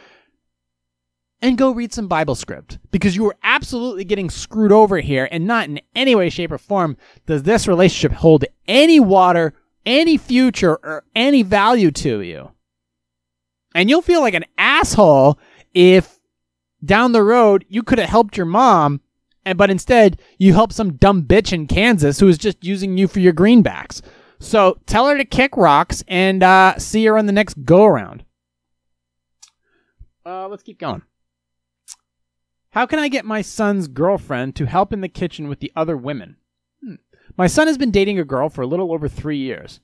and 1.39 1.55
go 1.55 1.69
read 1.69 1.93
some 1.93 2.07
Bible 2.07 2.33
script 2.33 2.79
because 2.89 3.15
you 3.15 3.27
are 3.27 3.35
absolutely 3.43 4.03
getting 4.03 4.31
screwed 4.31 4.71
over 4.71 4.97
here 4.97 5.29
and 5.31 5.45
not 5.45 5.69
in 5.69 5.79
any 5.93 6.15
way, 6.15 6.31
shape, 6.31 6.51
or 6.51 6.57
form 6.57 6.97
does 7.27 7.43
this 7.43 7.67
relationship 7.67 8.17
hold 8.17 8.43
any 8.67 8.99
water, 8.99 9.53
any 9.85 10.17
future, 10.17 10.77
or 10.83 11.03
any 11.15 11.43
value 11.43 11.91
to 11.91 12.21
you. 12.21 12.49
And 13.75 13.87
you'll 13.87 14.01
feel 14.01 14.21
like 14.21 14.33
an 14.33 14.45
asshole 14.57 15.37
if 15.75 16.19
down 16.83 17.11
the 17.11 17.21
road 17.21 17.65
you 17.69 17.83
could 17.83 17.99
have 17.99 18.09
helped 18.09 18.35
your 18.35 18.47
mom 18.47 19.01
and 19.45 19.57
but 19.57 19.69
instead 19.69 20.19
you 20.37 20.53
help 20.53 20.73
some 20.73 20.93
dumb 20.93 21.23
bitch 21.23 21.53
in 21.53 21.67
Kansas 21.67 22.19
who 22.19 22.27
is 22.27 22.37
just 22.37 22.63
using 22.63 22.97
you 22.97 23.07
for 23.07 23.19
your 23.19 23.33
greenbacks. 23.33 24.01
So 24.39 24.79
tell 24.85 25.07
her 25.07 25.17
to 25.17 25.25
kick 25.25 25.55
rocks 25.55 26.03
and 26.07 26.43
uh, 26.43 26.77
see 26.77 27.05
her 27.05 27.17
on 27.17 27.25
the 27.25 27.31
next 27.31 27.63
go 27.63 27.85
around. 27.85 28.23
Uh, 30.25 30.47
let's 30.47 30.63
keep 30.63 30.79
going. 30.79 31.03
How 32.71 32.85
can 32.85 32.99
I 32.99 33.07
get 33.07 33.23
my 33.23 33.41
son's 33.41 33.87
girlfriend 33.87 34.55
to 34.57 34.65
help 34.65 34.91
in 34.91 35.01
the 35.01 35.07
kitchen 35.07 35.47
with 35.47 35.59
the 35.59 35.71
other 35.75 35.95
women? 35.95 36.35
Hmm. 36.83 36.95
My 37.37 37.47
son 37.47 37.67
has 37.67 37.77
been 37.77 37.91
dating 37.91 38.19
a 38.19 38.25
girl 38.25 38.49
for 38.49 38.63
a 38.63 38.67
little 38.67 38.91
over 38.91 39.07
three 39.07 39.37
years. 39.37 39.79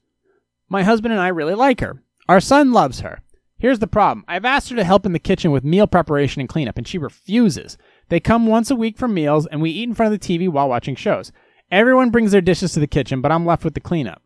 My 0.68 0.84
husband 0.84 1.14
and 1.14 1.22
I 1.22 1.30
really 1.30 1.54
like 1.54 1.80
her. 1.80 2.02
Our 2.28 2.42
son 2.42 2.74
loves 2.74 3.00
her. 3.00 3.22
Here's 3.58 3.80
the 3.80 3.88
problem 3.88 4.26
I've 4.28 4.44
asked 4.44 4.70
her 4.72 4.76
to 4.76 4.84
help 4.84 5.06
in 5.06 5.14
the 5.14 5.20
kitchen 5.20 5.52
with 5.52 5.64
meal 5.64 5.86
preparation 5.86 6.40
and 6.40 6.50
cleanup, 6.50 6.78
and 6.78 6.88
she 6.88 6.98
refuses. 6.98 7.78
They 8.12 8.20
come 8.20 8.46
once 8.46 8.70
a 8.70 8.76
week 8.76 8.98
for 8.98 9.08
meals, 9.08 9.48
and 9.48 9.62
we 9.62 9.70
eat 9.70 9.88
in 9.88 9.96
front 9.96 10.14
of 10.14 10.20
the 10.20 10.38
TV 10.38 10.50
while 10.50 10.68
watching 10.68 10.98
shows. 10.98 11.32
Everyone 11.72 12.10
brings 12.10 12.34
their 12.34 12.42
dishes 12.42 12.74
to 12.74 12.82
the 12.82 12.86
kitchen, 12.86 13.22
but 13.22 13.32
I'm 13.32 13.46
left 13.46 13.64
with 13.64 13.74
the 13.74 13.80
cleanup. 13.80 14.22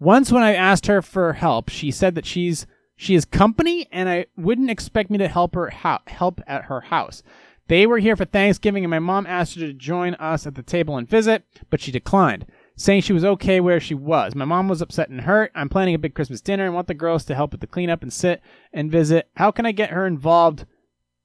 Once, 0.00 0.32
when 0.32 0.42
I 0.42 0.56
asked 0.56 0.86
her 0.86 1.00
for 1.00 1.34
help, 1.34 1.68
she 1.68 1.92
said 1.92 2.16
that 2.16 2.26
she's 2.26 2.66
she 2.96 3.14
is 3.14 3.24
company, 3.24 3.86
and 3.92 4.08
I 4.08 4.26
wouldn't 4.36 4.70
expect 4.70 5.08
me 5.08 5.18
to 5.18 5.28
help 5.28 5.54
her 5.54 5.70
ho- 5.70 6.00
help 6.08 6.40
at 6.48 6.64
her 6.64 6.80
house. 6.80 7.22
They 7.68 7.86
were 7.86 7.98
here 7.98 8.16
for 8.16 8.24
Thanksgiving, 8.24 8.82
and 8.82 8.90
my 8.90 8.98
mom 8.98 9.24
asked 9.24 9.54
her 9.54 9.60
to 9.68 9.72
join 9.72 10.14
us 10.14 10.44
at 10.44 10.56
the 10.56 10.62
table 10.64 10.96
and 10.96 11.08
visit, 11.08 11.44
but 11.70 11.80
she 11.80 11.92
declined, 11.92 12.44
saying 12.74 13.02
she 13.02 13.12
was 13.12 13.24
okay 13.24 13.60
where 13.60 13.78
she 13.78 13.94
was. 13.94 14.34
My 14.34 14.46
mom 14.46 14.66
was 14.66 14.82
upset 14.82 15.10
and 15.10 15.20
hurt. 15.20 15.52
I'm 15.54 15.68
planning 15.68 15.94
a 15.94 15.98
big 16.00 16.16
Christmas 16.16 16.40
dinner 16.40 16.64
and 16.64 16.74
want 16.74 16.88
the 16.88 16.94
girls 16.94 17.24
to 17.26 17.36
help 17.36 17.52
with 17.52 17.60
the 17.60 17.68
cleanup 17.68 18.02
and 18.02 18.12
sit 18.12 18.42
and 18.72 18.90
visit. 18.90 19.28
How 19.36 19.52
can 19.52 19.64
I 19.64 19.70
get 19.70 19.90
her 19.90 20.08
involved 20.08 20.66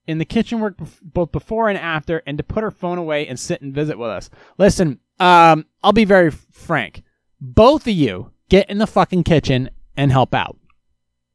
in 0.07 0.17
the 0.17 0.25
kitchen 0.25 0.59
work 0.59 0.75
both 1.01 1.31
before 1.31 1.69
and 1.69 1.77
after, 1.77 2.21
and 2.25 2.37
to 2.37 2.43
put 2.43 2.63
her 2.63 2.71
phone 2.71 2.97
away 2.97 3.27
and 3.27 3.39
sit 3.39 3.61
and 3.61 3.73
visit 3.73 3.97
with 3.97 4.09
us. 4.09 4.29
Listen, 4.57 4.99
um, 5.19 5.65
I'll 5.83 5.93
be 5.93 6.05
very 6.05 6.31
frank. 6.31 7.03
Both 7.39 7.87
of 7.87 7.93
you 7.93 8.31
get 8.49 8.69
in 8.69 8.77
the 8.77 8.87
fucking 8.87 9.23
kitchen 9.23 9.69
and 9.95 10.11
help 10.11 10.33
out. 10.33 10.57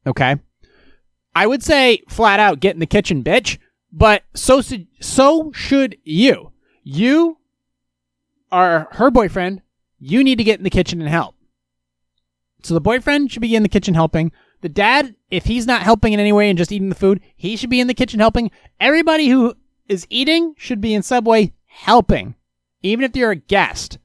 Okay? 0.05 0.35
I 1.35 1.47
would 1.47 1.63
say 1.63 2.01
flat 2.09 2.39
out 2.39 2.59
get 2.59 2.73
in 2.73 2.79
the 2.79 2.85
kitchen, 2.85 3.23
bitch, 3.23 3.57
but 3.91 4.23
so 4.33 4.61
so 4.99 5.51
should 5.53 5.97
you. 6.03 6.51
You 6.83 7.37
are 8.51 8.87
her 8.93 9.11
boyfriend, 9.11 9.61
you 9.99 10.23
need 10.23 10.37
to 10.37 10.43
get 10.43 10.59
in 10.59 10.63
the 10.63 10.69
kitchen 10.69 11.01
and 11.01 11.09
help. 11.09 11.35
So 12.63 12.73
the 12.73 12.81
boyfriend 12.81 13.31
should 13.31 13.41
be 13.41 13.55
in 13.55 13.63
the 13.63 13.69
kitchen 13.69 13.93
helping. 13.93 14.31
The 14.61 14.69
dad, 14.69 15.15
if 15.31 15.45
he's 15.45 15.65
not 15.65 15.83
helping 15.83 16.13
in 16.13 16.19
any 16.19 16.33
way 16.33 16.49
and 16.49 16.57
just 16.57 16.71
eating 16.71 16.89
the 16.89 16.95
food, 16.95 17.21
he 17.35 17.55
should 17.55 17.69
be 17.69 17.79
in 17.79 17.87
the 17.87 17.93
kitchen 17.93 18.19
helping. 18.19 18.51
Everybody 18.79 19.29
who 19.29 19.55
is 19.87 20.05
eating 20.09 20.53
should 20.57 20.81
be 20.81 20.93
in 20.93 21.01
Subway 21.01 21.53
helping, 21.65 22.35
even 22.81 23.05
if 23.05 23.15
you're 23.15 23.31
a 23.31 23.35
guest. 23.35 23.97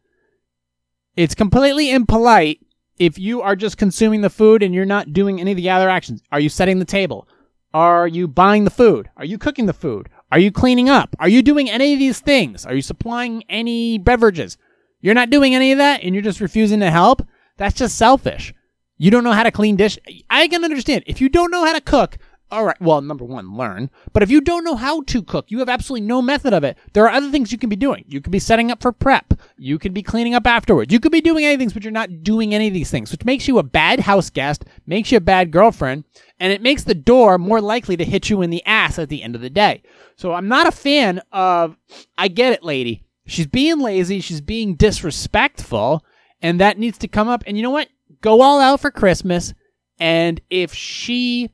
It's 1.17 1.35
completely 1.35 1.91
impolite 1.91 2.65
if 2.99 3.19
you 3.19 3.43
are 3.43 3.57
just 3.57 3.79
consuming 3.79 4.21
the 4.21 4.31
food 4.31 4.63
and 4.63 4.75
you're 4.75 4.85
not 4.85 5.13
doing 5.13 5.41
any 5.41 5.53
of 5.53 5.57
the 5.57 5.71
other 5.71 5.89
actions. 5.89 6.23
Are 6.31 6.41
you 6.41 6.49
setting 6.49 6.79
the 6.79 6.85
table? 6.85 7.27
Are 7.73 8.07
you 8.07 8.29
buying 8.29 8.65
the 8.65 8.71
food? 8.71 9.11
Are 9.17 9.25
you 9.25 9.39
cooking 9.39 9.67
the 9.67 9.73
food? 9.73 10.09
Are 10.31 10.39
you 10.39 10.53
cleaning 10.53 10.89
up? 10.89 11.15
Are 11.19 11.29
you 11.29 11.43
doing 11.43 11.69
any 11.69 11.93
of 11.93 11.99
these 11.99 12.21
things? 12.21 12.65
Are 12.65 12.75
you 12.75 12.83
supplying 12.83 13.43
any 13.49 13.99
beverages? 13.99 14.57
You're 15.01 15.15
not 15.15 15.31
doing 15.31 15.55
any 15.55 15.73
of 15.73 15.79
that 15.79 16.03
and 16.03 16.15
you're 16.15 16.23
just 16.23 16.41
refusing 16.41 16.81
to 16.81 16.91
help? 16.91 17.27
That's 17.57 17.75
just 17.75 17.97
selfish. 17.97 18.55
You 18.97 19.11
don't 19.11 19.25
know 19.25 19.33
how 19.33 19.43
to 19.43 19.51
clean 19.51 19.77
dish. 19.77 19.99
I 20.31 20.49
can 20.49 20.65
understand. 20.65 21.05
If 21.07 21.21
you 21.21 21.29
don't 21.29 21.51
know 21.51 21.65
how 21.65 21.73
to 21.73 21.81
cook, 21.81 22.17
all 22.51 22.65
right, 22.65 22.81
well, 22.81 23.01
number 23.01 23.25
one, 23.25 23.57
learn. 23.57 23.91
But 24.13 24.23
if 24.23 24.31
you 24.31 24.41
don't 24.41 24.63
know 24.63 24.77
how 24.77 25.03
to 25.05 25.23
cook, 25.23 25.51
you 25.51 25.59
have 25.59 25.69
absolutely 25.69 26.07
no 26.07 26.23
method 26.23 26.53
of 26.53 26.63
it. 26.63 26.79
There 26.93 27.05
are 27.05 27.11
other 27.11 27.31
things 27.31 27.51
you 27.51 27.59
can 27.59 27.69
be 27.69 27.75
doing. 27.75 28.05
You 28.07 28.21
could 28.21 28.31
be 28.31 28.39
setting 28.39 28.71
up 28.71 28.81
for 28.81 28.93
prep. 28.93 29.35
You 29.57 29.79
could 29.79 29.93
be 29.93 30.03
cleaning 30.03 30.35
up 30.35 30.47
afterwards. 30.47 30.93
You 30.93 31.01
could 31.01 31.11
be 31.11 31.21
doing 31.21 31.45
anything, 31.45 31.71
but 31.71 31.83
you're 31.83 31.91
not 31.91 32.23
doing 32.23 32.55
any 32.55 32.69
of 32.69 32.75
these 32.75 32.91
things, 32.91 33.11
which 33.11 33.25
makes 33.25 33.49
you 33.49 33.59
a 33.59 33.65
bad 33.65 34.01
house 34.01 34.31
guest, 34.31 34.65
makes 34.87 35.11
you 35.11 35.19
a 35.19 35.23
bad 35.23 35.51
girlfriend, 35.51 36.05
and 36.39 36.53
it 36.53 36.63
makes 36.63 36.85
the 36.85 36.95
door 36.95 37.39
more 37.39 37.61
likely 37.61 37.97
to 37.97 38.05
hit 38.05 38.31
you 38.31 38.43
in 38.43 38.51
the 38.51 38.65
ass 38.65 39.01
at 39.01 39.09
the 39.09 39.23
end 39.23 39.35
of 39.35 39.41
the 39.41 39.51
day. 39.51 39.83
So 40.15 40.33
I'm 40.33 40.47
not 40.47 40.69
a 40.69 40.73
fan 40.73 41.23
of, 41.33 41.77
I 42.17 42.29
get 42.29 42.53
it, 42.53 42.63
lady. 42.63 43.03
She's 43.27 43.49
being 43.49 43.81
lazy. 43.81 44.21
She's 44.21 44.43
being 44.43 44.77
disrespectful, 44.77 46.05
and 46.41 46.61
that 46.61 46.79
needs 46.79 46.99
to 46.99 47.09
come 47.09 47.27
up. 47.27 47.43
And 47.47 47.57
you 47.57 47.65
know 47.65 47.71
what? 47.71 47.89
Go 48.25 48.41
all 48.41 48.59
out 48.59 48.81
for 48.81 48.91
Christmas. 48.91 49.53
And 49.99 50.41
if 50.49 50.73
she 50.73 51.51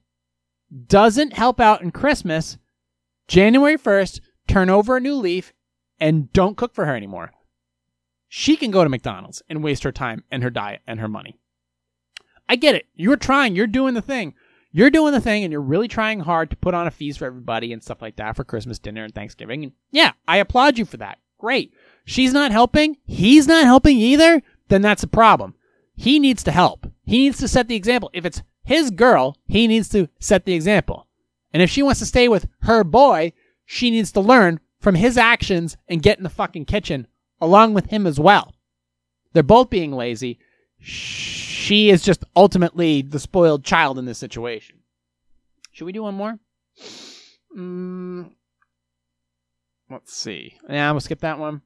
doesn't 0.87 1.33
help 1.33 1.59
out 1.59 1.83
in 1.83 1.91
Christmas, 1.91 2.59
January 3.27 3.77
1st, 3.77 4.21
turn 4.47 4.71
over 4.71 4.97
a 4.97 5.01
new 5.01 5.17
leaf 5.17 5.53
and 5.99 6.33
don't 6.33 6.57
cook 6.57 6.73
for 6.73 6.87
her 6.87 6.95
anymore. 6.95 7.33
She 8.29 8.57
can 8.57 8.71
go 8.71 8.85
to 8.85 8.89
McDonald's 8.89 9.43
and 9.49 9.65
waste 9.65 9.83
her 9.83 9.91
time 9.91 10.23
and 10.31 10.45
her 10.45 10.51
diet 10.51 10.83
and 10.87 11.01
her 11.01 11.09
money. 11.09 11.41
I 12.49 12.55
get 12.55 12.77
it. 12.77 12.87
You're 12.95 13.17
trying, 13.17 13.57
you're 13.57 13.67
doing 13.67 13.95
the 13.95 14.01
thing. 14.01 14.35
You're 14.71 14.91
doing 14.91 15.13
the 15.13 15.21
thing 15.21 15.43
and 15.43 15.51
you're 15.51 15.61
really 15.61 15.89
trying 15.89 16.21
hard 16.21 16.51
to 16.51 16.57
put 16.57 16.75
on 16.75 16.87
a 16.87 16.93
feast 16.93 17.19
for 17.19 17.25
everybody 17.25 17.73
and 17.73 17.83
stuff 17.83 18.01
like 18.01 18.15
that 18.15 18.37
for 18.37 18.45
Christmas 18.45 18.79
dinner 18.79 19.03
and 19.03 19.13
Thanksgiving. 19.13 19.65
And 19.65 19.73
yeah, 19.91 20.13
I 20.29 20.37
applaud 20.37 20.79
you 20.79 20.85
for 20.85 20.99
that. 20.99 21.19
Great. 21.37 21.75
She's 22.05 22.33
not 22.33 22.53
helping. 22.53 22.97
He's 23.07 23.49
not 23.49 23.65
helping 23.65 23.99
either. 23.99 24.41
Then 24.69 24.83
that's 24.83 25.03
a 25.03 25.09
problem. 25.09 25.57
He 26.01 26.19
needs 26.19 26.43
to 26.45 26.51
help. 26.51 26.87
He 27.05 27.19
needs 27.19 27.37
to 27.41 27.47
set 27.47 27.69
the 27.69 27.77
example. 27.77 28.09
If 28.15 28.25
it's 28.25 28.41
his 28.65 28.91
girl, 28.91 29.37
he 29.47 29.67
needs 29.67 29.87
to 29.91 30.09
set 30.19 30.47
the 30.47 30.55
example. 30.55 31.07
And 31.53 31.63
if 31.63 31.69
she 31.69 31.83
wants 31.83 32.01
to 32.01 32.07
stay 32.07 32.27
with 32.27 32.49
her 32.63 32.85
boy, 32.85 33.35
she 33.67 33.91
needs 33.91 34.11
to 34.13 34.21
learn 34.23 34.61
from 34.81 34.95
his 34.95 35.19
actions 35.19 35.77
and 35.89 36.03
get 36.03 36.17
in 36.17 36.25
the 36.25 36.31
fucking 36.31 36.65
kitchen 36.65 37.07
along 37.39 37.75
with 37.75 37.91
him 37.91 38.07
as 38.07 38.19
well. 38.19 38.55
They're 39.35 39.43
both 39.43 39.69
being 39.69 39.93
lazy. 39.93 40.39
She 40.79 41.91
is 41.91 42.03
just 42.03 42.25
ultimately 42.35 43.03
the 43.03 43.19
spoiled 43.19 43.63
child 43.63 43.99
in 43.99 44.07
this 44.07 44.17
situation. 44.17 44.79
Should 45.71 45.85
we 45.85 45.93
do 45.93 46.05
one 46.05 46.15
more? 46.15 46.39
Mm, 47.55 48.31
let's 49.91 50.15
see. 50.15 50.57
Yeah, 50.67 50.93
we'll 50.93 51.01
skip 51.01 51.21
that 51.21 51.39
one. 51.39 51.61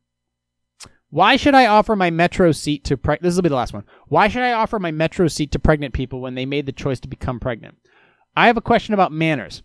Why 1.14 1.36
should 1.36 1.54
I 1.54 1.66
offer 1.66 1.94
my 1.94 2.10
metro 2.10 2.50
seat 2.50 2.82
to 2.86 2.98
this 3.20 3.36
will 3.36 3.42
be 3.42 3.48
the 3.48 3.54
last 3.54 3.72
one. 3.72 3.84
Why 4.08 4.26
should 4.26 4.42
I 4.42 4.50
offer 4.50 4.80
my 4.80 4.90
metro 4.90 5.28
seat 5.28 5.52
to 5.52 5.60
pregnant 5.60 5.94
people 5.94 6.20
when 6.20 6.34
they 6.34 6.44
made 6.44 6.66
the 6.66 6.72
choice 6.72 6.98
to 6.98 7.08
become 7.08 7.38
pregnant? 7.38 7.76
I 8.34 8.48
have 8.48 8.56
a 8.56 8.60
question 8.60 8.94
about 8.94 9.12
manners. 9.12 9.62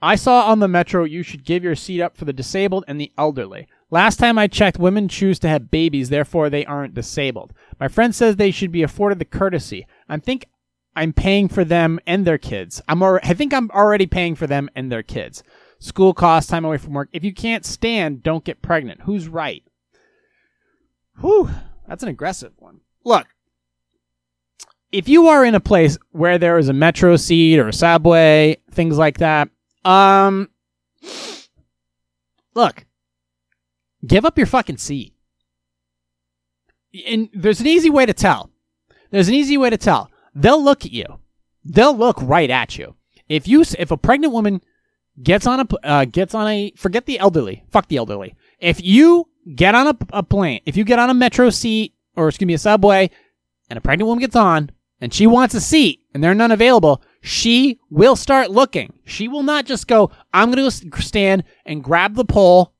I 0.00 0.14
saw 0.16 0.46
on 0.46 0.60
the 0.60 0.66
metro 0.66 1.04
you 1.04 1.22
should 1.22 1.44
give 1.44 1.62
your 1.62 1.74
seat 1.74 2.00
up 2.00 2.16
for 2.16 2.24
the 2.24 2.32
disabled 2.32 2.86
and 2.88 2.98
the 2.98 3.12
elderly. 3.18 3.68
Last 3.90 4.16
time 4.16 4.38
I 4.38 4.46
checked, 4.46 4.78
women 4.78 5.08
choose 5.08 5.38
to 5.40 5.48
have 5.50 5.70
babies, 5.70 6.08
therefore 6.08 6.48
they 6.48 6.64
aren't 6.64 6.94
disabled. 6.94 7.52
My 7.78 7.88
friend 7.88 8.14
says 8.14 8.36
they 8.36 8.52
should 8.52 8.72
be 8.72 8.82
afforded 8.82 9.18
the 9.18 9.26
courtesy. 9.26 9.86
I 10.08 10.16
think 10.16 10.46
I'm 10.96 11.12
paying 11.12 11.48
for 11.48 11.64
them 11.64 12.00
and 12.06 12.24
their 12.24 12.38
kids. 12.38 12.80
I'm 12.88 13.02
already, 13.02 13.28
I 13.28 13.34
think 13.34 13.52
I'm 13.52 13.70
already 13.72 14.06
paying 14.06 14.36
for 14.36 14.46
them 14.46 14.70
and 14.74 14.90
their 14.90 15.02
kids 15.02 15.42
school 15.80 16.14
costs, 16.14 16.48
time 16.48 16.64
away 16.64 16.78
from 16.78 16.92
work. 16.92 17.08
If 17.12 17.24
you 17.24 17.34
can't 17.34 17.64
stand, 17.64 18.22
don't 18.22 18.44
get 18.44 18.62
pregnant. 18.62 19.00
Who's 19.02 19.26
right? 19.26 19.64
Whew, 21.20 21.50
that's 21.88 22.02
an 22.04 22.08
aggressive 22.08 22.52
one. 22.58 22.80
Look, 23.04 23.26
if 24.92 25.08
you 25.08 25.26
are 25.28 25.44
in 25.44 25.54
a 25.54 25.60
place 25.60 25.98
where 26.12 26.38
there 26.38 26.58
is 26.58 26.68
a 26.68 26.72
metro 26.72 27.16
seat 27.16 27.58
or 27.58 27.68
a 27.68 27.72
subway, 27.72 28.58
things 28.70 28.98
like 28.98 29.18
that, 29.18 29.48
um, 29.84 30.48
look, 32.54 32.86
give 34.06 34.24
up 34.24 34.38
your 34.38 34.46
fucking 34.46 34.78
seat. 34.78 35.14
And 37.06 37.28
there's 37.32 37.60
an 37.60 37.66
easy 37.66 37.90
way 37.90 38.04
to 38.04 38.12
tell. 38.12 38.50
There's 39.10 39.28
an 39.28 39.34
easy 39.34 39.56
way 39.56 39.70
to 39.70 39.76
tell. 39.76 40.10
They'll 40.34 40.62
look 40.62 40.84
at 40.84 40.92
you. 40.92 41.20
They'll 41.64 41.96
look 41.96 42.16
right 42.20 42.50
at 42.50 42.78
you. 42.78 42.96
If 43.28 43.46
you, 43.46 43.64
if 43.78 43.90
a 43.90 43.96
pregnant 43.96 44.32
woman 44.32 44.60
gets 45.22 45.46
on 45.46 45.60
a 45.60 45.86
uh, 45.86 46.04
gets 46.04 46.34
on 46.34 46.48
a 46.48 46.72
forget 46.76 47.06
the 47.06 47.18
elderly, 47.18 47.64
fuck 47.70 47.88
the 47.88 47.96
elderly. 47.96 48.34
If 48.58 48.82
you 48.82 49.28
get 49.54 49.74
on 49.74 49.88
a, 49.88 49.96
a 50.12 50.22
plane, 50.22 50.60
if 50.66 50.76
you 50.76 50.84
get 50.84 50.98
on 50.98 51.10
a 51.10 51.14
metro 51.14 51.50
seat 51.50 51.94
or 52.16 52.28
excuse 52.28 52.46
me 52.46 52.54
a 52.54 52.58
subway, 52.58 53.10
and 53.70 53.76
a 53.76 53.80
pregnant 53.80 54.08
woman 54.08 54.20
gets 54.20 54.36
on 54.36 54.70
and 55.00 55.14
she 55.14 55.26
wants 55.26 55.54
a 55.54 55.60
seat 55.60 56.00
and 56.12 56.22
there 56.22 56.30
are 56.30 56.34
none 56.34 56.50
available, 56.50 57.02
she 57.22 57.78
will 57.88 58.16
start 58.16 58.50
looking. 58.50 58.98
She 59.04 59.28
will 59.28 59.44
not 59.44 59.64
just 59.64 59.86
go, 59.86 60.10
I'm 60.34 60.50
going 60.50 60.68
to 60.68 61.02
stand 61.02 61.44
and 61.64 61.82
grab 61.82 62.14
the 62.16 62.24
pole, 62.24 62.74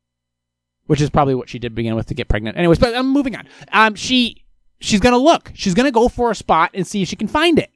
which 0.87 1.01
is 1.01 1.09
probably 1.09 1.35
what 1.35 1.49
she 1.49 1.59
did 1.59 1.75
begin 1.75 1.95
with 1.95 2.07
to 2.07 2.15
get 2.15 2.29
pregnant. 2.29 2.59
Anyways, 2.59 2.79
but 2.79 2.95
I'm 2.95 3.09
moving 3.09 3.37
on. 3.37 3.49
Um, 3.73 3.95
she 3.95 4.45
she's 4.81 5.01
going 5.01 5.13
to 5.13 5.19
look. 5.19 5.53
She's 5.55 5.75
going 5.75 5.87
to 5.87 5.93
go 5.93 6.09
for 6.09 6.31
a 6.31 6.35
spot 6.35 6.73
and 6.75 6.87
see 6.87 7.03
if 7.03 7.09
she 7.09 7.17
can 7.17 7.29
find 7.29 7.59
it. 7.59 7.71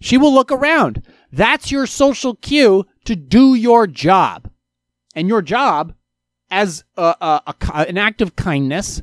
She 0.00 0.18
will 0.18 0.32
look 0.32 0.52
around. 0.52 1.02
That's 1.32 1.70
your 1.70 1.86
social 1.86 2.34
cue 2.36 2.86
to 3.04 3.16
do 3.16 3.54
your 3.54 3.86
job. 3.86 4.50
And 5.14 5.28
your 5.28 5.42
job, 5.42 5.94
as 6.50 6.84
a, 6.96 7.14
a, 7.20 7.42
a, 7.46 7.74
an 7.88 7.98
act 7.98 8.20
of 8.20 8.36
kindness, 8.36 9.02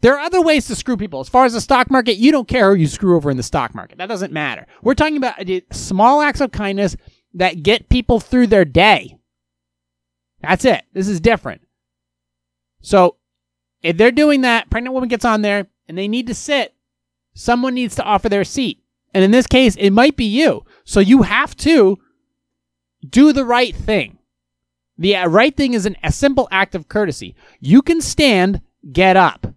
there 0.00 0.14
are 0.14 0.20
other 0.20 0.40
ways 0.40 0.66
to 0.66 0.74
screw 0.74 0.96
people. 0.96 1.20
As 1.20 1.28
far 1.28 1.44
as 1.44 1.52
the 1.52 1.60
stock 1.60 1.90
market, 1.90 2.16
you 2.16 2.32
don't 2.32 2.48
care 2.48 2.70
who 2.70 2.80
you 2.80 2.86
screw 2.86 3.16
over 3.16 3.30
in 3.30 3.36
the 3.36 3.42
stock 3.42 3.74
market. 3.74 3.98
That 3.98 4.08
doesn't 4.08 4.32
matter. 4.32 4.66
We're 4.82 4.94
talking 4.94 5.18
about 5.18 5.48
uh, 5.48 5.60
small 5.72 6.22
acts 6.22 6.40
of 6.40 6.52
kindness 6.52 6.96
that 7.34 7.62
get 7.62 7.88
people 7.88 8.18
through 8.18 8.48
their 8.48 8.64
day. 8.64 9.18
That's 10.40 10.64
it. 10.64 10.84
This 10.94 11.06
is 11.06 11.20
different. 11.20 11.60
So, 12.80 13.16
if 13.82 13.96
they're 13.96 14.10
doing 14.10 14.40
that, 14.40 14.70
pregnant 14.70 14.94
woman 14.94 15.08
gets 15.08 15.24
on 15.24 15.42
there 15.42 15.66
and 15.86 15.98
they 15.98 16.08
need 16.08 16.26
to 16.28 16.34
sit, 16.34 16.74
someone 17.34 17.74
needs 17.74 17.94
to 17.96 18.04
offer 18.04 18.28
their 18.28 18.44
seat. 18.44 18.82
And 19.12 19.22
in 19.24 19.30
this 19.30 19.46
case, 19.46 19.76
it 19.76 19.90
might 19.90 20.16
be 20.16 20.24
you. 20.24 20.64
So 20.90 20.98
you 20.98 21.22
have 21.22 21.56
to 21.58 22.00
do 23.08 23.32
the 23.32 23.44
right 23.44 23.76
thing. 23.76 24.18
The 24.98 25.14
uh, 25.14 25.28
right 25.28 25.56
thing 25.56 25.74
is 25.74 25.86
an, 25.86 25.96
a 26.02 26.10
simple 26.10 26.48
act 26.50 26.74
of 26.74 26.88
courtesy. 26.88 27.36
You 27.60 27.80
can 27.80 28.00
stand, 28.00 28.60
get 28.90 29.16
up. 29.16 29.54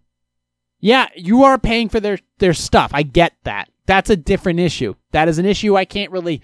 Yeah, 0.80 1.08
you 1.16 1.44
are 1.44 1.58
paying 1.58 1.90
for 1.90 2.00
their, 2.00 2.20
their 2.38 2.54
stuff. 2.54 2.92
I 2.94 3.02
get 3.02 3.34
that. 3.46 3.70
That's 3.88 4.12
a 4.12 4.16
different 4.16 4.60
issue. 4.60 4.94
That 5.12 5.28
is 5.28 5.40
an 5.40 5.48
issue 5.48 5.76
I 5.76 5.86
can't 5.86 6.12
really 6.12 6.44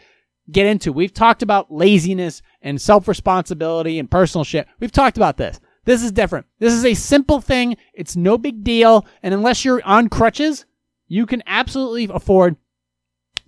get 0.52 0.66
into. 0.66 0.92
We've 0.92 1.14
talked 1.14 1.44
about 1.44 1.72
laziness 1.72 2.42
and 2.64 2.82
self 2.82 3.08
responsibility 3.08 4.00
and 4.00 4.10
personal 4.10 4.44
shit. 4.44 4.68
We've 4.80 4.92
talked 4.92 5.18
about 5.18 5.38
this. 5.38 5.60
This 5.86 6.02
is 6.02 6.12
different. 6.12 6.48
This 6.58 6.74
is 6.74 6.84
a 6.84 6.96
simple 6.96 7.42
thing. 7.42 7.78
It's 7.94 8.16
no 8.16 8.40
big 8.40 8.64
deal. 8.64 9.06
And 9.22 9.36
unless 9.36 9.64
you're 9.64 9.86
on 9.86 10.10
crutches, 10.10 10.66
you 11.08 11.28
can 11.28 11.44
absolutely 11.46 12.10
afford 12.12 12.56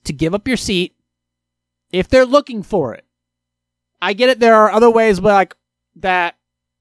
to 0.04 0.14
give 0.14 0.36
up 0.36 0.48
your 0.48 0.58
seat 0.58 0.96
if 1.92 2.08
they're 2.08 2.26
looking 2.26 2.64
for 2.64 2.94
it. 2.94 3.06
I 4.02 4.14
get 4.14 4.30
it. 4.30 4.40
There 4.40 4.56
are 4.56 4.72
other 4.72 4.90
ways, 4.90 5.20
but 5.20 5.34
like 5.34 5.56
that, 5.98 6.36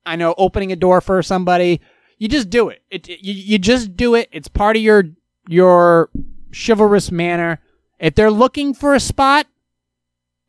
I 0.07 0.17
know 0.17 0.35
opening 0.39 0.73
a 0.73 0.77
door 0.77 1.01
for 1.01 1.23
somebody, 1.23 1.81
you 2.19 2.29
just 2.29 2.51
do 2.51 2.69
it. 2.69 2.83
It, 2.91 3.09
you, 3.09 3.35
you 3.35 3.59
just 3.59 3.97
do 3.97 4.15
it. 4.15 4.29
It's 4.33 4.49
part 4.49 4.77
of 4.77 4.83
your, 4.83 5.05
your 5.49 6.11
chivalrous 6.53 7.11
manner. 7.11 7.61
If 7.99 8.15
they're 8.15 8.31
looking 8.31 8.73
for 8.73 8.95
a 8.95 9.01
spot 9.01 9.47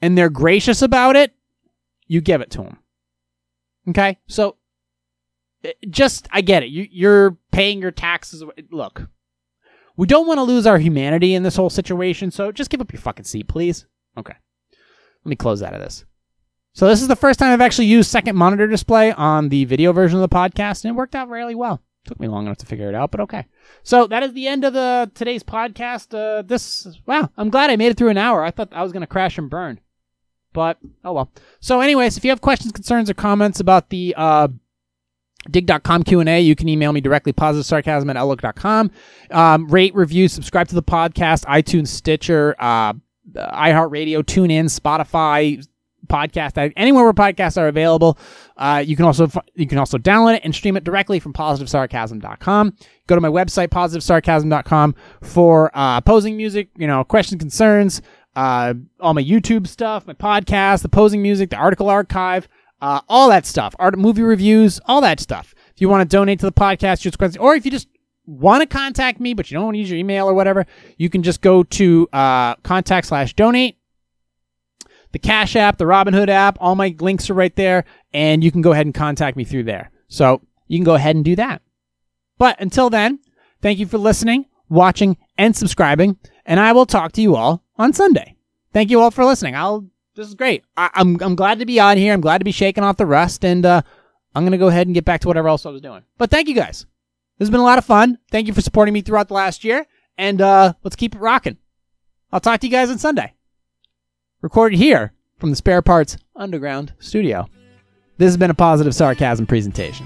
and 0.01 0.18
they're 0.18 0.30
gracious 0.30 0.82
about 0.82 1.16
it, 1.16 1.34
you 2.07 2.22
give 2.22 2.41
it 2.41 2.51
to 2.51 2.59
them. 2.59 2.78
Okay. 3.89 4.18
So 4.28 4.55
eh, 5.64 5.74
just, 5.89 6.28
I 6.32 6.41
get 6.41 6.64
it. 6.64 6.70
You, 6.70 6.88
you're 6.89 7.38
paying 7.51 7.82
your 7.82 7.91
taxes. 7.91 8.43
Look, 8.70 9.09
we 9.97 10.07
don't 10.07 10.28
want 10.28 10.38
to 10.38 10.43
lose 10.43 10.66
our 10.66 10.78
humanity 10.78 11.34
in 11.36 11.43
this 11.43 11.55
whole 11.57 11.70
situation, 11.70 12.32
so 12.32 12.51
just 12.51 12.70
give 12.70 12.82
up 12.82 12.93
your 12.93 13.01
fucking 13.01 13.26
seat, 13.26 13.47
please. 13.47 13.86
Okay. 14.18 14.36
Let 15.24 15.30
me 15.30 15.36
close 15.36 15.61
out 15.61 15.74
of 15.74 15.82
this. 15.82 16.05
So 16.74 16.88
this 16.88 17.01
is 17.01 17.07
the 17.07 17.15
first 17.15 17.38
time 17.38 17.51
I've 17.51 17.61
actually 17.61 17.88
used 17.88 18.09
second 18.09 18.36
monitor 18.36 18.65
display 18.65 19.11
on 19.11 19.49
the 19.49 19.65
video 19.65 19.91
version 19.91 20.22
of 20.22 20.30
the 20.30 20.36
podcast, 20.36 20.84
and 20.84 20.91
it 20.91 20.97
worked 20.97 21.15
out 21.15 21.30
really 21.30 21.55
well. 21.55 21.82
Took 22.05 22.19
me 22.19 22.28
long 22.28 22.45
enough 22.45 22.57
to 22.57 22.65
figure 22.65 22.89
it 22.89 22.95
out, 22.95 23.11
but 23.11 23.19
okay. 23.19 23.45
So 23.84 24.07
that 24.07 24.24
is 24.24 24.34
the 24.34 24.47
end 24.47 24.63
of 24.63 24.74
the 24.74 25.11
today's 25.13 25.43
podcast. 25.43 26.17
Uh, 26.17 26.41
this 26.41 26.88
wow, 27.05 27.30
I'm 27.38 27.49
glad 27.49 27.69
I 27.69 27.76
made 27.76 27.91
it 27.91 27.97
through 27.97 28.09
an 28.09 28.17
hour. 28.17 28.43
I 28.43 28.51
thought 28.51 28.69
I 28.72 28.84
was 28.84 28.91
gonna 28.91 29.05
crash 29.05 29.38
and 29.38 29.49
burn, 29.49 29.80
but 30.53 30.78
oh 31.03 31.13
well. 31.13 31.32
So, 31.59 31.82
anyways, 31.82 32.17
if 32.17 32.24
you 32.24 32.32
have 32.32 32.41
questions, 32.41 32.72
concerns, 32.72 33.09
or 33.09 33.13
comments 33.13 33.59
about 33.59 33.89
the 33.89 34.15
uh, 34.17 34.47
dig.com 35.49 36.03
q&a 36.03 36.39
you 36.39 36.55
can 36.55 36.69
email 36.69 36.93
me 36.93 37.01
directly 37.01 37.34
positive 37.34 37.65
sarcasm 37.65 38.09
at 38.11 38.15
outlook.com 38.15 38.91
um, 39.32 39.67
rate 39.69 39.95
review 39.95 40.28
subscribe 40.28 40.67
to 40.67 40.76
the 40.76 40.84
podcast 40.84 41.45
itunes 41.45 41.88
stitcher 41.88 42.55
uh, 42.59 42.93
iheartradio 43.36 44.25
tune 44.25 44.51
in 44.51 44.67
spotify 44.67 45.63
podcast 46.07 46.73
anywhere 46.75 47.03
where 47.03 47.13
podcasts 47.13 47.57
are 47.57 47.67
available 47.67 48.17
uh, 48.57 48.84
you 48.86 48.95
can 48.95 49.05
also 49.05 49.29
you 49.55 49.67
can 49.67 49.77
also 49.77 49.97
download 49.97 50.36
it 50.36 50.41
and 50.43 50.53
stream 50.53 50.75
it 50.75 50.84
directly 50.84 51.19
from 51.19 51.32
positivesarcasm.com 51.32 52.73
go 53.07 53.15
to 53.15 53.21
my 53.21 53.29
website 53.29 53.69
positivesarcasm.com 53.69 54.95
for 55.21 55.75
uh, 55.77 55.97
opposing 55.97 56.36
music 56.36 56.69
you 56.77 56.88
know 56.88 57.03
questions 57.03 57.39
concerns 57.39 58.01
uh, 58.36 58.73
all 58.99 59.13
my 59.13 59.23
youtube 59.23 59.67
stuff 59.67 60.05
my 60.07 60.13
podcast 60.13 60.82
the 60.82 60.89
posing 60.89 61.21
music 61.21 61.49
the 61.49 61.55
article 61.55 61.89
archive 61.89 62.47
uh, 62.82 62.99
all 63.07 63.29
that 63.29 63.45
stuff, 63.45 63.75
art, 63.79 63.97
movie 63.97 64.23
reviews, 64.23 64.79
all 64.86 65.01
that 65.01 65.19
stuff. 65.19 65.53
If 65.73 65.79
you 65.79 65.88
want 65.88 66.09
to 66.09 66.15
donate 66.15 66.39
to 66.39 66.45
the 66.45 66.51
podcast, 66.51 67.01
just 67.01 67.17
questions, 67.17 67.38
or 67.38 67.55
if 67.55 67.63
you 67.63 67.71
just 67.71 67.88
want 68.32 68.61
to 68.61 68.67
contact 68.67 69.19
me, 69.19 69.34
but 69.34 69.49
you 69.49 69.55
don't 69.55 69.65
want 69.65 69.75
to 69.75 69.79
use 69.79 69.89
your 69.89 69.99
email 69.99 70.27
or 70.27 70.34
whatever, 70.34 70.65
you 70.97 71.09
can 71.09 71.23
just 71.23 71.41
go 71.41 71.63
to 71.63 72.07
uh, 72.13 72.55
contact 72.57 73.07
slash 73.07 73.34
donate. 73.34 73.77
The 75.11 75.19
Cash 75.19 75.57
App, 75.57 75.77
the 75.77 75.84
Robinhood 75.84 76.29
app, 76.29 76.57
all 76.61 76.75
my 76.75 76.95
links 76.99 77.29
are 77.29 77.34
right 77.34 77.53
there, 77.57 77.84
and 78.13 78.41
you 78.41 78.49
can 78.49 78.61
go 78.61 78.71
ahead 78.71 78.86
and 78.86 78.95
contact 78.95 79.36
me 79.36 79.43
through 79.43 79.63
there. 79.63 79.91
So 80.07 80.41
you 80.67 80.77
can 80.77 80.86
go 80.86 80.95
ahead 80.95 81.17
and 81.17 81.25
do 81.25 81.36
that. 81.36 81.61
But 82.38 82.59
until 82.61 82.89
then, 82.89 83.19
thank 83.61 83.77
you 83.77 83.86
for 83.86 83.97
listening, 83.97 84.45
watching, 84.69 85.17
and 85.38 85.55
subscribing, 85.55 86.17
and 86.45 86.61
I 86.61 86.71
will 86.71 86.86
talk 86.86 87.11
to 87.13 87.21
you 87.21 87.36
all 87.36 87.63
on 87.77 87.91
Sunday. 87.91 88.38
Thank 88.71 88.89
you 88.89 89.01
all 89.01 89.11
for 89.11 89.25
listening. 89.25 89.55
I'll 89.55 89.86
this 90.15 90.27
is 90.27 90.36
great. 90.36 90.63
I, 90.75 90.86
am 90.95 91.15
I'm, 91.15 91.23
I'm 91.23 91.36
glad 91.36 91.59
to 91.59 91.65
be 91.65 91.79
on 91.79 91.97
here. 91.97 92.13
I'm 92.13 92.21
glad 92.21 92.39
to 92.39 92.45
be 92.45 92.51
shaking 92.51 92.84
off 92.84 92.97
the 92.97 93.05
rust, 93.05 93.43
and 93.43 93.65
uh, 93.65 93.82
I'm 94.34 94.45
gonna 94.45 94.57
go 94.57 94.67
ahead 94.67 94.88
and 94.88 94.93
get 94.93 95.05
back 95.05 95.21
to 95.21 95.27
whatever 95.27 95.49
else 95.49 95.65
I 95.65 95.69
was 95.69 95.82
doing. 95.82 96.03
But 96.17 96.29
thank 96.29 96.47
you 96.47 96.55
guys. 96.55 96.86
This 97.41 97.47
has 97.47 97.51
been 97.53 97.59
a 97.59 97.63
lot 97.63 97.79
of 97.79 97.85
fun. 97.85 98.19
Thank 98.29 98.45
you 98.45 98.53
for 98.53 98.61
supporting 98.61 98.93
me 98.93 99.01
throughout 99.01 99.27
the 99.27 99.33
last 99.33 99.63
year, 99.63 99.87
and 100.15 100.39
uh, 100.39 100.73
let's 100.83 100.95
keep 100.95 101.15
it 101.15 101.17
rocking. 101.17 101.57
I'll 102.31 102.39
talk 102.39 102.59
to 102.59 102.67
you 102.67 102.71
guys 102.71 102.91
on 102.91 102.99
Sunday. 102.99 103.33
Recorded 104.43 104.77
here 104.77 105.13
from 105.39 105.49
the 105.49 105.55
Spare 105.55 105.81
Parts 105.81 106.17
Underground 106.35 106.93
Studio. 106.99 107.47
This 108.19 108.27
has 108.27 108.37
been 108.37 108.51
a 108.51 108.53
positive 108.53 108.93
sarcasm 108.93 109.47
presentation. 109.47 110.05